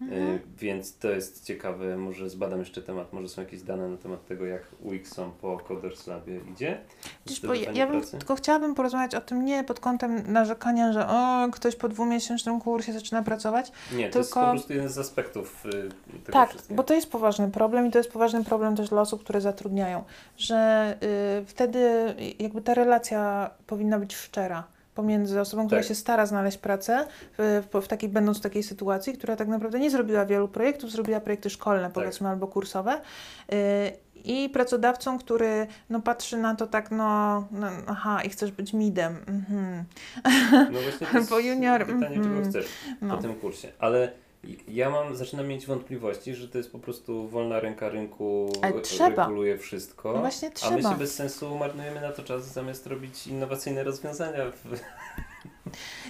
Mhm. 0.01 0.23
y, 0.23 0.41
więc 0.59 0.99
to 0.99 1.11
jest 1.11 1.45
ciekawe. 1.45 1.97
Może 1.97 2.31
zbadam 2.31 2.59
jeszcze 2.59 2.83
temat, 2.83 3.13
może 3.13 3.29
są 3.29 3.43
jakieś 3.43 3.63
dane 3.63 3.89
na 3.89 3.97
temat 3.97 4.27
tego, 4.27 4.47
jak 4.47 4.63
UX-om 4.83 5.33
po 5.41 5.59
Coders 5.59 6.07
Labie 6.07 6.41
idzie. 6.53 6.81
Widzisz, 7.27 7.47
bo 7.47 7.55
ja, 7.55 7.87
bym 7.87 8.03
tylko 8.03 8.35
chciałabym 8.35 8.75
porozmawiać 8.75 9.15
o 9.15 9.21
tym 9.21 9.45
nie 9.45 9.65
pod 9.65 9.81
kątem 9.81 10.33
narzekania, 10.33 10.93
że 10.93 11.09
o, 11.09 11.49
ktoś 11.53 11.77
po 11.77 11.89
dwumiesięcznym 11.89 12.61
kursie 12.61 12.93
zaczyna 12.93 13.23
pracować. 13.23 13.73
Nie, 13.93 14.11
to 14.11 14.19
jest 14.19 14.31
tylko- 14.31 14.47
po 14.47 14.53
prostu 14.53 14.73
jeden 14.73 14.89
z 14.89 14.99
aspektów 14.99 15.67
y, 15.67 15.71
tego 16.25 16.33
tak, 16.33 16.55
bo 16.71 16.83
to 16.83 16.95
jest 16.95 17.11
poważny 17.11 17.51
problem 17.51 17.87
i 17.87 17.91
to 17.91 17.99
jest 17.99 18.13
poważny 18.13 18.45
problem 18.45 18.77
też 18.77 18.89
dla 18.89 19.01
osób, 19.01 19.21
które 19.25 19.41
zatrudniają, 19.41 20.05
że 20.37 20.95
y, 21.43 21.47
wtedy 21.47 22.15
jakby 22.39 22.63
ta 22.63 22.75
relacja 22.75 23.51
powinna 23.67 23.99
być 23.99 24.17
szczera 24.17 24.65
pomiędzy 25.01 25.41
osobą, 25.41 25.67
która 25.67 25.81
Tak. 25.81 25.89
się 25.89 25.95
stara 25.95 26.27
znaleźć 26.27 26.59
pracę, 26.59 27.07
w, 27.39 27.63
w, 27.83 27.89
takiej, 27.89 28.09
będąc 28.09 28.39
w 28.39 28.41
takiej 28.41 28.63
sytuacji, 28.63 29.13
która 29.13 29.37
tak 29.37 29.49
naprawdę 29.49 29.79
nie 29.79 29.91
zrobiła 29.91 30.27
wielu 30.27 30.49
projektów, 30.49 30.91
zrobiła 30.91 31.21
projekty 31.21 31.51
szkolne, 31.51 31.91
powiedzmy, 31.91 32.29
albo 32.29 32.47
kursowe. 32.47 33.01
Y, 33.53 33.57
I 34.25 34.49
pracodawcą, 34.49 35.19
który 35.19 35.67
no, 35.91 36.01
patrzy 36.01 36.37
na 36.37 36.55
to 36.55 36.67
tak, 36.67 36.91
no, 36.91 37.41
no 37.51 37.67
aha, 37.87 38.23
i 38.23 38.29
chcesz 38.29 38.53
być 38.53 38.73
midem. 38.73 39.17
Mhm. 39.27 39.85
No 40.73 40.81
właśnie 40.81 41.07
to 41.07 41.17
jest 41.19 41.31
Bo 41.31 41.39
junior, 41.39 41.87
pytanie, 41.87 42.17
czego 42.17 42.27
mhm. 42.27 42.51
chcesz 42.51 42.67
No. 43.01 43.17
po 43.17 43.23
tym 43.23 43.35
kursie. 43.35 43.69
Ale 43.79 44.13
ja 44.69 44.91
mam, 44.91 45.17
zaczynam 45.17 45.47
mieć 45.49 45.67
wątpliwości, 45.67 46.35
że 46.35 46.49
to 46.49 46.59
jest 46.59 46.73
po 46.73 46.79
prostu 46.79 47.29
wolna 47.29 47.61
ręka 47.61 47.89
rynku, 47.89 48.53
Ale 48.63 48.81
trzeba. 48.81 49.23
reguluje 49.25 49.59
wszystko. 49.59 50.13
No 50.13 50.19
właśnie 50.21 50.49
A 50.49 50.71
my 50.71 50.77
trzeba. 50.77 50.93
się 50.93 50.99
bez 50.99 51.15
sensu 51.15 51.59
marnujemy 51.59 52.01
na 52.01 52.13
to 52.13 52.23
czas, 52.23 52.53
zamiast 52.53 52.87
robić 52.87 53.27
innowacyjne 53.27 53.85
rozwiązania. 53.85 54.45
W... 54.51 54.81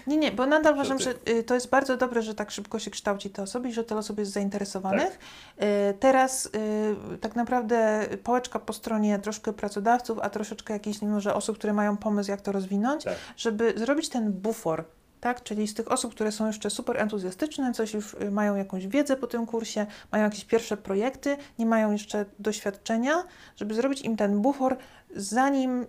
Nie, 0.06 0.16
nie, 0.16 0.32
bo 0.32 0.46
nadal 0.46 0.74
uważam, 0.74 0.98
że 0.98 1.14
y, 1.28 1.42
to 1.44 1.54
jest 1.54 1.68
bardzo 1.70 1.96
dobre, 1.96 2.22
że 2.22 2.34
tak 2.34 2.50
szybko 2.50 2.78
się 2.78 2.90
kształci 2.90 3.30
te 3.30 3.42
osoby 3.42 3.68
i 3.68 3.72
że 3.72 3.84
tyle 3.84 4.00
osób 4.00 4.18
jest 4.18 4.32
zainteresowanych. 4.32 5.18
Tak. 5.58 5.64
Y, 5.68 5.94
Teraz 6.00 6.46
y, 6.46 7.18
tak 7.20 7.36
naprawdę 7.36 8.08
pałeczka 8.24 8.58
po 8.58 8.72
stronie 8.72 9.18
troszkę 9.18 9.52
pracodawców, 9.52 10.18
a 10.22 10.30
troszeczkę 10.30 10.72
jakichś 10.74 11.02
może 11.02 11.34
osób, 11.34 11.58
które 11.58 11.72
mają 11.72 11.96
pomysł, 11.96 12.30
jak 12.30 12.40
to 12.40 12.52
rozwinąć, 12.52 13.04
Tak. 13.04 13.14
żeby 13.36 13.72
zrobić 13.76 14.08
ten 14.08 14.32
bufor. 14.32 14.84
Tak, 15.20 15.42
czyli 15.42 15.68
z 15.68 15.74
tych 15.74 15.92
osób, 15.92 16.14
które 16.14 16.32
są 16.32 16.46
jeszcze 16.46 16.70
super 16.70 16.96
entuzjastyczne, 17.00 17.72
coś 17.72 17.94
już 17.94 18.14
y, 18.14 18.30
mają 18.30 18.56
jakąś 18.56 18.86
wiedzę 18.86 19.16
po 19.16 19.26
tym 19.26 19.46
kursie, 19.46 19.86
mają 20.12 20.24
jakieś 20.24 20.44
pierwsze 20.44 20.76
projekty, 20.76 21.36
nie 21.58 21.66
mają 21.66 21.92
jeszcze 21.92 22.24
doświadczenia, 22.38 23.24
żeby 23.56 23.74
zrobić 23.74 24.00
im 24.02 24.16
ten 24.16 24.40
bufor, 24.42 24.76
zanim, 25.16 25.86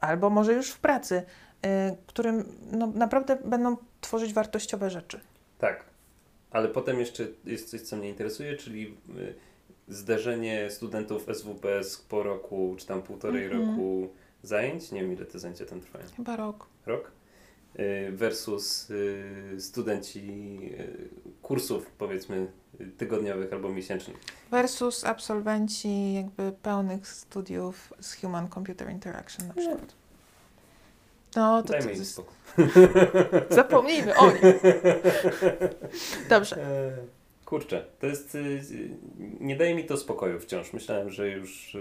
albo 0.00 0.30
może 0.30 0.52
już 0.54 0.70
w 0.70 0.78
pracy, 0.78 1.22
y, 1.66 1.68
którym 2.06 2.44
no, 2.72 2.86
naprawdę 2.86 3.36
będą 3.44 3.76
tworzyć 4.00 4.32
wartościowe 4.32 4.90
rzeczy. 4.90 5.20
Tak. 5.58 5.84
Ale 6.50 6.68
potem 6.68 7.00
jeszcze 7.00 7.26
jest 7.44 7.70
coś, 7.70 7.80
co 7.80 7.96
mnie 7.96 8.08
interesuje, 8.08 8.56
czyli 8.56 8.96
y, 9.18 9.34
zderzenie 9.88 10.70
studentów 10.70 11.26
SWPS 11.34 11.96
po 12.08 12.22
roku, 12.22 12.74
czy 12.78 12.86
tam 12.86 13.02
półtorej 13.02 13.44
Mhm. 13.44 13.66
roku 13.70 14.08
zajęć. 14.42 14.92
Nie 14.92 15.00
wiem, 15.00 15.12
ile 15.12 15.26
te 15.26 15.38
zajęcia 15.38 15.66
tam 15.66 15.80
trwają. 15.80 16.04
Chyba 16.16 16.36
rok. 16.36 16.66
rok 16.86 17.10
versus 18.12 18.90
y, 18.90 19.60
studenci 19.60 20.20
y, 20.20 21.08
kursów 21.42 21.86
powiedzmy 21.98 22.46
y, 22.80 22.86
tygodniowych 22.86 23.52
albo 23.52 23.68
miesięcznych. 23.68 24.16
Versus 24.50 25.04
absolwenci 25.04 26.14
jakby 26.14 26.52
pełnych 26.62 27.08
studiów 27.08 27.92
z 28.00 28.14
Human 28.14 28.48
Computer 28.48 28.90
Interaction 28.90 29.48
na 29.48 29.54
przykład. 29.54 29.94
No, 31.36 31.62
to, 31.62 31.68
to 31.68 31.72
Dajmy 31.72 31.92
im 31.92 31.98
jest... 31.98 32.12
spokój. 32.12 32.34
Zapomnijmy 33.50 34.16
o 34.16 34.26
nich. 34.30 34.40
Dobrze. 36.30 36.56
E, 36.56 36.96
Kurczę, 37.44 37.84
to 38.00 38.06
jest. 38.06 38.34
y, 38.34 38.38
y, 38.38 38.90
Nie 39.40 39.56
daje 39.56 39.74
mi 39.74 39.84
to 39.84 39.96
spokoju 39.96 40.40
wciąż. 40.40 40.72
Myślałem, 40.72 41.10
że 41.10 41.28
już. 41.28 41.76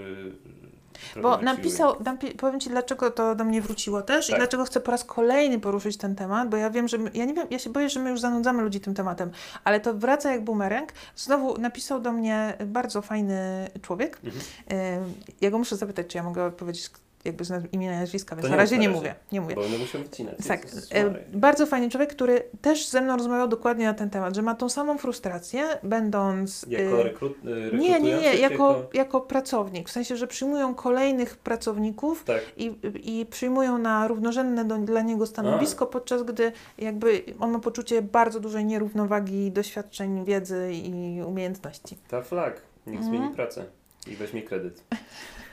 Bo 1.21 1.37
napisał, 1.37 1.93
napi- 1.93 2.35
powiem 2.35 2.59
Ci, 2.59 2.69
dlaczego 2.69 3.11
to 3.11 3.35
do 3.35 3.43
mnie 3.43 3.61
wróciło 3.61 4.01
też 4.01 4.27
i 4.27 4.31
Tak. 4.31 4.39
dlaczego 4.39 4.65
chcę 4.65 4.79
po 4.79 4.91
raz 4.91 5.03
kolejny 5.03 5.59
poruszyć 5.59 5.97
ten 5.97 6.15
temat, 6.15 6.49
bo 6.49 6.57
ja 6.57 6.69
wiem, 6.69 6.87
że 6.87 6.97
my, 6.97 7.11
ja 7.13 7.25
nie 7.25 7.33
wiem, 7.33 7.47
ja 7.49 7.59
się 7.59 7.69
boję, 7.69 7.89
że 7.89 7.99
my 7.99 8.09
już 8.09 8.19
zanudzamy 8.19 8.63
ludzi 8.63 8.79
tym 8.79 8.93
tematem, 8.93 9.31
ale 9.63 9.79
to 9.79 9.93
wraca 9.93 10.31
jak 10.31 10.43
bumerang. 10.43 10.89
Znowu 11.15 11.57
napisał 11.57 11.99
do 11.99 12.11
mnie 12.11 12.57
bardzo 12.65 13.01
fajny 13.01 13.67
człowiek. 13.81 14.19
Mhm. 14.23 15.13
Ja 15.41 15.51
go 15.51 15.57
muszę 15.57 15.75
zapytać, 15.77 16.07
czy 16.07 16.17
ja 16.17 16.23
mogę 16.23 16.51
powiedzieć 16.51 16.89
jakby 17.25 17.45
z 17.45 17.73
imienia 17.73 17.99
nazwiska, 17.99 18.35
więc 18.35 18.49
na 18.49 18.55
razie 18.55 18.77
nie 18.77 18.89
mówię, 18.89 19.15
nie 19.31 19.41
mówię. 19.41 19.55
Bo 19.55 19.61
będę 19.61 19.77
musiał 19.77 20.01
wycinać. 20.01 20.35
Tak, 20.47 20.65
e, 20.91 21.13
bardzo 21.33 21.65
fajny 21.65 21.89
człowiek, 21.89 22.09
który 22.09 22.43
też 22.61 22.87
ze 22.87 23.01
mną 23.01 23.17
rozmawiał 23.17 23.47
dokładnie 23.47 23.85
na 23.85 23.93
ten 23.93 24.09
temat, 24.09 24.35
że 24.35 24.41
ma 24.41 24.55
tą 24.55 24.69
samą 24.69 24.97
frustrację, 24.97 25.63
będąc... 25.83 26.65
Jako 26.69 26.99
e, 27.01 27.03
rekrut, 27.03 27.37
y, 27.45 27.77
nie, 27.77 27.99
nie, 27.99 28.13
nie, 28.17 28.35
jako, 28.35 28.89
jako 28.93 29.21
pracownik, 29.21 29.89
w 29.89 29.91
sensie, 29.91 30.17
że 30.17 30.27
przyjmują 30.27 30.75
kolejnych 30.75 31.37
pracowników 31.37 32.23
Tak. 32.23 32.41
i, 32.57 32.75
i 33.03 33.25
przyjmują 33.25 33.77
na 33.77 34.07
równorzędne 34.07 34.65
do, 34.65 34.77
dla 34.77 35.01
niego 35.01 35.25
stanowisko, 35.25 35.87
podczas 35.87 36.23
gdy 36.23 36.51
jakby 36.77 37.23
on 37.39 37.51
ma 37.51 37.59
poczucie 37.59 38.01
bardzo 38.01 38.39
dużej 38.39 38.65
nierównowagi 38.65 39.51
doświadczeń, 39.51 40.25
wiedzy 40.25 40.71
i 40.73 41.21
umiejętności. 41.25 41.97
Ta 42.07 42.21
flag. 42.21 42.61
Niech 42.87 42.99
Mhm. 42.99 43.15
zmieni 43.17 43.35
pracę 43.35 43.65
i 44.07 44.15
weźmie 44.15 44.41
kredyt. 44.43 44.83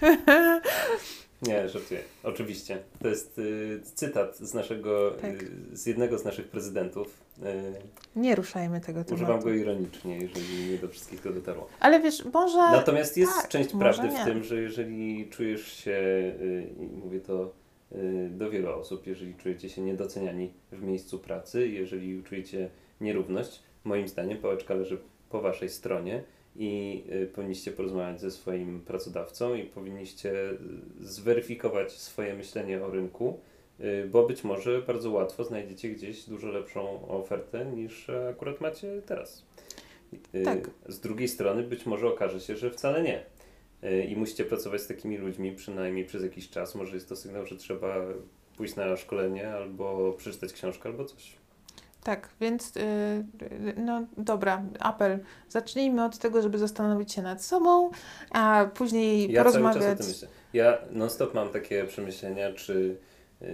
Nie, 1.43 1.69
żartuję. 1.69 2.01
Oczywiście. 2.23 2.79
To 3.03 3.09
jest 3.09 3.39
y, 3.39 3.81
cytat 3.95 4.37
z 4.39 4.55
naszego, 4.55 5.11
Tak. 5.11 5.43
y, 5.43 5.49
z 5.73 5.87
jednego 5.87 6.19
z 6.19 6.25
naszych 6.25 6.49
prezydentów. 6.49 7.21
Y, 7.39 7.43
Nie 8.17 8.35
ruszajmy 8.35 8.81
tego 8.81 9.01
używam 9.01 9.27
tematu. 9.27 9.45
go 9.45 9.51
ironicznie, 9.53 10.17
jeżeli 10.19 10.71
nie 10.73 10.79
do 10.79 10.89
wszystkich 10.89 11.21
to 11.21 11.33
dotarło. 11.33 11.69
Ale 11.81 12.01
wiesz, 12.01 12.25
może... 12.25 12.57
Natomiast 12.59 13.17
jest 13.17 13.33
tak, 13.35 13.49
część 13.49 13.71
prawdy 13.79 14.09
nie. 14.09 14.23
w 14.23 14.25
tym, 14.25 14.45
że 14.45 14.61
jeżeli 14.63 15.29
czujesz 15.31 15.73
się, 15.73 15.91
y, 16.41 16.67
i 16.81 16.87
mówię 16.87 17.21
to 17.21 17.53
y, 17.93 18.29
do 18.31 18.51
wielu 18.51 18.69
osób, 18.73 19.07
jeżeli 19.07 19.35
czujecie 19.35 19.69
się 19.69 19.83
niedoceniani 19.83 20.51
w 20.73 20.83
miejscu 20.83 21.19
pracy, 21.19 21.69
jeżeli 21.69 22.23
czujecie 22.23 22.71
nierówność, 23.01 23.63
moim 23.85 24.09
zdaniem 24.09 24.39
pałeczka 24.39 24.75
leży 24.75 24.99
po 25.31 25.41
waszej 25.41 25.69
stronie 25.69 26.23
i 26.61 27.05
y, 27.13 27.27
powinniście 27.27 27.73
porozmawiać 27.73 28.21
ze 28.21 28.31
swoim 28.31 28.81
pracodawcą 28.81 29.55
i 29.55 29.65
powinniście 29.65 30.51
y, 30.51 30.57
zweryfikować 31.01 31.93
swoje 31.93 32.35
myślenie 32.35 32.85
o 32.85 32.91
rynku, 32.91 33.41
y, 33.81 34.09
bo 34.11 34.27
być 34.27 34.45
może 34.45 34.83
bardzo 34.83 35.11
łatwo 35.11 35.45
znajdziecie 35.45 35.89
gdzieś 35.89 36.25
dużo 36.25 36.49
lepszą 36.49 37.09
ofertę 37.09 37.67
niż 37.67 38.11
akurat 38.31 38.61
macie 38.61 39.03
teraz. 39.07 39.45
Tak. 40.45 40.71
Z 40.89 41.01
drugiej 41.01 41.29
strony 41.29 41.63
być 41.63 41.87
może 41.87 42.09
okaże 42.09 42.41
się, 42.41 42.57
że 42.57 42.71
wcale 42.71 43.03
nie. 43.03 43.25
I 44.09 44.17
musicie 44.17 44.45
pracować 44.45 44.81
z 44.81 44.87
takimi 44.87 45.19
ludźmi 45.19 45.53
przynajmniej 45.53 46.05
przez 46.05 46.23
jakiś 46.23 46.51
czas. 46.51 46.75
Może 46.75 46.95
jest 46.95 47.09
to 47.09 47.17
sygnał, 47.17 47.47
że 47.47 47.57
trzeba 47.57 47.97
pójść 48.57 48.77
na 48.77 48.97
szkolenie 48.97 49.51
albo 49.51 50.13
przeczytać 50.13 50.53
książkę 50.53 50.89
albo 50.89 51.05
coś. 51.05 51.40
Tak, 52.03 52.29
więc 52.41 52.73
yy, 52.75 53.75
no 53.77 54.07
dobra, 54.17 54.63
apel. 54.79 55.19
Zacznijmy 55.49 56.05
od 56.05 56.19
tego, 56.19 56.43
żeby 56.43 56.59
zastanowić 56.59 57.13
się 57.13 57.23
nad 57.23 57.45
sobą, 57.45 57.91
a 58.31 58.67
później 58.75 59.33
Ja 59.33 59.45
cały 59.45 59.53
czas 59.53 59.63
o 59.63 59.69
porozmawiać. 59.69 59.99
tym 59.99 60.07
myślę. 60.09 60.29
Ja 60.53 60.79
non-stop 60.91 61.35
mam 61.35 61.49
takie 61.49 61.85
przemyślenia, 61.85 62.53
czy, 62.53 62.97
yy, 63.41 63.49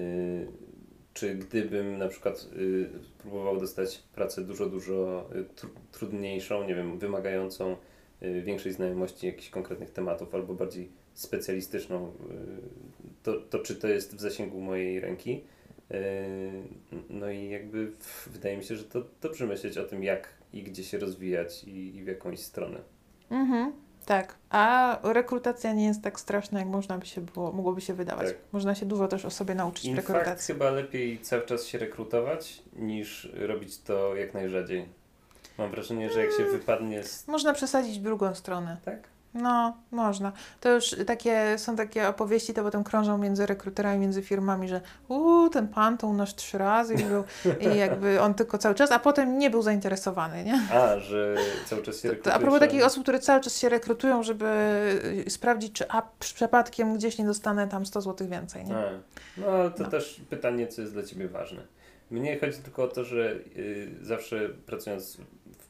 czy 1.14 1.34
gdybym 1.34 1.98
na 1.98 2.08
przykład 2.08 2.46
yy, 2.56 2.90
próbował 3.18 3.60
dostać 3.60 4.02
pracę 4.14 4.42
dużo, 4.42 4.66
dużo 4.66 5.28
y, 5.36 5.44
tr- 5.44 5.68
trudniejszą, 5.92 6.64
nie 6.64 6.74
wiem, 6.74 6.98
wymagającą 6.98 7.76
yy, 8.20 8.42
większej 8.42 8.72
znajomości 8.72 9.26
jakichś 9.26 9.50
konkretnych 9.50 9.90
tematów 9.90 10.34
albo 10.34 10.54
bardziej 10.54 10.90
specjalistyczną, 11.14 12.12
yy, 12.30 12.36
to, 13.22 13.32
to 13.40 13.58
czy 13.58 13.76
to 13.76 13.88
jest 13.88 14.16
w 14.16 14.20
zasięgu 14.20 14.60
mojej 14.60 15.00
ręki? 15.00 15.44
Yy, 15.90 15.98
No 17.10 17.30
i 17.30 17.48
jakby 17.48 17.92
wydaje 18.26 18.56
mi 18.56 18.64
się, 18.64 18.76
że 18.76 18.84
to 18.84 19.02
dobrze 19.20 19.46
myśleć 19.46 19.78
o 19.78 19.84
tym, 19.84 20.04
jak 20.04 20.28
i 20.52 20.62
gdzie 20.62 20.84
się 20.84 20.98
rozwijać 20.98 21.64
i, 21.64 21.96
i 21.96 22.04
w 22.04 22.06
jakąś 22.06 22.40
stronę. 22.40 22.78
Mhm, 23.30 23.72
tak. 24.06 24.34
A 24.50 24.98
rekrutacja 25.02 25.72
nie 25.72 25.86
jest 25.86 26.02
tak 26.02 26.20
straszna, 26.20 26.58
jak 26.58 26.68
można 26.68 26.98
by 26.98 27.06
się 27.06 27.20
było, 27.20 27.52
mogłoby 27.52 27.80
się 27.80 27.94
wydawać. 27.94 28.26
Tak. 28.26 28.36
Można 28.52 28.74
się 28.74 28.86
dużo 28.86 29.08
też 29.08 29.24
o 29.24 29.30
sobie 29.30 29.54
nauczyć 29.54 29.94
fact, 29.94 30.08
rekrutacji. 30.08 30.54
chyba 30.54 30.70
lepiej 30.70 31.18
cały 31.18 31.42
czas 31.42 31.66
się 31.66 31.78
rekrutować, 31.78 32.62
niż 32.76 33.28
robić 33.34 33.78
to 33.78 34.16
jak 34.16 34.34
najrzadziej. 34.34 34.86
Mam 35.58 35.70
wrażenie, 35.70 36.12
że 36.12 36.20
jak 36.26 36.32
się 36.32 36.44
wypadnie 36.44 37.02
z... 37.02 37.28
Można 37.28 37.52
przesadzić 37.52 37.98
w 37.98 38.02
drugą 38.02 38.34
stronę. 38.34 38.76
Tak? 38.84 39.08
No, 39.36 39.76
można. 39.90 40.32
To 40.60 40.68
już 40.74 40.96
takie, 41.06 41.58
są 41.58 41.76
takie 41.76 42.08
opowieści, 42.08 42.54
to 42.54 42.62
potem 42.62 42.84
krążą 42.84 43.18
między 43.18 43.46
rekruterami, 43.46 43.98
między 43.98 44.22
firmami, 44.22 44.68
że 44.68 44.80
uuu, 45.08 45.48
ten 45.50 45.68
pan 45.68 45.98
to 45.98 46.06
u 46.06 46.12
nas 46.12 46.34
trzy 46.34 46.58
razy 46.58 46.94
i, 46.94 47.04
był, 47.04 47.24
i 47.74 47.76
jakby 47.78 48.20
on 48.20 48.34
tylko 48.34 48.58
cały 48.58 48.74
czas, 48.74 48.92
a 48.92 48.98
potem 48.98 49.38
nie 49.38 49.50
był 49.50 49.62
zainteresowany, 49.62 50.44
nie? 50.44 50.60
A, 50.72 50.98
że 50.98 51.34
cały 51.66 51.82
czas 51.82 52.00
się 52.00 52.08
rekrutuje. 52.08 52.34
a 52.34 52.38
propos 52.38 52.60
takich 52.60 52.84
osób, 52.84 53.02
które 53.02 53.18
cały 53.18 53.40
czas 53.40 53.58
się 53.58 53.68
rekrutują, 53.68 54.22
żeby 54.22 54.46
sprawdzić, 55.28 55.72
czy 55.72 55.90
a 55.90 56.02
przypadkiem 56.18 56.94
gdzieś 56.96 57.18
nie 57.18 57.24
dostanę 57.26 57.68
tam 57.68 57.86
100 57.86 58.00
zł 58.00 58.28
więcej, 58.28 58.64
nie? 58.64 58.76
A, 58.76 58.90
no 59.36 59.46
ale 59.46 59.70
to 59.70 59.82
No. 59.82 59.90
też 59.90 60.20
pytanie, 60.30 60.66
co 60.66 60.80
jest 60.80 60.92
dla 60.92 61.02
Ciebie 61.02 61.28
ważne. 61.28 61.62
Mnie 62.10 62.38
chodzi 62.40 62.58
tylko 62.58 62.82
o 62.84 62.88
to, 62.88 63.04
że 63.04 63.32
y, 63.56 63.88
zawsze 64.02 64.48
pracując 64.48 65.18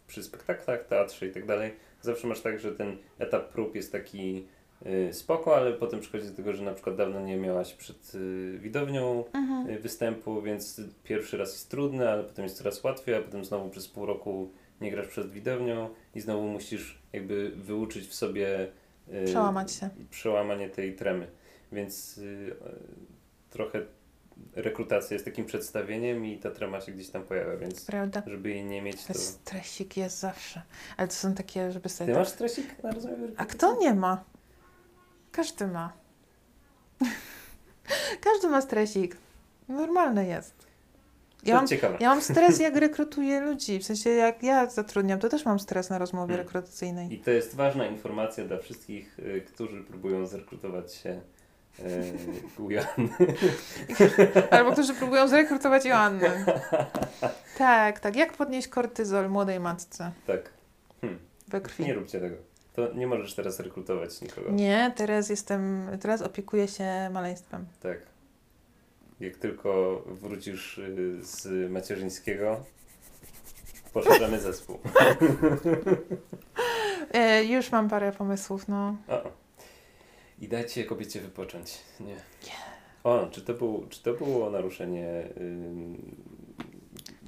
przy 0.07 0.23
spektaklach, 0.23 0.85
teatrze 0.85 1.27
i 1.27 1.33
tak 1.33 1.47
dalej, 1.47 1.75
zawsze 2.07 2.27
masz 2.27 2.41
tak, 2.41 2.61
że 2.61 2.73
ten 2.73 2.97
etap 3.19 3.49
prób 3.49 3.75
jest 3.75 3.93
taki 3.93 4.47
y, 4.87 5.13
spoko, 5.13 5.57
ale 5.57 5.73
potem 5.73 6.01
przychodzi 6.01 6.25
do 6.31 6.37
tego, 6.37 6.53
że 6.53 6.65
na 6.65 6.75
przykład 6.75 6.97
dawno 6.97 7.21
nie 7.21 7.37
miałaś 7.37 7.75
przed 7.75 8.15
y, 8.15 8.59
widownią 8.59 9.25
Mhm. 9.33 9.71
y, 9.71 9.79
występu, 9.79 10.43
więc 10.43 10.81
pierwszy 11.05 11.37
raz 11.37 11.53
jest 11.53 11.71
trudny, 11.71 12.09
ale 12.11 12.25
potem 12.25 12.45
jest 12.45 12.57
coraz 12.59 12.85
łatwiej, 12.85 13.15
a 13.15 13.23
potem 13.23 13.45
znowu 13.45 13.71
przez 13.71 13.89
pół 13.89 14.07
roku 14.07 14.51
nie 14.81 14.91
grasz 14.91 15.09
przed 15.09 15.31
widownią 15.31 15.89
i 16.15 16.21
znowu 16.21 16.43
musisz 16.49 16.99
jakby 17.13 17.51
wyuczyć 17.57 18.07
w 18.09 18.15
sobie 18.15 18.69
y, 19.13 19.25
Przełamać 19.27 19.73
się. 19.73 19.89
przełamanie 20.11 20.69
tej 20.69 20.95
tremy. 20.97 21.27
Więc 21.73 22.19
y, 22.19 22.57
trochę 23.51 23.83
rekrutacja 24.55 25.15
jest 25.15 25.25
takim 25.25 25.45
przedstawieniem 25.47 26.27
i 26.27 26.39
ta 26.39 26.51
trema 26.51 26.81
się 26.81 26.93
gdzieś 26.93 27.09
tam 27.11 27.23
pojawia, 27.23 27.57
więc 27.57 27.85
Prawda? 27.85 28.23
żeby 28.27 28.51
jej 28.51 28.65
nie 28.65 28.83
mieć, 28.83 29.05
to... 29.05 29.15
Stresik 29.15 29.97
jest 29.97 30.19
zawsze. 30.19 30.63
Ale 30.97 31.09
to 31.09 31.15
są 31.15 31.35
takie, 31.35 31.73
żeby 31.73 31.89
sobie... 31.89 32.07
Ty 32.07 32.13
tak- 32.13 32.21
masz 32.21 32.29
stresik 32.29 32.83
na 32.83 32.91
rozmowie 32.91 33.17
A 33.37 33.45
kto 33.45 33.77
nie 33.81 33.95
ma? 33.95 34.25
Każdy 35.33 35.67
ma. 35.67 35.93
Każdy 38.25 38.49
ma 38.49 38.61
stresik. 38.61 39.17
Normalne 39.69 40.27
jest. 40.27 40.67
Ja 41.45 41.61
To 41.61 41.75
mam, 41.83 41.97
ja 42.01 42.09
mam 42.09 42.23
stres, 42.23 42.61
jak 42.61 42.77
rekrutuję 42.87 43.41
ludzi. 43.41 43.79
W 43.79 43.85
sensie, 43.85 44.11
jak 44.11 44.43
ja 44.43 44.71
zatrudniam, 44.71 45.19
to 45.19 45.29
też 45.29 45.45
mam 45.45 45.59
stres 45.59 45.91
na 45.91 45.99
rozmowie 45.99 46.35
Hmm. 46.35 46.47
rekrutacyjnej. 46.47 47.13
I 47.15 47.19
to 47.19 47.31
jest 47.31 47.55
ważna 47.55 47.87
informacja 47.87 48.45
dla 48.45 48.59
wszystkich, 48.59 49.19
y, 49.19 49.41
którzy 49.47 49.85
próbują 49.85 50.27
zrekrutować 50.27 50.95
się 50.95 51.21
Joanny. 52.69 53.09
Albo 54.51 54.73
którzy 54.73 54.95
próbują 54.95 55.29
zrekrutować 55.29 55.85
Joannę. 55.85 56.45
Tak, 57.59 58.01
tak. 58.01 58.17
Jak 58.17 58.33
podnieść 58.33 58.69
kortyzol 58.69 59.31
młodej 59.31 59.61
matce 59.61 60.13
Tak. 60.27 60.51
Hmm. 61.01 61.19
we 61.49 61.61
krwi? 61.61 61.85
Nie 61.85 61.95
róbcie 61.95 62.21
tego. 62.21 62.37
To 62.75 62.93
nie 62.95 63.07
możesz 63.07 63.35
teraz 63.35 63.61
rekrutować 63.61 64.21
nikogo. 64.21 64.51
Nie, 64.51 64.93
teraz 64.97 65.29
jestem, 65.29 65.89
teraz 66.01 66.23
opiekuję 66.23 66.69
się 66.69 67.11
maleństwem. 67.13 67.67
Tak. 67.83 67.99
Jak 69.21 69.37
tylko 69.37 70.03
wrócisz 70.07 70.79
y, 70.79 71.19
z 71.23 71.71
macierzyńskiego, 71.71 72.65
poszerzamy 73.93 74.41
zespół. 74.41 74.79
E, 77.13 77.45
już 77.45 77.73
mam 77.73 77.89
parę 77.89 78.13
pomysłów, 78.13 78.69
no. 78.69 78.97
O. 79.09 79.23
I 80.39 80.49
dajcie 80.49 80.85
kobiecie 80.85 81.21
wypocząć. 81.21 81.79
Nie. 82.01 82.17
O, 83.05 83.27
czy 83.31 83.43
to, 83.43 83.55
był, 83.55 83.87
czy 83.91 84.03
to 84.03 84.15
było 84.15 84.51
naruszenie... 84.51 85.29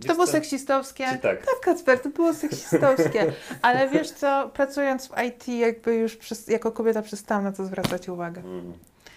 Yy, 0.01 0.07
To 0.07 0.15
było 0.15 0.27
seksistowskie. 0.27 1.05
Czy 1.13 1.19
tak? 1.19 1.47
Tak, 1.47 1.61
Kacper, 1.61 2.01
to 2.01 2.09
było 2.09 2.35
seksistowskie. 2.35 3.33
Ale 3.63 3.89
wiesz 3.89 4.11
co, 4.11 4.51
pracując 4.55 5.09
w 5.09 5.13
IT, 5.29 5.49
jakby 5.49 5.95
już 5.95 6.17
przez, 6.17 6.49
jako 6.49 6.73
kobieta 6.73 7.03
przestałam 7.03 7.45
na 7.45 7.53
to 7.53 7.65
zwracać 7.65 8.09
uwagę. 8.09 8.41
Mm, 8.41 8.73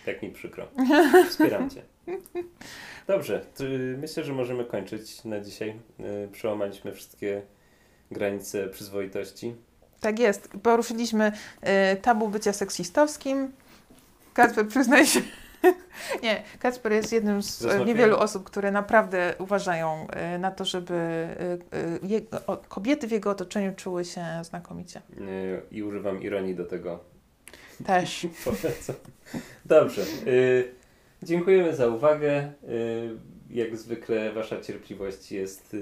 tak 0.05 0.21
mi 0.21 0.31
przykro. 0.31 0.67
Wspieram 1.29 1.69
Cię. 1.69 1.81
Dobrze, 3.07 3.45
y, 3.61 3.97
myślę, 3.99 4.23
że 4.23 4.33
możemy 4.33 4.65
kończyć 4.65 5.23
na 5.25 5.39
dzisiaj. 5.39 5.79
Y, 5.99 6.29
Przełamaliśmy 6.31 6.91
wszystkie 6.93 7.41
granice 8.11 8.67
przyzwoitości. 8.67 9.55
Tak 9.99 10.19
jest. 10.19 10.49
Poruszyliśmy 10.63 11.31
y, 11.93 11.95
tabu 12.01 12.27
bycia 12.27 12.53
seksistowskim. 12.53 13.51
Kacper, 14.33 14.67
przyznaj 14.67 15.05
się. 15.05 15.21
Nie, 16.23 16.43
Kacper 16.59 16.91
jest 16.91 17.13
jednym 17.13 17.41
z 17.41 17.85
niewielu 17.85 18.17
osób, 18.17 18.43
które 18.43 18.71
naprawdę 18.71 19.33
uważają 19.39 20.07
y, 20.35 20.39
na 20.39 20.51
to, 20.51 20.65
żeby 20.65 20.93
y, 21.73 21.77
y, 21.77 22.07
jego, 22.07 22.37
kobiety 22.67 23.07
w 23.07 23.11
jego 23.11 23.29
otoczeniu 23.29 23.73
czuły 23.75 24.05
się 24.05 24.25
znakomicie. 24.43 25.01
I 25.71 25.83
używam 25.83 26.21
ironii 26.21 26.55
do 26.55 26.65
tego. 26.65 26.99
Też. 27.85 28.27
Polecam. 28.45 28.95
Dobrze. 29.65 30.01
Dziękujemy 31.23 31.75
za 31.75 31.87
uwagę. 31.87 32.51
Jak 33.49 33.77
zwykle 33.77 34.31
Wasza 34.33 34.61
cierpliwość 34.61 35.31
jest 35.31 35.75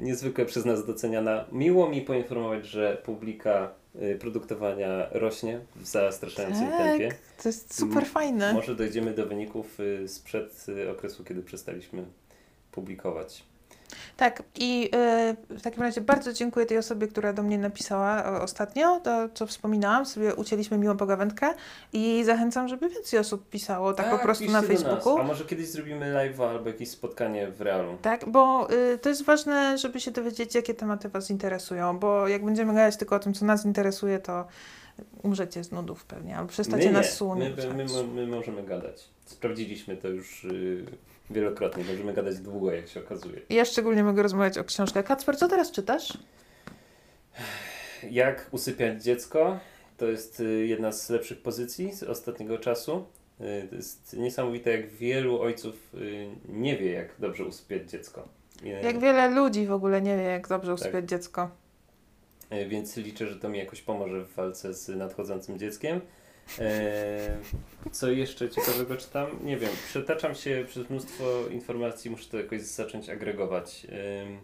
niezwykle 0.00 0.44
przez 0.44 0.64
nas 0.64 0.86
doceniana. 0.86 1.44
Miło 1.52 1.90
mi 1.90 2.02
poinformować, 2.02 2.66
że 2.66 3.02
publika 3.04 3.70
produktowania 4.20 5.08
rośnie 5.10 5.60
w 5.76 5.86
zastraszającym 5.86 6.68
Tak. 6.68 6.78
tempie. 6.78 7.08
To 7.42 7.48
jest 7.48 7.74
super 7.74 8.06
fajne. 8.06 8.52
Może 8.52 8.74
dojdziemy 8.74 9.14
do 9.14 9.26
wyników 9.26 9.80
y, 9.80 10.08
sprzed 10.08 10.66
y, 10.68 10.90
okresu, 10.90 11.24
kiedy 11.24 11.42
przestaliśmy 11.42 12.04
publikować. 12.72 13.44
Tak, 14.16 14.42
i 14.54 14.90
y, 15.50 15.56
w 15.58 15.62
takim 15.62 15.82
razie 15.82 16.00
bardzo 16.00 16.32
dziękuję 16.32 16.66
tej 16.66 16.78
osobie, 16.78 17.06
która 17.06 17.32
do 17.32 17.42
mnie 17.42 17.58
napisała 17.58 18.40
ostatnio, 18.40 19.00
to 19.00 19.28
co 19.34 19.46
wspominałam, 19.46 20.06
sobie 20.06 20.34
ucięliśmy 20.34 20.78
miłą 20.78 20.96
pogawędkę 20.96 21.54
i 21.92 22.24
zachęcam, 22.24 22.68
żeby 22.68 22.88
więcej 22.88 23.18
osób 23.18 23.48
pisało 23.48 23.92
tak, 23.92 24.10
po 24.10 24.18
prostu 24.18 24.50
na. 24.50 24.62
Facebooku. 24.68 25.18
A 25.18 25.22
może 25.22 25.44
kiedyś 25.44 25.68
zrobimy 25.68 26.14
live'a 26.14 26.48
albo 26.48 26.68
jakieś 26.68 26.90
spotkanie 26.90 27.48
w 27.50 27.60
realu. 27.60 27.98
Tak, 28.02 28.28
bo 28.28 28.68
y, 28.72 28.98
to 28.98 29.08
jest 29.08 29.24
ważne, 29.24 29.78
żeby 29.78 30.00
się 30.00 30.10
dowiedzieć, 30.10 30.54
jakie 30.54 30.74
tematy 30.74 31.08
Was 31.08 31.30
interesują, 31.30 31.98
bo 31.98 32.28
jak 32.28 32.44
będziemy 32.44 32.74
gadać 32.74 32.96
tylko 32.96 33.16
o 33.16 33.18
tym, 33.18 33.34
co 33.34 33.44
nas 33.44 33.64
interesuje, 33.64 34.18
to 34.18 34.46
umrzecie 35.22 35.64
z 35.64 35.72
nudów 35.72 36.04
pewnie, 36.04 36.36
albo 36.36 36.48
przestacie 36.48 36.86
My 36.86 36.92
nas 36.92 37.12
słuchać. 37.12 37.38
My, 37.38 37.74
my, 37.74 37.84
my, 37.84 38.04
my 38.04 38.26
możemy 38.26 38.62
gadać. 38.62 39.08
Sprawdziliśmy 39.24 39.96
to 39.96 40.08
już 40.08 40.44
y, 40.44 40.84
wielokrotnie. 41.30 41.84
Możemy 41.84 42.12
gadać 42.12 42.38
długo, 42.38 42.72
jak 42.72 42.88
się 42.88 43.00
okazuje. 43.00 43.40
Ja 43.50 43.64
szczególnie 43.64 44.04
mogę 44.04 44.22
rozmawiać 44.22 44.58
o 44.58 44.64
książkach. 44.64 45.04
Kacper, 45.04 45.36
co 45.36 45.48
teraz 45.48 45.70
czytasz? 45.72 46.18
Jak 48.10 48.48
usypiać 48.50 49.02
dziecko? 49.02 49.58
To 49.96 50.06
jest 50.06 50.40
y, 50.40 50.66
jedna 50.66 50.92
z 50.92 51.10
lepszych 51.10 51.42
pozycji 51.42 51.92
z 51.92 52.02
ostatniego 52.02 52.58
czasu. 52.58 53.04
Y, 53.40 53.66
To 53.70 53.76
jest 53.76 54.16
niesamowite, 54.16 54.70
jak 54.70 54.90
wielu 54.90 55.40
ojców 55.40 55.94
y, 55.94 56.28
nie 56.48 56.76
wie, 56.76 56.92
jak 56.92 57.08
dobrze 57.18 57.44
usypiać 57.44 57.90
dziecko. 57.90 58.28
Jak 58.82 58.98
wiele 59.00 59.30
ludzi 59.30 59.66
w 59.66 59.72
ogóle 59.72 60.02
nie 60.02 60.16
wie, 60.16 60.22
jak 60.22 60.48
dobrze 60.48 60.72
Tak. 60.72 60.80
usypiać 60.80 61.08
dziecko. 61.08 61.50
y, 62.52 62.68
Więc 62.68 62.96
liczę, 62.96 63.26
że 63.26 63.36
to 63.36 63.48
mi 63.48 63.58
jakoś 63.58 63.82
pomoże 63.82 64.24
w 64.24 64.34
walce 64.34 64.74
z 64.74 64.88
nadchodzącym 64.88 65.58
dzieckiem. 65.58 66.00
E, 66.58 67.36
Co 67.92 68.10
jeszcze 68.10 68.50
ciekawego 68.50 68.96
czytam? 68.96 69.26
Nie 69.44 69.56
wiem, 69.56 69.70
przetaczam 69.88 70.34
się 70.34 70.64
przez 70.68 70.90
mnóstwo 70.90 71.24
informacji, 71.50 72.10
muszę 72.10 72.28
to 72.30 72.36
jakoś 72.36 72.60
zacząć 72.62 73.08
agregować. 73.08 73.86
Ym, 74.28 74.38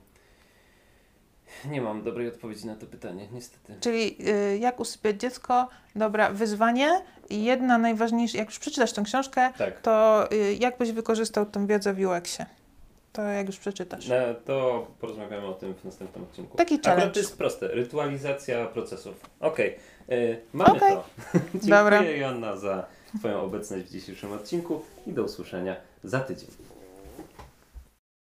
Nie 1.70 1.80
mam 1.80 2.02
dobrej 2.02 2.28
odpowiedzi 2.28 2.66
na 2.66 2.74
to 2.76 2.86
pytanie, 2.86 3.28
niestety. 3.32 3.74
Czyli 3.80 4.16
y, 4.28 4.58
jak 4.58 4.80
usypiać 4.80 5.20
dziecko? 5.20 5.68
Dobra, 5.96 6.30
wyzwanie. 6.30 7.02
I 7.30 7.44
jedna 7.44 7.78
najważniejsza, 7.78 8.38
jak 8.38 8.48
już 8.48 8.58
przeczytasz 8.58 8.92
tę 8.92 9.02
książkę, 9.02 9.52
Tak, 9.58 9.80
to 9.80 10.24
y, 10.32 10.54
jak 10.60 10.78
byś 10.78 10.92
wykorzystał 10.92 11.46
tę 11.46 11.66
wiedzę 11.66 11.94
w 11.94 11.98
UX-ie? 12.00 12.46
To 13.14 13.22
jak 13.22 13.46
już 13.46 13.58
przeczytasz. 13.58 14.08
na, 14.08 14.34
to 14.34 14.86
porozmawiamy 15.00 15.46
o 15.46 15.52
tym 15.54 15.74
w 15.74 15.84
następnym 15.84 16.24
odcinku. 16.24 16.56
Taki 16.56 16.74
Akurat 16.74 16.94
challenge. 16.96 17.14
to 17.14 17.20
jest 17.20 17.38
proste, 17.38 17.68
rytualizacja 17.68 18.66
procesów. 18.66 19.14
Okej, 19.40 19.76
y, 20.10 20.40
mamy 20.52 20.70
Okej. 20.76 20.92
to. 20.92 21.04
Dziękuję 21.52 21.70
Dobra. 21.70 22.02
Joanna 22.02 22.56
za 22.56 22.86
Twoją 23.18 23.40
obecność 23.40 23.84
w 23.84 23.90
dzisiejszym 23.90 24.32
odcinku 24.32 24.82
i 25.06 25.12
do 25.12 25.22
usłyszenia 25.22 25.76
za 26.04 26.20
tydzień. 26.20 26.48